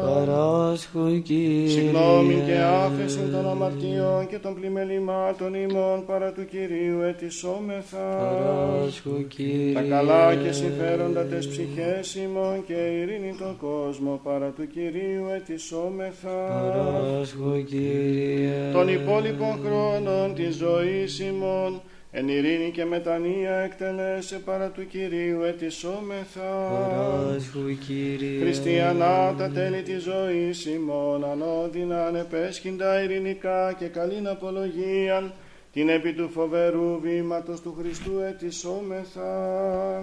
[0.05, 1.68] Παράσχου Κύριε.
[1.68, 8.07] Συγγνώμη και άφεση των αμαρτιών και των πλημελημάτων ημών, παρά του Κυρίου ετισόμεθα.
[8.18, 9.73] Παράσχου Κύριε.
[9.73, 16.36] Τα καλά και συμφέροντα τες ψυχές ημών και ειρήνη τον κόσμο, παρά του Κυρίου ετισόμεθα.
[16.49, 18.70] Παράσχου Κύριε.
[18.73, 21.81] των υπόλοιπων χρόνων της ζωής ημών,
[22.15, 26.68] εν ειρήνη και μετανία εκτελέσε παρά του Κυρίου ετισόμεθα.
[26.70, 28.41] Παράσχου Κύριε.
[28.41, 35.32] Χριστιανά τα τέλη της ζωής ημών, ανώδυνα ανεπέσχυντα ειρηνικά και καλήν απολογίαν,
[35.73, 39.32] την επί του φοβερού βήματος του Χριστού ετισόμεθα.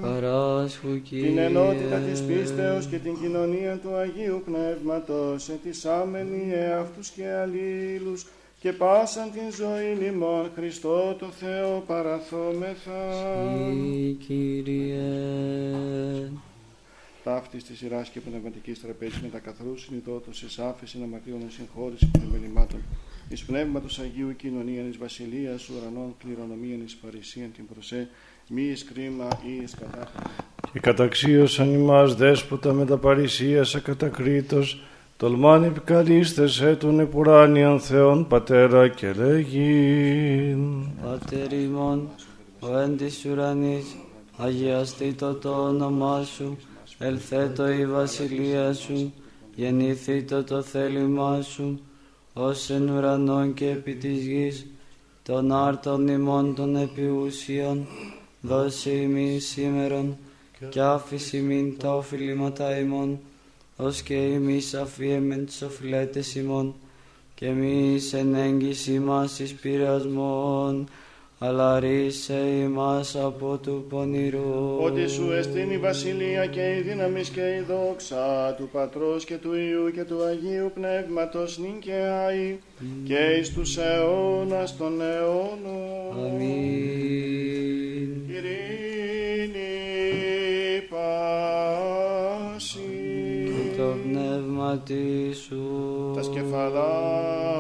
[0.02, 1.28] Παράσχου Κύριε.
[1.28, 8.26] Την ενότητα της πίστεως και την κοινωνία του Αγίου Πνεύματος, ετισάμενοι εαυτούς και αλλήλους,
[8.60, 13.02] και πάσαν την ζωή ημών Χριστό το Θεό παραθόμεθα.
[13.72, 15.02] Ή, Κύριε.
[17.24, 22.10] Ταύτης της σειράς και πνευματικής τραπέζης με τα καθρού συνειδότος εις άφεση αμαρτίων εις συγχώρηση
[22.12, 22.80] πνευμελημάτων
[23.30, 28.10] εις πνεύματος Αγίου κοινωνίαν εις βασιλείας ουρανών κληρονομίαν εις παρησίαν την προσέ
[28.48, 30.34] μη εις κρίμα ή εις κατάφαση.
[30.74, 34.84] Και καταξίωσαν ημάς δέσποτα με τα παρησίας ακατακρίτως,
[35.20, 40.84] τολμάν επικαλίστες έτων επουράνιαν Θεόν Πατέρα και λέγειν.
[41.04, 42.10] Πάτερ ημών,
[42.60, 43.96] ο εν της ουρανής,
[44.38, 46.58] αγιαστήτω το όνομά σου,
[46.98, 49.14] ελθέτω η βασιλεία σου,
[49.56, 51.80] γεννηθήτω το θέλημά σου,
[52.34, 54.66] ως εν ουρανών και επί της γης,
[55.24, 57.88] των άρτων ημών των επιούσιων,
[58.42, 60.18] δώσε ημίν σήμερον,
[60.70, 63.20] και άφηση ημίν τα οφειλήματα ημών,
[63.82, 66.76] ως και εμείς αφιέμεν τις οφειλέτες ημών,
[67.36, 70.88] και εμείς εν έγκυση μας εις πειρασμόν,
[71.40, 74.84] αλλά ρίσε ημάς από του πονηρούς.
[74.84, 79.54] Ότι σου εστίν η βασιλεία και η δύναμη και η δόξα του Πατρός και του
[79.54, 82.60] Υιού και του Αγίου Πνεύματος νυν και αεί
[83.04, 86.26] και εις τους αιώνας των αιώνων.
[86.26, 87.79] Αμήν.
[94.78, 95.62] Πνεύμα σου.
[96.16, 97.54] Τα σκεφαλάς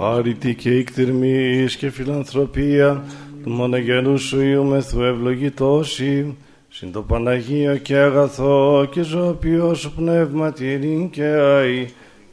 [0.00, 3.04] Χάρητη και εκτιρμής και φιλανθρωπία
[3.42, 6.36] του μονογενού σου Υιού μεθού ευλογητώσει,
[6.68, 11.88] συν το Παναγία και αγαθό και ζωοποιό σου πνεύμα τυρήν και αή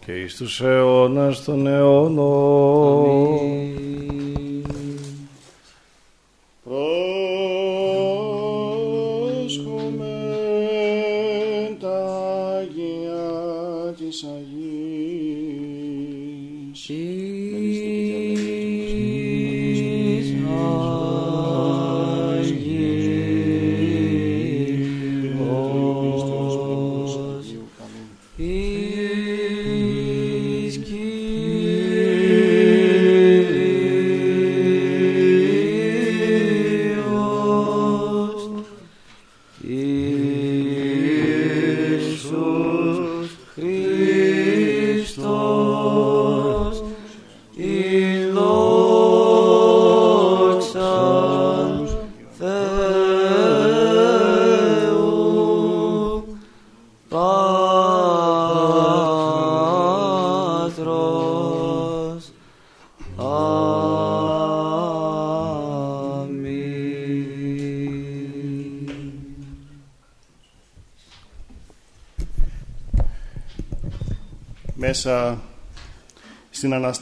[0.06, 3.06] και εις τους αιώνας των αιώνων.
[3.40, 4.25] Αμήν.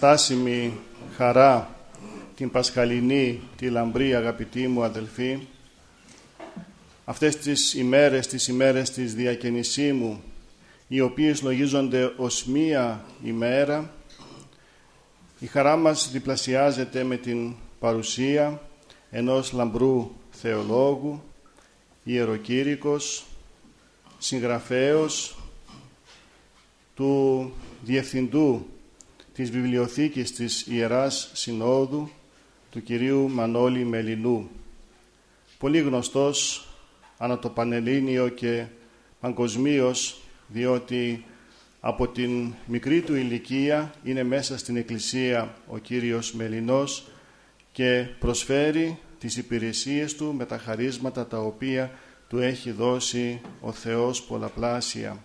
[0.03, 0.79] Στην αναστάσιμη
[1.15, 1.75] χαρά,
[2.35, 5.39] την πασχαλινή, τη λαμπρή αγαπητή μου αδελφή,
[7.05, 10.23] αυτές τις ημέρες, τις ημέρες της διακαινησίμου,
[10.87, 13.93] οι οποίες λογίζονται ως μία ημέρα,
[15.39, 18.61] η χαρά μας διπλασιάζεται με την παρουσία
[19.11, 21.23] ενός λαμπρού θεολόγου,
[22.03, 23.25] ιεροκήρυκος,
[24.17, 25.37] συγγραφέως,
[26.95, 27.51] του
[27.81, 28.67] Διευθυντού
[29.33, 32.09] της Βιβλιοθήκης της Ιεράς Συνόδου,
[32.71, 34.49] του κυρίου Μανώλη Μελινού.
[35.57, 36.67] Πολύ γνωστός
[37.17, 38.65] ανά το Πανελλήνιο και
[39.19, 41.25] παγκοσμίως, διότι
[41.79, 47.07] από την μικρή του ηλικία είναι μέσα στην Εκκλησία ο Κύριος Μελινός
[47.71, 51.91] και προσφέρει τις υπηρεσίες του με τα χαρίσματα τα οποία
[52.29, 55.23] του έχει δώσει ο Θεός πολλαπλάσια.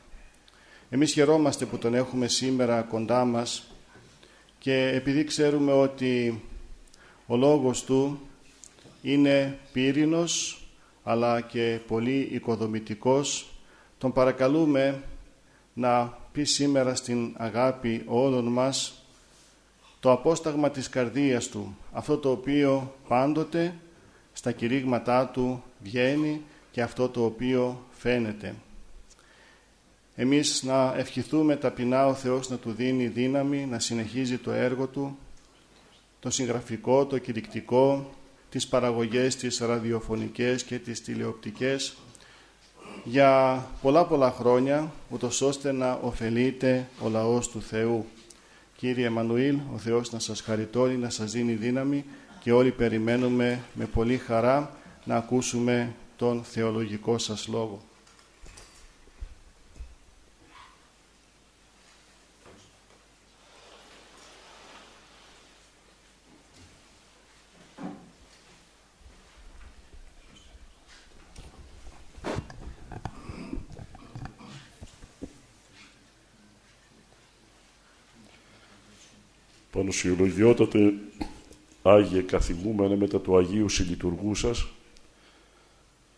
[0.91, 3.68] Εμείς χαιρόμαστε που τον έχουμε σήμερα κοντά μας
[4.59, 6.43] και επειδή ξέρουμε ότι
[7.27, 8.21] ο λόγος του
[9.03, 10.63] είναι πύρινος
[11.03, 13.49] αλλά και πολύ οικοδομητικός,
[13.99, 15.03] τον παρακαλούμε
[15.75, 19.03] να πει σήμερα στην αγάπη όλων μας
[20.01, 23.75] το απόσταγμα της καρδίας του, αυτό το οποίο πάντοτε
[24.33, 28.55] στα κηρύγματά του βγαίνει και αυτό το οποίο φαίνεται.
[30.21, 35.19] Εμείς να ευχηθούμε ταπεινά ο Θεός να του δίνει δύναμη, να συνεχίζει το έργο του,
[36.21, 38.15] το συγγραφικό, το κηρυκτικό,
[38.51, 41.97] τις παραγωγές, τις ραδιοφωνικές και τις τηλεοπτικές
[43.05, 48.07] για πολλά πολλά χρόνια, ούτως ώστε να ωφελείται ο λαός του Θεού.
[48.77, 52.05] Κύριε Εμμανουήλ, ο Θεός να σας χαριτώνει, να σας δίνει δύναμη
[52.41, 57.88] και όλοι περιμένουμε με πολύ χαρά να ακούσουμε τον θεολογικό σας λόγο.
[79.79, 80.95] Πανοσιολογιότατε
[81.83, 84.69] Άγιε καθημούμενε μετά του Αγίου Συλλειτουργού σας,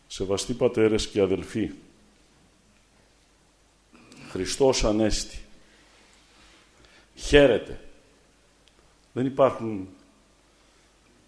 [0.06, 1.70] σεβαστοί πατέρες και αδελφοί,
[4.30, 5.38] Χριστός Ανέστη,
[7.14, 7.80] χαίρετε.
[9.12, 9.88] Δεν υπάρχουν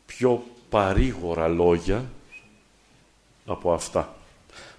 [0.06, 2.10] πιο παρήγορα λόγια
[3.46, 4.16] από αυτά.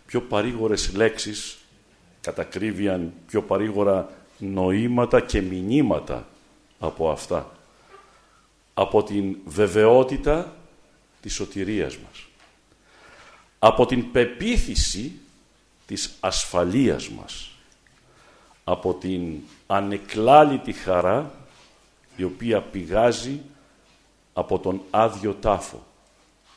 [0.06, 1.58] Πιο παρήγορες λέξεις
[2.22, 6.33] κατακρίβιαν πιο παρήγορα νοήματα και μηνύματα από
[7.12, 7.52] αυτά.
[8.74, 10.56] Από την βεβαιότητα
[11.22, 12.28] της σωτηρίας μας.
[13.60, 15.12] Από την πεποίθηση
[15.86, 17.52] της ασφαλείας μας.
[18.64, 21.32] Από την ανεκλάλητη χαρά
[22.16, 23.42] η οποία πηγάζει
[24.34, 25.86] από τον άδειο τάφο,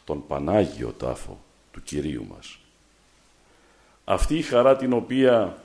[0.04, 1.40] τον Πανάγιο τάφο
[1.72, 2.58] του Κυρίου μας.
[4.04, 5.62] Αυτή η χαρά την οποία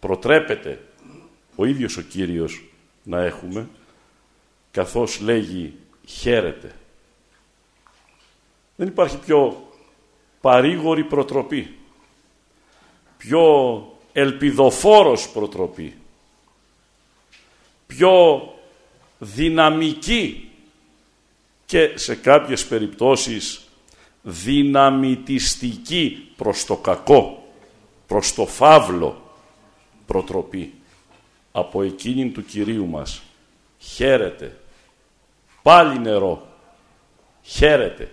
[0.00, 0.86] προτρέπεται
[1.56, 2.64] ο ίδιος ο Κύριος
[3.02, 3.68] να έχουμε,
[4.70, 5.74] καθώς λέγει
[6.06, 6.74] χαίρεται.
[8.76, 9.68] Δεν υπάρχει πιο
[10.40, 11.76] παρήγορη προτροπή,
[13.16, 15.96] πιο ελπιδοφόρος προτροπή,
[17.86, 18.42] πιο
[19.18, 20.50] δυναμική
[21.66, 23.68] και σε κάποιες περιπτώσεις
[24.22, 27.52] δυναμητιστική προς το κακό,
[28.06, 29.22] προς το φαύλο
[30.06, 30.74] προτροπή
[31.52, 33.22] από εκείνην του Κυρίου μας.
[33.78, 34.56] Χαίρεται.
[35.62, 36.46] Πάλι νερό.
[37.42, 38.10] Χαίρεται.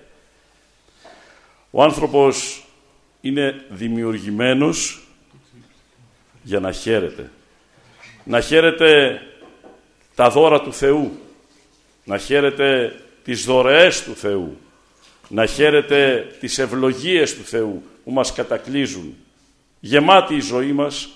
[1.72, 2.64] Ο άνθρωπος
[3.22, 5.08] είναι δημιουργημένος
[6.44, 7.32] για να χαίρεται.
[8.24, 9.22] Να χαίρεται
[10.16, 11.12] τα δώρα του Θεού.
[12.04, 14.58] Να χαίρεται τις δωρεές του Θεού.
[15.28, 19.16] Να χαίρεται τις ευλογίες του Θεού που μας κατακλείζουν.
[19.80, 21.10] Γεμάτη η ζωή μας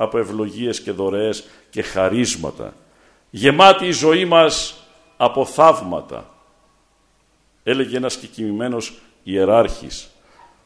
[0.00, 2.74] από ευλογίες και δωρεές και χαρίσματα.
[3.30, 4.74] Γεμάτη η ζωή μας
[5.16, 6.30] από θαύματα.
[7.62, 10.10] Έλεγε ένας κεκοιμημένος ιεράρχης,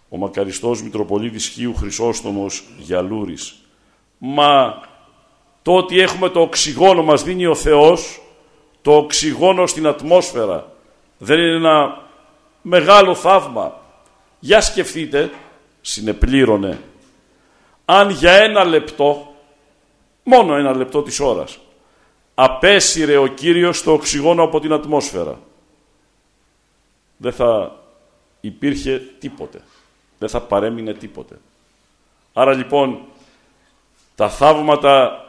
[0.08, 3.54] ο μακαριστός Μητροπολίτης Χίου Χρυσόστομος Γιαλούρης.
[4.18, 4.80] Μα
[5.62, 8.22] το ότι έχουμε το οξυγόνο μας δίνει ο Θεός,
[8.82, 10.72] το οξυγόνο στην ατμόσφαιρα,
[11.18, 12.02] δεν είναι ένα
[12.62, 13.80] μεγάλο θαύμα.
[14.38, 15.30] Για σκεφτείτε,
[15.80, 16.80] συνεπλήρωνε,
[17.84, 19.32] αν για ένα λεπτό
[20.24, 21.58] Μόνο ένα λεπτό της ώρας.
[22.34, 25.40] Απέσυρε ο Κύριος το οξυγόνο από την ατμόσφαιρα.
[27.16, 27.80] Δεν θα
[28.40, 29.60] υπήρχε τίποτε.
[30.18, 31.38] Δεν θα παρέμεινε τίποτε.
[32.32, 33.00] Άρα λοιπόν
[34.14, 35.24] τα θαύματα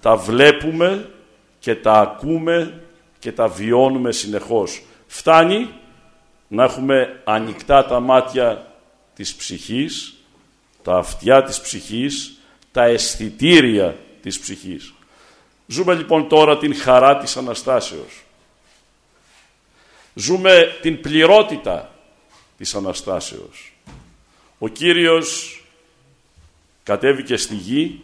[0.00, 1.10] τα βλέπουμε
[1.58, 2.82] και τα ακούμε
[3.18, 4.82] και τα βιώνουμε συνεχώς.
[5.06, 5.70] Φτάνει
[6.48, 8.72] να έχουμε ανοιχτά τα μάτια
[9.14, 10.13] της ψυχής,
[10.84, 12.38] τα αυτιά της ψυχής,
[12.72, 14.94] τα αισθητήρια της ψυχής.
[15.66, 18.22] Ζούμε λοιπόν τώρα την χαρά της Αναστάσεως.
[20.14, 21.94] Ζούμε την πληρότητα
[22.56, 23.72] της Αναστάσεως.
[24.58, 25.62] Ο Κύριος
[26.82, 28.00] κατέβηκε στη γη,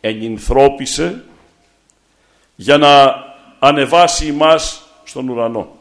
[0.00, 1.24] ενυνθρώπησε
[2.56, 3.14] για να
[3.58, 5.76] ανεβάσει μας στον ουρανό.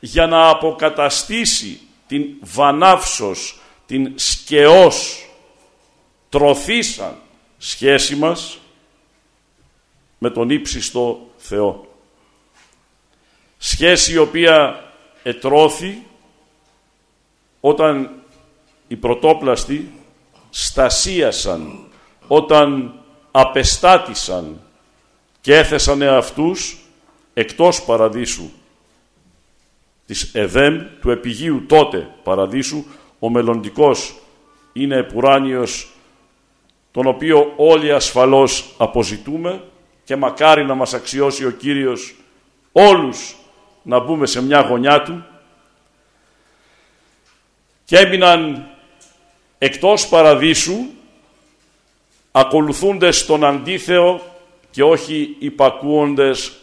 [0.00, 5.27] Για να αποκαταστήσει την βανάυσος, την σκεός,
[6.28, 7.16] τροθήσαν
[7.58, 8.58] σχέση μας
[10.18, 11.86] με τον ύψιστο Θεό.
[13.58, 14.84] Σχέση η οποία
[15.22, 16.06] ετρώθη
[17.60, 18.10] όταν
[18.88, 19.92] οι πρωτόπλαστοι
[20.50, 21.88] στασίασαν,
[22.26, 22.94] όταν
[23.30, 24.60] απεστάτησαν
[25.40, 26.78] και έθεσαν αυτούς
[27.34, 28.50] εκτός παραδείσου
[30.06, 32.84] της Εδέμ, του επιγείου τότε παραδείσου,
[33.18, 34.14] ο μελλοντικός
[34.72, 35.92] είναι επουράνιος,
[36.90, 39.64] τον οποίο όλοι ασφαλώς αποζητούμε
[40.04, 42.14] και μακάρι να μας αξιώσει ο Κύριος
[42.72, 43.36] όλους
[43.82, 45.24] να μπούμε σε μια γωνιά Του.
[47.84, 48.68] Και έμειναν
[49.58, 50.86] εκτός παραδείσου
[52.32, 54.20] ακολουθούντες τον αντίθεο
[54.70, 56.56] και όχι υπακούοντες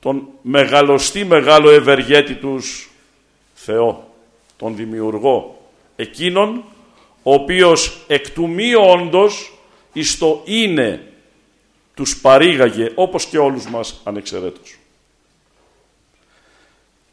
[0.00, 2.90] τον μεγαλωστή μεγάλο ευεργέτη τους
[3.54, 4.14] Θεό,
[4.56, 5.62] τον Δημιουργό,
[5.96, 6.64] εκείνον
[7.22, 9.52] ο οποίος εκ του μη όντως
[9.92, 11.12] εις το είναι
[11.94, 14.76] τους παρήγαγε όπως και όλους μας ανεξαιρέτως.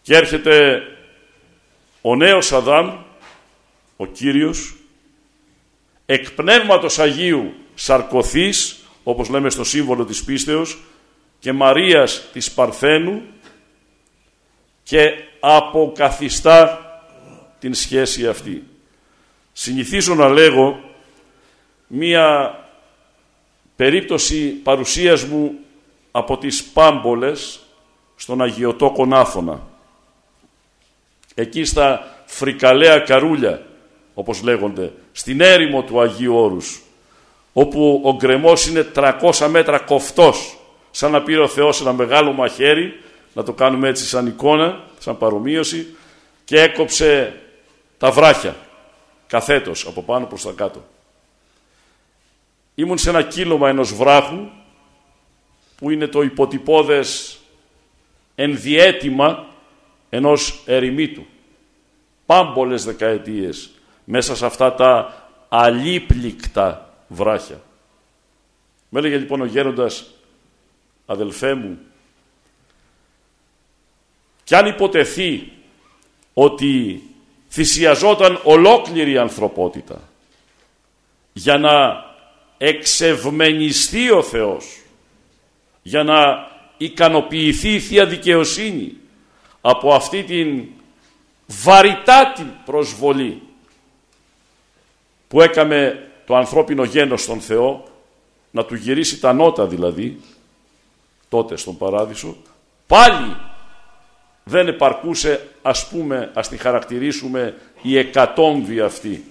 [0.02, 0.82] Και έρχεται
[2.02, 2.98] ο νέος Αδάμ,
[3.96, 4.76] ο Κύριος,
[6.06, 10.78] εκ πνεύματος Αγίου σαρκωθής, όπως λέμε στο σύμβολο της πίστεως,
[11.40, 13.22] και Μαρίας της Παρθένου
[14.84, 16.82] και αποκαθιστά
[17.60, 18.64] την σχέση αυτή.
[19.54, 20.80] Συνηθίζω να λέγω
[21.88, 22.60] μία
[23.78, 25.54] περίπτωση παρουσίας μου
[26.12, 27.60] από τις Πάμπολες
[28.16, 29.68] στον Αγιωτό Κονάφωνα.
[31.36, 33.66] Εκεί στα φρικαλαία καρούλια,
[34.14, 36.82] όπως λέγονται, στην έρημο του Αγίου Όρους,
[37.54, 40.58] όπου ο γκρεμός είναι 300 μέτρα κοφτός,
[40.92, 43.00] σαν να πήρε ο Θεός ένα μεγάλο μαχαίρι,
[43.34, 45.96] να το κάνουμε έτσι σαν εικόνα, σαν παρομοίωση,
[46.46, 47.42] και έκοψε
[47.98, 48.56] τα βράχια,
[49.28, 50.84] καθέτος, από πάνω προς τα κάτω.
[52.80, 54.48] Ήμουν σε ένα κύλωμα ενός βράχου,
[55.76, 57.40] που είναι το υποτυπώδες
[58.36, 59.46] ενδιέτημα
[60.10, 61.26] ενός ερημίτου.
[62.26, 63.70] Πάμπολες δεκαετίες
[64.04, 67.62] μέσα σε αυτά τα αλίπληκτα βράχια.
[68.90, 70.12] Με έλεγε λοιπόν ο γέροντας,
[71.06, 71.80] αδελφέ μου,
[74.44, 75.52] κι αν υποτεθεί
[76.34, 77.02] ότι
[77.50, 80.10] θυσιαζόταν ολόκληρη η ανθρωπότητα
[81.34, 82.06] για να
[82.58, 84.82] εξευμενιστεί ο Θεός,
[85.82, 88.94] για να ικανοποιηθεί η Θεία Δικαιοσύνη
[89.62, 90.66] από αυτή την
[91.48, 93.42] βαρυτάτη προσβολή
[95.28, 97.84] που έκαμε το ανθρώπινο γένος στον Θεό,
[98.52, 100.20] να του γυρίσει τα νότα δηλαδή,
[101.30, 102.36] τότε στον Παράδεισο,
[102.88, 103.36] πάλι
[104.44, 109.26] δεν επαρκούσε, ας πούμε, ας τη χαρακτηρίσουμε, η εκατόμβη αυτή.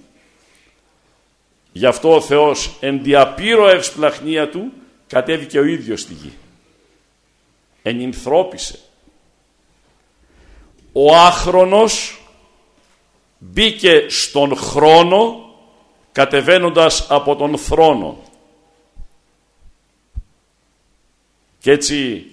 [1.77, 4.71] Γι' αυτό ο Θεός εν διαπήρω ευσπλαχνία του
[5.07, 6.33] κατέβηκε ο ίδιος στη γη.
[7.81, 8.79] Ενυνθρώπησε.
[10.91, 12.21] Ο άχρονος
[13.37, 15.51] μπήκε στον χρόνο
[16.11, 18.17] κατεβαίνοντας από τον θρόνο.
[21.59, 22.25] Και έτσι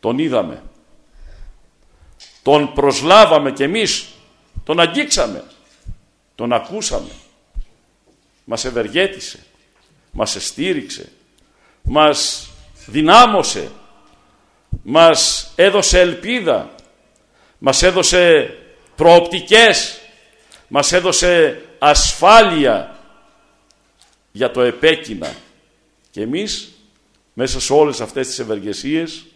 [0.00, 0.62] τον είδαμε.
[2.42, 4.08] Τον προσλάβαμε κι εμείς.
[4.64, 5.44] Τον αγγίξαμε.
[6.34, 7.10] Τον ακούσαμε.
[8.50, 9.38] Μας ευεργέτησε.
[10.10, 11.12] Μας εστήριξε.
[11.82, 12.50] Μας
[12.86, 13.70] δυνάμωσε.
[14.82, 16.74] Μας έδωσε ελπίδα.
[17.58, 18.54] Μας έδωσε
[18.96, 20.00] προοπτικές.
[20.68, 22.98] Μας έδωσε ασφάλεια
[24.32, 25.34] για το επέκεινα.
[26.10, 26.72] Και εμείς
[27.32, 29.26] μέσα σε όλες αυτές τις ευεργεσίες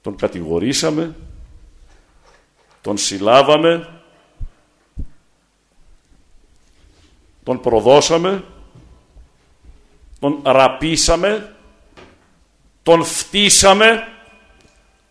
[0.00, 1.14] τον κατηγορήσαμε,
[2.80, 3.97] τον συλλάβαμε,
[7.48, 8.44] τον προδώσαμε,
[10.20, 11.56] τον ραπίσαμε,
[12.82, 14.08] τον φτύσαμε,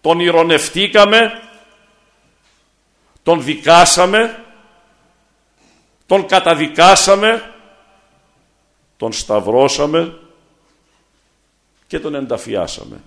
[0.01, 1.41] τον ηρωνευτήκαμε,
[3.23, 4.43] τον δικάσαμε,
[6.05, 7.53] τον καταδικάσαμε,
[8.97, 10.19] τον σταυρώσαμε
[11.87, 13.01] και τον ενταφιάσαμε.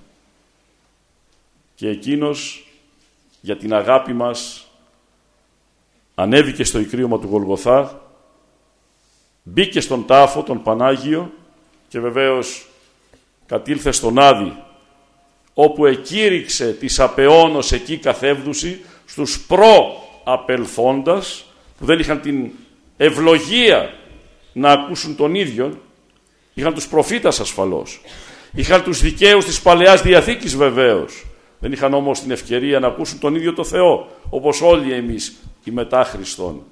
[1.75, 2.67] Και εκείνος
[3.41, 4.67] για την αγάπη μας
[6.15, 8.10] ανέβηκε στο ικρίωμα του Γολγοθά,
[9.53, 11.33] μπήκε στον τάφο, τον Πανάγιο
[11.89, 12.67] και βεβαίως
[13.47, 14.63] κατήλθε στον Άδη,
[15.55, 21.45] όπου εκήρυξε της απεώνος εκεί καθεύδουση στους προ-απελθόντας,
[21.79, 22.51] που δεν είχαν την
[22.97, 23.95] ευλογία
[24.53, 25.81] να ακούσουν τον ίδιο,
[26.55, 28.01] είχαν τους προφήτας ασφαλώς,
[28.53, 31.25] είχαν τους δικαίους της Παλαιάς Διαθήκης βεβαίως,
[31.59, 35.71] δεν είχαν όμως την ευκαιρία να ακούσουν τον ίδιο το Θεό, όπως όλοι εμείς οι
[35.71, 36.63] μετά Χριστόν,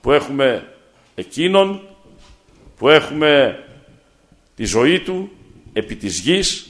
[0.00, 0.75] που έχουμε
[1.16, 1.80] εκείνον,
[2.76, 3.64] που έχουμε
[4.54, 5.30] τη ζωή του
[5.72, 6.68] επί της γης,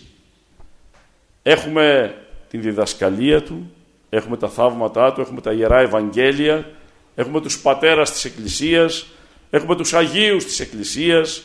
[1.42, 2.16] έχουμε
[2.50, 3.73] την διδασκαλία του,
[4.08, 6.70] έχουμε τα θαύματά του, έχουμε τα Ιερά Ευαγγέλια,
[7.15, 9.07] έχουμε τους πατέρας της Εκκλησίας,
[9.50, 11.42] έχουμε τους Αγίους της Εκκλησίας,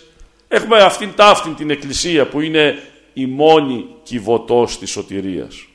[0.48, 5.66] έχουμε αυτήν ταύτην την Εκκλησία που είναι η μόνη κυβωτός της σωτηρίας.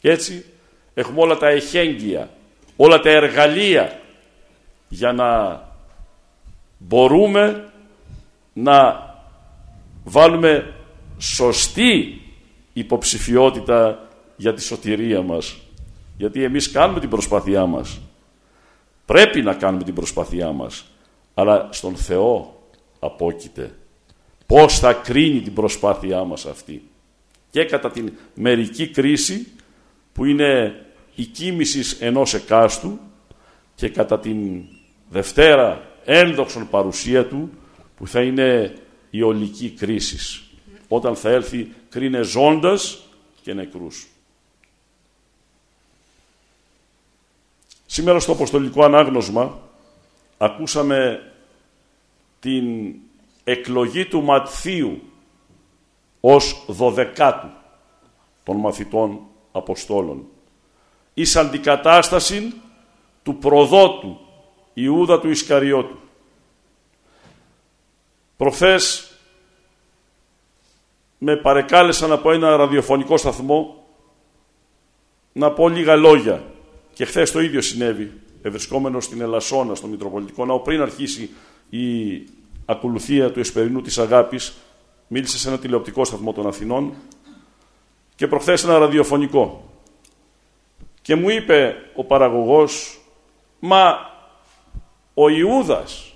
[0.00, 0.44] Και έτσι
[0.94, 2.30] έχουμε όλα τα εχέγγυα,
[2.76, 4.00] όλα τα εργαλεία
[4.88, 5.60] για να
[6.80, 7.72] μπορούμε
[8.52, 9.08] να
[10.04, 10.74] βάλουμε
[11.18, 12.20] σωστή
[12.72, 15.56] υποψηφιότητα για τη σωτηρία μας.
[16.16, 18.00] Γιατί εμείς κάνουμε την προσπάθειά μας.
[19.04, 20.90] Πρέπει να κάνουμε την προσπάθειά μας.
[21.34, 22.62] Αλλά στον Θεό
[22.98, 23.74] απόκειται.
[24.46, 26.82] Πώς θα κρίνει την προσπάθειά μας αυτή.
[27.50, 29.46] Και κατά την μερική κρίση
[30.12, 30.74] που είναι
[31.14, 32.98] η κοίμησης ενός εκάστου
[33.74, 34.64] και κατά την
[35.08, 37.50] Δευτέρα ένδοξον παρουσία του
[37.96, 38.78] που θα είναι
[39.10, 40.42] η ολική κρίσης.
[40.88, 43.02] Όταν θα έλθει κρίνε ζώντας
[43.42, 44.08] και νεκρούς.
[47.86, 49.58] Σήμερα στο Αποστολικό Ανάγνωσμα
[50.38, 51.30] ακούσαμε
[52.40, 52.94] την
[53.44, 55.02] εκλογή του Ματθίου
[56.20, 57.50] ως δωδεκάτου
[58.44, 59.20] των μαθητών
[59.52, 60.26] Αποστόλων
[61.14, 62.52] εις αντικατάσταση
[63.22, 64.20] του προδότου
[64.74, 65.98] Ιούδα του Ισκαριώτου.
[68.36, 69.14] Προχθές
[71.18, 73.84] με παρεκάλεσαν από ένα ραδιοφωνικό σταθμό
[75.32, 76.44] να πω λίγα λόγια.
[76.92, 80.60] Και χθες το ίδιο συνέβη ευρισκόμενος στην Ελασσόνα, στο Μητροπολιτικό Ναό.
[80.60, 81.30] Πριν αρχίσει
[81.70, 82.24] η
[82.64, 84.56] ακολουθία του Εσπερινού της Αγάπης
[85.08, 86.94] μίλησε σε ένα τηλεοπτικό σταθμό των Αθηνών
[88.14, 89.70] και προχθές ένα ραδιοφωνικό.
[91.02, 93.00] Και μου είπε ο παραγωγός
[93.58, 94.09] μα
[95.22, 96.14] ο Ιούδας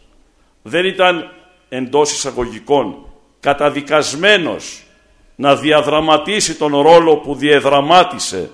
[0.62, 1.32] δεν ήταν
[1.68, 3.06] εντός εισαγωγικών
[3.40, 4.86] καταδικασμένος
[5.34, 8.50] να διαδραματίσει τον ρόλο που διεδραμάτισε.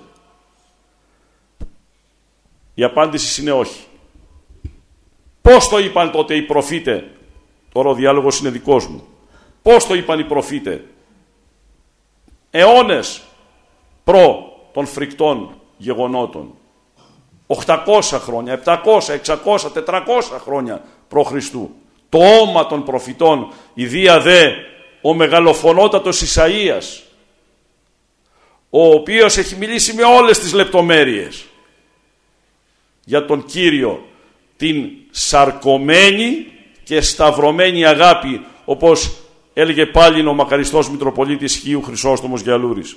[2.74, 3.84] Η απάντηση είναι όχι.
[5.40, 7.10] Πώς το είπαν τότε οι προφήτε,
[7.72, 9.06] τώρα ο διάλογος είναι δικός μου,
[9.62, 10.84] πώς το είπαν οι προφήτε,
[12.50, 13.22] αιώνες
[14.04, 16.54] προ των φρικτών γεγονότων.
[17.50, 20.04] 800 χρόνια, 700, 600, 400
[20.44, 21.74] χρόνια προ Χριστού.
[22.08, 24.46] Το όμα των προφητών, η Δία δε,
[25.00, 27.02] ο μεγαλοφωνότατος Ισαΐας,
[28.70, 31.44] ο οποίος έχει μιλήσει με όλες τις λεπτομέρειες
[33.04, 34.06] για τον Κύριο,
[34.56, 36.46] την σαρκωμένη
[36.82, 39.10] και σταυρωμένη αγάπη, όπως
[39.54, 42.96] έλεγε πάλι ο μακαριστός Μητροπολίτης Χίου Χρυσόστομος Γιαλούρης.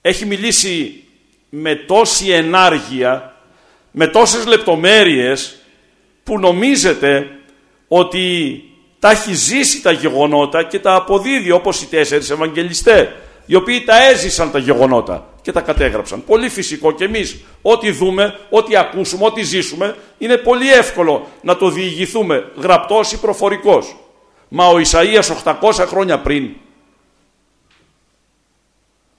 [0.00, 1.04] Έχει μιλήσει
[1.54, 3.36] με τόση ενάργεια,
[3.90, 5.56] με τόσες λεπτομέρειες
[6.24, 7.26] που νομίζετε
[7.88, 8.56] ότι
[8.98, 13.08] τα έχει ζήσει τα γεγονότα και τα αποδίδει όπως οι τέσσερις Ευαγγελιστές
[13.46, 16.24] οι οποίοι τα έζησαν τα γεγονότα και τα κατέγραψαν.
[16.24, 21.70] Πολύ φυσικό και εμείς ό,τι δούμε, ό,τι ακούσουμε, ό,τι ζήσουμε είναι πολύ εύκολο να το
[21.70, 23.96] διηγηθούμε γραπτός ή προφορικός.
[24.48, 26.50] Μα ο Ισαΐας 800 χρόνια πριν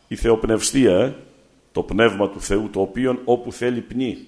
[0.08, 1.16] η θεοπνευστία, ε,
[1.74, 4.28] το πνεύμα του Θεού, το οποίο όπου θέλει πνί.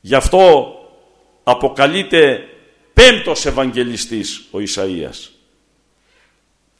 [0.00, 0.74] Γι' αυτό
[1.44, 2.48] αποκαλείται
[2.94, 5.30] πέμπτος Ευαγγελιστής ο Ισαΐας.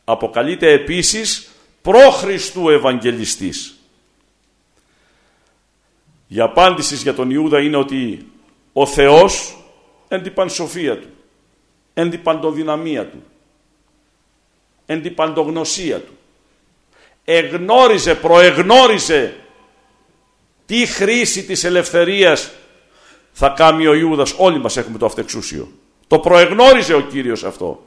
[0.05, 1.51] Αποκαλείται επίσης
[1.83, 3.77] προ-Χριστού Ευαγγελιστής.
[6.29, 8.31] Η απάντηση για τον Ιούδα είναι ότι
[8.73, 9.65] ο Θεός
[10.09, 11.09] εν την πανσοφία Του,
[11.95, 13.23] εν την παντοδυναμία Του,
[14.87, 16.16] εν την παντογνωσία Του,
[17.29, 19.35] εγνώριζε, προεγνώριζε
[20.67, 22.51] τι χρήση της ελευθερίας
[23.33, 24.35] θα κάνει ο Ιούδας.
[24.37, 25.69] Όλοι μας έχουμε το αυτεξούσιο.
[26.07, 27.83] Το προεγνώριζε ο Κύριος αυτό.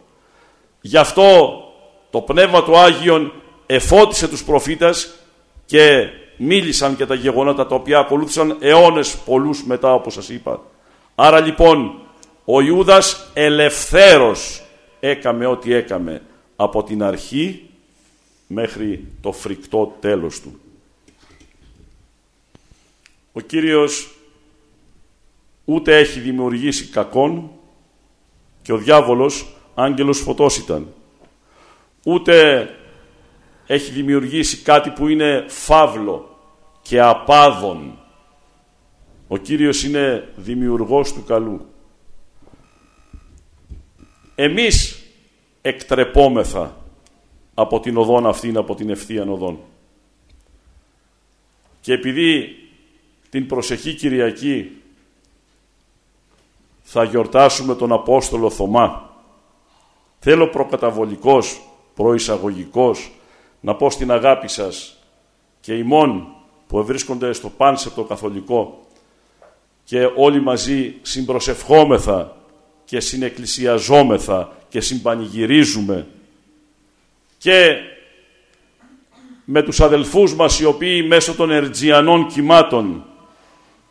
[0.81, 1.61] Γι' αυτό
[2.09, 3.33] το Πνεύμα του Άγιον
[3.65, 5.13] εφώτισε τους προφήτες
[5.65, 10.61] και μίλησαν και τα γεγονότα τα οποία ακολούθησαν αιώνες πολλούς μετά όπως σας είπα.
[11.15, 11.99] Άρα λοιπόν
[12.45, 14.61] ο Ιούδας ελευθέρος
[14.99, 16.21] έκαμε ό,τι έκαμε
[16.55, 17.68] από την αρχή
[18.51, 20.59] μέχρι το φρικτό τέλος του.
[23.33, 24.15] Ο Κύριος
[25.65, 27.51] ούτε έχει δημιουργήσει κακόν
[28.61, 30.93] και ο διάβολος άγγελος φωτός ήταν.
[32.03, 32.67] Ούτε
[33.67, 36.39] έχει δημιουργήσει κάτι που είναι φαύλο
[36.81, 37.99] και απάδων.
[39.27, 41.65] Ο Κύριος είναι δημιουργός του καλού.
[44.35, 45.03] Εμείς
[45.61, 46.78] εκτρεπόμεθα
[47.59, 49.59] από την οδόν αυτήν, από την ευθείαν οδόν.
[51.81, 52.55] Και επειδή
[53.29, 54.81] την προσεχή Κυριακή
[56.81, 59.13] θα γιορτάσουμε τον Απόστολο Θωμά,
[60.19, 61.61] θέλω προκαταβολικός,
[61.93, 63.11] προεισαγωγικός,
[63.59, 64.97] να πω στην αγάπη σας
[65.61, 66.27] και ημών
[66.67, 68.79] που βρίσκονται στο πάνσεπτο καθολικό
[69.83, 72.37] και όλοι μαζί συμπροσευχόμεθα
[72.85, 76.07] και συνεκκλησιαζόμεθα και συμπανηγυρίζουμε
[77.39, 77.75] και
[79.45, 83.05] με τους αδελφούς μας οι οποίοι μέσω των ερτζιανών κυμάτων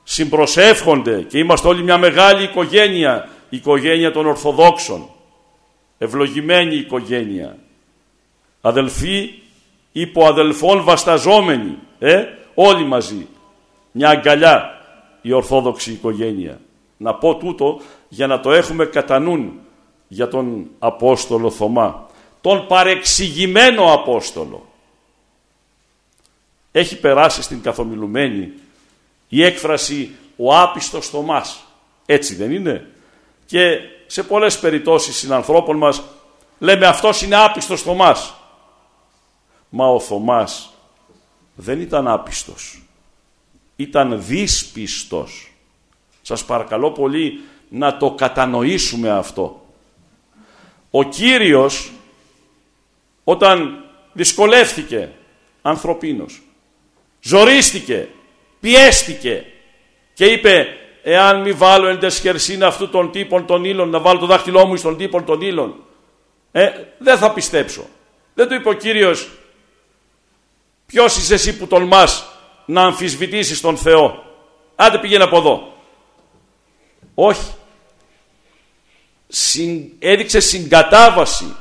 [0.02, 5.08] συμπροσεύχονται και είμαστε όλοι μια μεγάλη οικογένεια, η οικογένεια των Ορθοδόξων,
[5.98, 7.56] ευλογημένη οικογένεια,
[8.60, 9.30] αδελφοί
[9.92, 13.26] υπό αδελφών βασταζόμενοι, ε, όλοι μαζί,
[13.92, 14.70] μια αγκαλιά
[15.22, 16.60] η Ορθόδοξη οικογένεια.
[16.96, 19.60] Να πω τούτο για να το έχουμε κατά νουν
[20.08, 22.07] για τον Απόστολο Θωμά,
[22.40, 24.66] τον παρεξηγημένο Απόστολο.
[26.72, 28.52] Έχει περάσει στην καθομιλουμένη
[29.28, 31.64] η έκφραση «ο άπιστος Θωμάς».
[32.06, 32.90] Έτσι δεν είναι;
[33.46, 36.02] Και σε πολλές περιπτώσεις συνανθρώπων μας
[36.58, 38.34] λέμε «αυτός είναι άπιστος Θωμάς».
[39.68, 40.72] Μα ο Θωμάς
[41.54, 42.82] δεν ήταν άπιστος.
[43.76, 45.52] Ήταν δύσπιστος.
[46.22, 49.66] Σας παρακαλώ πολύ να το κατανοήσουμε αυτό.
[50.90, 51.92] Ο Κύριος
[53.30, 55.10] όταν δυσκολεύθηκε
[55.62, 56.42] ανθρωπίνος,
[57.20, 58.08] ζορίστηκε,
[58.60, 59.44] πιέστηκε
[60.14, 60.66] και είπε
[61.02, 64.76] εάν μη βάλω εν τεσχερσίν αυτού των τύπων των ύλων, να βάλω το δάχτυλό μου
[64.76, 65.74] στον τύπων των ύλων,
[66.52, 67.86] ε, δεν θα πιστέψω.
[68.34, 69.28] Δεν του είπε ο Κύριος
[70.86, 72.28] ποιος είσαι εσύ που τολμάς
[72.64, 74.24] να αμφισβητήσεις τον Θεό;
[74.76, 75.72] Άντε πήγαινε από εδώ.
[77.14, 77.50] Όχι.
[79.28, 81.56] Συν, έδειξε συγκατάβαση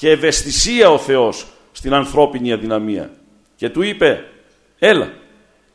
[0.00, 3.10] και ευαισθησία ο Θεός στην ανθρώπινη αδυναμία.
[3.56, 4.24] Και του είπε,
[4.78, 5.12] έλα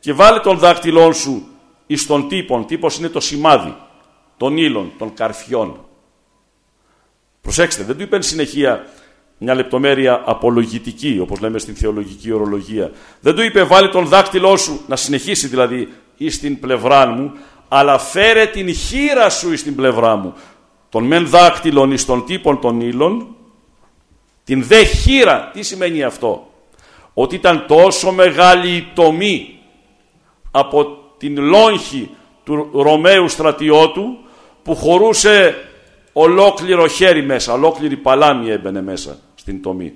[0.00, 1.48] και βάλε τον δάκτυλό σου
[1.86, 2.66] εις τον τύπον.
[2.66, 3.76] Τύπος είναι το σημάδι
[4.36, 5.80] των ύλων, των καρφιών.
[7.40, 8.86] Προσέξτε, δεν του είπε συνεχεία
[9.38, 12.90] μια λεπτομέρεια απολογητική, όπως λέμε στην θεολογική ορολογία.
[13.20, 17.32] Δεν του είπε βάλε τον δάκτυλό σου, να συνεχίσει δηλαδή, εις την πλευρά μου,
[17.68, 20.34] αλλά φέρε την χείρα σου εις την πλευρά μου.
[20.88, 23.36] Τον μεν δάκτυλον εις τον τύπον των ύλων,
[24.46, 26.50] την δε χείρα, τι σημαίνει αυτό;
[27.14, 29.58] Ότι ήταν τόσο μεγάλη η τομή
[30.50, 32.10] από την λόγχη
[32.44, 34.18] του Ρωμαίου στρατιώτου
[34.62, 35.54] που χωρούσε
[36.12, 39.94] ολόκληρο χέρι μέσα, ολόκληρη παλάμη έμπαινε μέσα στην τομή.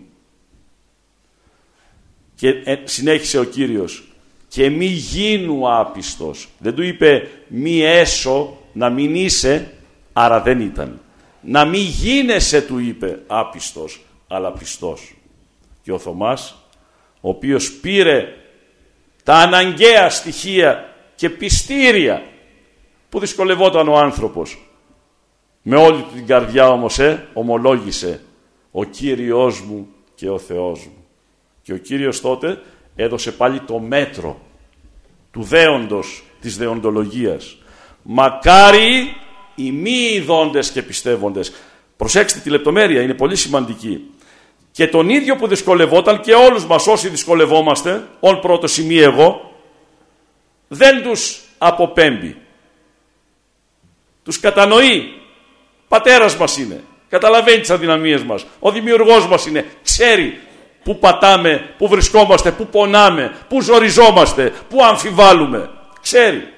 [2.34, 4.04] Και ε, συνέχισε ο Κύριος
[4.48, 6.48] και μη γίνου άπιστος.
[6.58, 9.74] Δεν του είπε μη έσω να μην είσαι,
[10.12, 11.00] άρα δεν ήταν.
[11.40, 14.00] Να μη γίνεσαι του είπε άπιστος,
[14.32, 15.14] αλλά πιστός.
[15.82, 16.56] Και ο Θωμάς,
[17.20, 18.34] ο οποίος πήρε
[19.24, 22.22] τα αναγκαία στοιχεία και πιστήρια
[23.08, 24.58] που δυσκολευόταν ο άνθρωπος.
[25.62, 28.22] Με όλη την καρδιά όμως ε, ομολόγησε
[28.70, 31.04] ο Κύριος μου και ο Θεός μου.
[31.62, 32.62] Και ο Κύριος τότε
[32.96, 34.40] έδωσε πάλι το μέτρο
[35.30, 37.56] του δέοντος της δεοντολογίας.
[38.02, 39.16] Μακάρι
[39.54, 41.52] οι μη ειδώντες και πιστεύοντες.
[41.96, 44.10] Προσέξτε τη λεπτομέρεια, είναι πολύ σημαντική.
[44.72, 49.54] Και τον ίδιο που δυσκολευόταν και όλους μας όσοι δυσκολευόμαστε, όν πρώτο σημείο εγώ,
[50.68, 52.36] δεν τους αποπέμπει.
[54.24, 55.14] Τους κατανοεί.
[55.88, 56.84] Πατέρας μας είναι.
[57.08, 58.46] Καταλαβαίνει τις αδυναμίες μας.
[58.58, 59.66] Ο δημιουργός μας είναι.
[59.82, 60.40] Ξέρει
[60.84, 65.70] πού πατάμε, πού βρισκόμαστε, πού πονάμε, πού ζοριζόμαστε, πού αμφιβάλλουμε.
[66.00, 66.52] Ξέρει.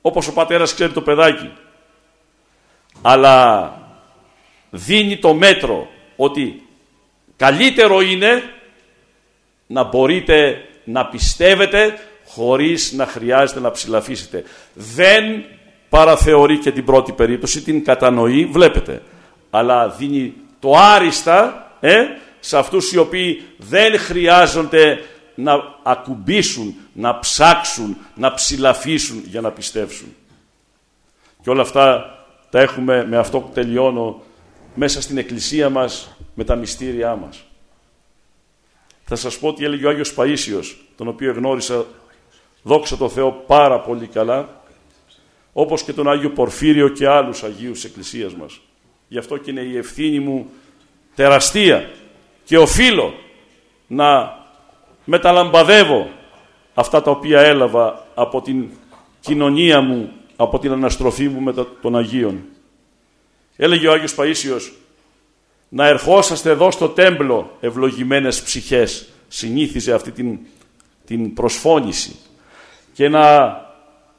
[0.00, 1.50] Όπως ο πατέρας ξέρει το παιδάκι.
[3.02, 3.76] Αλλά
[4.70, 6.66] δίνει το μέτρο ότι
[7.42, 8.42] καλύτερο είναι
[9.66, 14.44] να μπορείτε να πιστεύετε χωρίς να χρειάζεται να ψηλαφίσετε.
[14.74, 15.44] Δεν
[15.88, 19.02] παραθεωρεί και την πρώτη περίπτωση, την κατανοεί, βλέπετε.
[19.50, 21.96] Αλλά δίνει το άριστα ε,
[22.40, 25.04] σε αυτούς οι οποίοι δεν χρειάζονται
[25.34, 30.14] να ακουμπήσουν, να ψάξουν, να ψηλαφίσουν για να πιστεύσουν.
[31.42, 32.04] Και όλα αυτά
[32.50, 34.22] τα έχουμε, με αυτό που τελειώνω,
[34.74, 37.44] μέσα στην εκκλησία μας, με τα μυστήριά μας.
[39.04, 41.84] Θα σας πω τι έλεγε ο Άγιος Παΐσιος, τον οποίο γνώρισα,
[42.62, 44.62] δόξα τω Θεώ, πάρα πολύ καλά,
[45.52, 48.60] όπως και τον Άγιο Πορφύριο και άλλους Αγίους της Εκκλησίας μας.
[49.08, 50.50] Γι' αυτό και είναι η ευθύνη μου
[51.14, 51.90] τεραστία
[52.44, 53.14] και οφείλω
[53.86, 54.38] να
[55.04, 56.10] μεταλαμπαδεύω
[56.74, 58.68] αυτά τα οποία έλαβα από την
[59.20, 61.52] κοινωνία μου, από την αναστροφή μου με
[61.82, 62.44] των Αγίων.
[63.62, 64.72] Έλεγε ο Άγιος Παΐσιος
[65.68, 69.08] να ερχόσαστε εδώ στο τέμπλο ευλογημένες ψυχές.
[69.28, 70.38] Συνήθιζε αυτή την,
[71.06, 72.16] την προσφώνηση.
[72.92, 73.56] Και να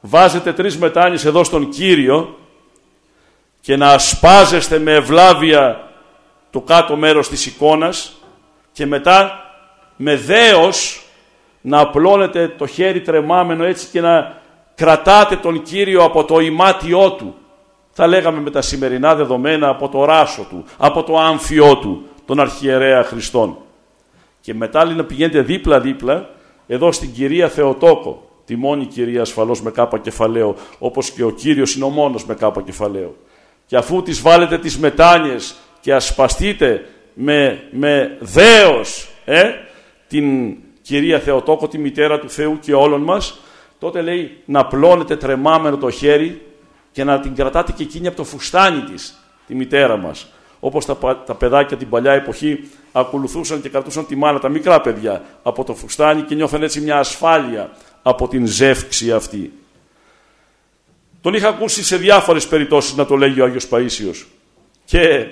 [0.00, 2.38] βάζετε τρεις μετάνιες εδώ στον Κύριο
[3.60, 5.92] και να ασπάζεστε με ευλάβεια
[6.50, 8.20] το κάτω μέρος της εικόνας
[8.72, 9.44] και μετά
[9.96, 11.04] με δέος
[11.60, 14.40] να απλώνετε το χέρι τρεμάμενο έτσι και να
[14.74, 17.38] κρατάτε τον Κύριο από το ημάτιό Του.
[17.96, 22.40] Θα λέγαμε με τα σημερινά δεδομένα από το ράσο Του, από το άμφιό Του, τον
[22.40, 23.56] Αρχιερέα Χριστόν.
[24.40, 26.30] Και μετά λέει να πηγαίνετε δίπλα-δίπλα
[26.66, 31.74] εδώ στην Κυρία Θεοτόκο, τη μόνη Κυρία ασφαλώς με κάπα κεφαλαίο, όπως και ο Κύριος
[31.74, 33.16] είναι ο μόνος με κάπα κεφαλαίο.
[33.66, 39.42] Και αφού τις βάλετε τις μετάνιες και ασπαστείτε με, με δέος ε,
[40.08, 43.40] την Κυρία Θεοτόκο, τη μητέρα του Θεού και όλων μας,
[43.78, 46.42] τότε λέει να πλώνετε τρεμάμενο το χέρι
[46.94, 49.14] και να την κρατάτε και εκείνη από το φουστάνι της,
[49.46, 50.26] τη μητέρα μας.
[50.60, 55.24] Όπως τα, τα παιδάκια την παλιά εποχή ακολουθούσαν και κρατούσαν τη μάνα, τα μικρά παιδιά,
[55.42, 57.70] από το φουστάνι και νιώθαν έτσι μια ασφάλεια
[58.02, 59.52] από την ζεύξη αυτή.
[61.20, 64.26] Τον είχα ακούσει σε διάφορες περιπτώσεις να το λέγει ο Άγιος Παΐσιος.
[64.84, 65.26] Και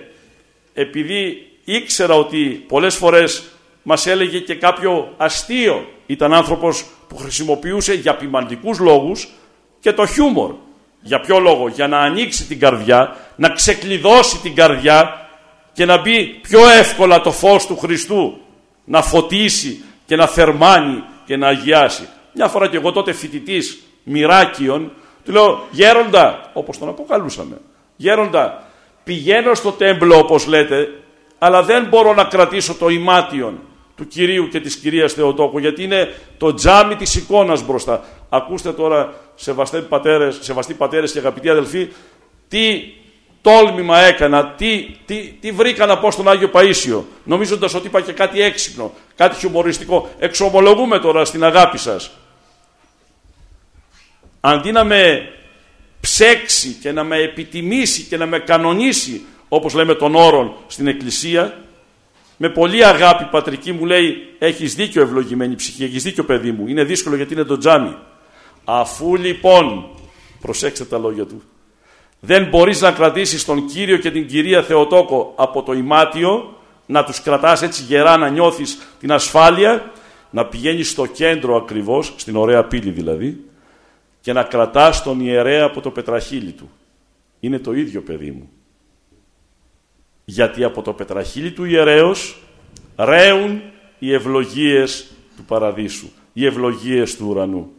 [0.75, 3.43] επειδή ήξερα ότι πολλές φορές
[3.83, 9.29] μας έλεγε και κάποιο αστείο, ήταν άνθρωπος που χρησιμοποιούσε για ποιμαντικούς λόγους
[9.81, 10.55] και το χιούμορ.
[11.03, 15.29] Για ποιο λόγο, για να ανοίξει την καρδιά, να ξεκλειδώσει την καρδιά
[15.73, 18.41] και να μπει πιο εύκολα το φως του Χριστού,
[18.85, 22.09] να φωτίσει και να θερμάνει και να αγιάσει.
[22.33, 24.93] Μια φορά και εγώ τότε φοιτητής μοιράκιων,
[25.25, 27.61] του λέω γέροντα, όπως τον αποκαλούσαμε,
[27.97, 28.63] γέροντα,
[29.05, 30.89] πηγαίνω στο τέμπλο όπως λέτε,
[31.39, 33.61] αλλά δεν μπορώ να κρατήσω το ημάτιον
[33.97, 38.05] του Κυρίου και της Κυρίας Θεοτόκου, γιατί είναι το τζάμι της εικόνας μπροστά.
[38.29, 41.89] Ακούστε τώρα, σεβαστοί πατέρες, σεβαστοί πατέρες και αγαπητοί αδελφοί,
[42.49, 42.83] τι
[43.41, 48.12] τόλμημα έκανα, τι, τι, τι βρήκα να πω στον Άγιο Παΐσιο, νομίζοντας ότι είπα και
[48.12, 50.11] κάτι έξυπνο, κάτι χιουμοριστικό.
[50.19, 52.11] Εξομολογούμε τώρα στην αγάπη σας.
[54.41, 55.33] Αντί να με
[56.01, 61.59] ψέξει και να με επιτιμήσει και να με κανονίσει, όπως λέμε τον όρον στην Εκκλησία,
[62.45, 66.85] με πολύ αγάπη πατρική μου λέει έχεις δίκιο ευλογημένη ψυχή, έχεις δίκιο παιδί μου, είναι
[66.85, 67.97] δύσκολο γιατί είναι το τζάμι.
[68.65, 69.89] Αφού λοιπόν,
[70.41, 71.43] προσέξτε τα λόγια του,
[72.21, 76.57] δεν μπορείς να κρατήσεις τον Κύριο και την Κυρία Θεοτόκο από το ημάτιο,
[76.87, 79.93] να τους κρατάς έτσι γερά να νιώθεις την ασφάλεια,
[80.31, 83.45] να πηγαίνεις στο κέντρο ακριβώς, στην ωραία πύλη δηλαδή,
[84.21, 86.71] και να κρατάς τον ιερέα από το πετραχύλι του.
[87.41, 88.51] Είναι το ίδιο παιδί μου
[90.25, 92.42] γιατί από το πετραχύλι του ιερέως
[92.97, 93.62] ρέουν
[93.99, 97.70] οι ευλογίες του παραδείσου, οι ευλογίες του ουρανού.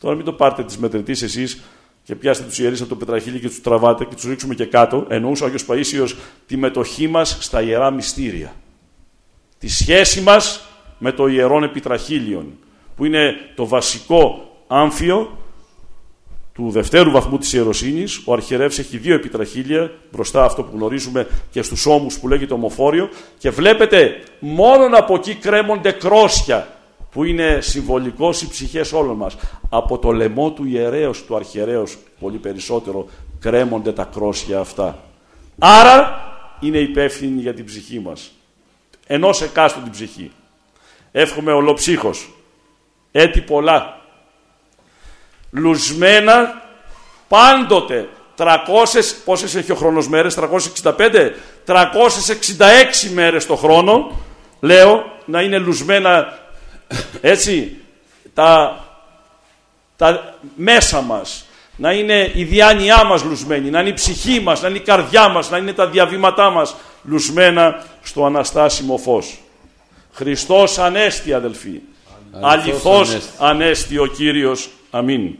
[0.00, 1.62] Τώρα μην το πάρετε τις μετρητής εσείς
[2.02, 5.06] και πιάστε τους ιερείς από το πετραχύλι και τους τραβάτε και τους ρίξουμε και κάτω.
[5.08, 6.14] Εννοούσε ο Άγιος Παΐσιος
[6.46, 8.54] τη μετοχή μας στα ιερά μυστήρια.
[9.58, 12.58] Τη σχέση μας με το ιερόν επιτραχύλιον,
[12.96, 15.38] που είναι το βασικό άμφιο
[16.60, 21.62] του δευτέρου βαθμού της ιεροσύνης, ο αρχιερεύς έχει δύο επιτραχύλια, μπροστά αυτό που γνωρίζουμε και
[21.62, 23.08] στους ώμους που λέγεται ομοφόριο,
[23.38, 26.68] και βλέπετε μόνον από εκεί κρέμονται κρόσια,
[27.10, 29.36] που είναι συμβολικός οι ψυχές όλων μας.
[29.68, 33.06] Από το λαιμό του ιερέως, του αρχιερέως, πολύ περισσότερο,
[33.40, 34.98] κρέμονται τα κρόσια αυτά.
[35.58, 36.20] Άρα
[36.60, 38.30] είναι υπεύθυνοι για την ψυχή μας.
[39.06, 40.30] Ενός εκάστου την ψυχή.
[41.12, 42.30] Εύχομαι ολοψύχος.
[43.12, 43.99] Έτη πολλά
[45.50, 46.62] λουσμένα
[47.28, 48.56] πάντοτε 300,
[49.24, 54.20] πόσες έχει ο χρόνος μέρες, 365, 366 μέρες το χρόνο,
[54.60, 56.38] λέω, να είναι λουσμένα,
[57.20, 57.76] έτσι,
[58.34, 58.84] τα,
[59.96, 61.44] τα μέσα μας,
[61.76, 65.28] να είναι η διάνοιά μας λουσμένη, να είναι η ψυχή μας, να είναι η καρδιά
[65.28, 69.38] μας, να είναι τα διαβήματά μας λουσμένα στο Αναστάσιμο φως.
[70.12, 71.80] Χριστός Ανέστη αδελφοί
[72.32, 74.70] αληθώς ανέστη ο Κύριος.
[74.90, 75.36] Αμήν.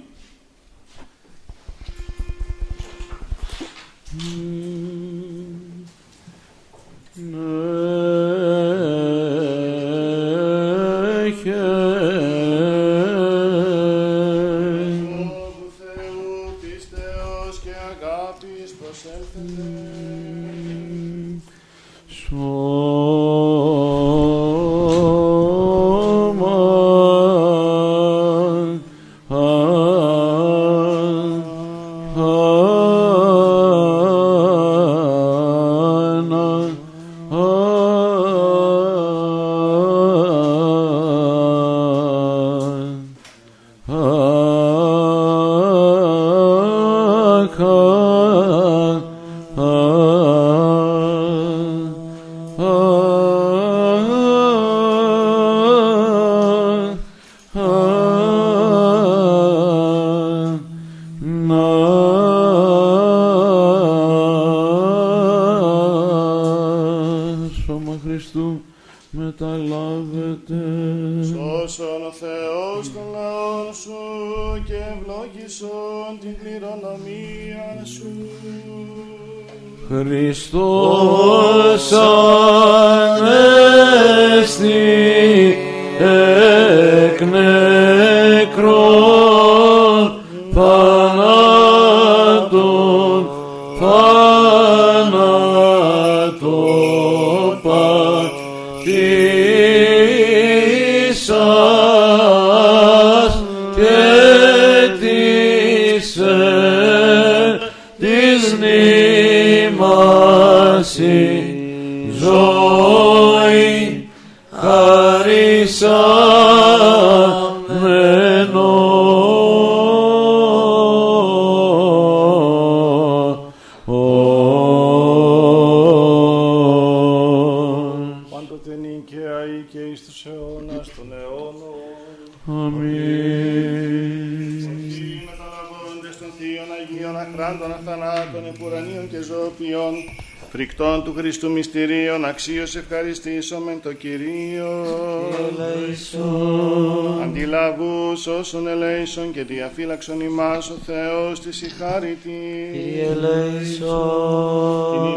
[149.41, 152.41] Και διαφύλαξον ημάς ο Θεός της η χάρητη.
[152.73, 153.89] Κύριε Την ελέησον.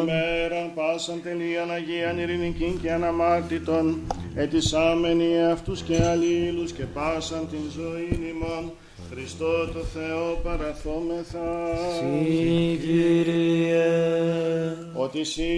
[0.02, 4.00] ημέραν πάσαν τελείαν Αγίαν ειρηνικήν και αναμάρτητον
[4.35, 8.72] ετισάμενοι αυτούς και αλλήλους και πάσαν την ζωή ημών
[9.11, 11.48] Χριστό το Θεό παραθόμεθα
[12.00, 13.85] Συ, Κύριε.
[14.93, 15.52] ότι εσύ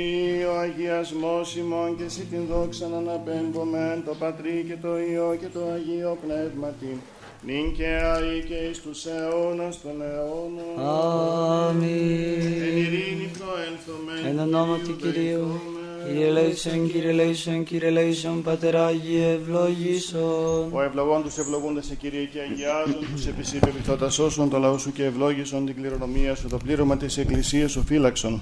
[0.50, 5.48] ο αγιασμός ημών και εσύ την δόξα να αναπέμπομεν το Πατρί και το Υιό και
[5.54, 7.02] το Αγίο Πνεύματι
[7.42, 12.78] νυν και αεί και εις τους αιώνας των αιώνων εν Αμήν.
[12.78, 15.60] ειρήνη προέλθομεν Εν ονόματι Κυρίου.
[16.08, 20.70] Κύριε ελέησον, Κύριε ελέησον, Κύριε ελέησον, Πατέρα Άγιε, ευλογήσον.
[20.72, 24.92] Ο ευλογών τους ευλογούνται σε Κύριε και αγιάζουν τους επισήπε επιθώτα σώσον το λαό σου
[24.92, 28.42] και ευλόγησον την κληρονομία σου, το πλήρωμα της Εκκλησίας σου φύλαξον.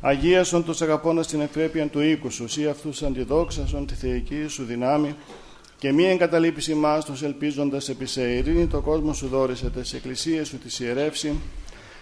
[0.00, 5.14] Αγίασον τους αγαπώντας την ευπρέπεια του οίκου σου, ή αυτούς αντιδόξασον τη θεϊκή σου δυνάμει
[5.78, 10.48] και μη εγκαταλείπεις ημάς τους ελπίζοντας επί σε ειρήνη το κόσμο σου δόρισε τες εκκλησίες
[10.48, 11.34] σου τη ιερεύση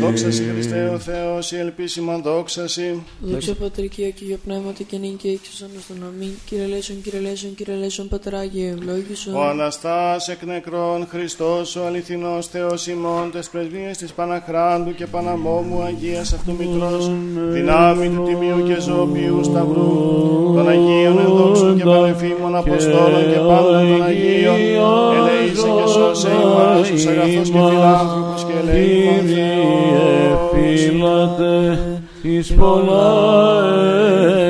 [0.00, 3.02] Δόξα σοι Χριστέ ο Θεός, η ελπίσιμον δόξα σοι.
[3.20, 6.30] Δόξα Πατρικία και για πνεύματι και νύν και ύξος στον αμήν.
[6.46, 9.34] Κύριε Λέησον, Κύριε Λέησον, Κύριε Λέησον, Πατράγιε, ευλόγησον.
[9.34, 15.82] Ο Αναστάς εκ νεκρών Χριστός ο αληθινός Θεός ημών τες πρεσβείες της Παναχράντου και Παναμόμου
[15.82, 23.32] Αγίας αυτού Μητρός δυνάμει του Τιμίου και Ζωοποιού Σταυρού των Αγίων ενδόξων και Πανεφήμων Αποστόλων
[23.32, 24.56] και πάντων των Αγίων
[25.16, 31.78] ελέησον σε εμάς τους αγαθούς και φιλάνθρωπους και ελεήμων Κύριε φύλατε
[32.22, 33.64] εις πολλά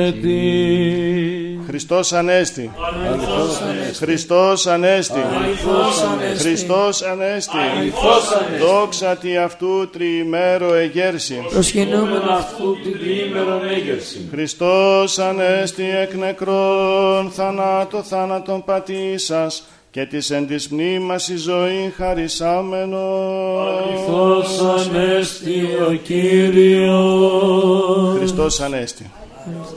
[0.05, 1.59] έτη.
[1.67, 2.71] Χριστός Ανέστη.
[3.93, 5.19] Χριστός Ανέστη.
[6.37, 7.57] Χριστός Ανέστη.
[8.59, 11.45] Δόξα τη αυτού τριημέρο εγέρση.
[11.49, 14.27] Προσκυνούμεν Αυτού την τρίμερον έγερση.
[14.31, 19.63] Χριστός Ανέστη εκ νεκρών θανάτω θάνατον πατήσας
[19.95, 23.69] και της εν της μνήμας η ζωή χαρισάμενος.
[23.87, 27.27] Χριστός Ανέστη ο Κύριος.
[28.17, 29.11] Χριστός Ανέστη.
[29.43, 29.75] Χριστός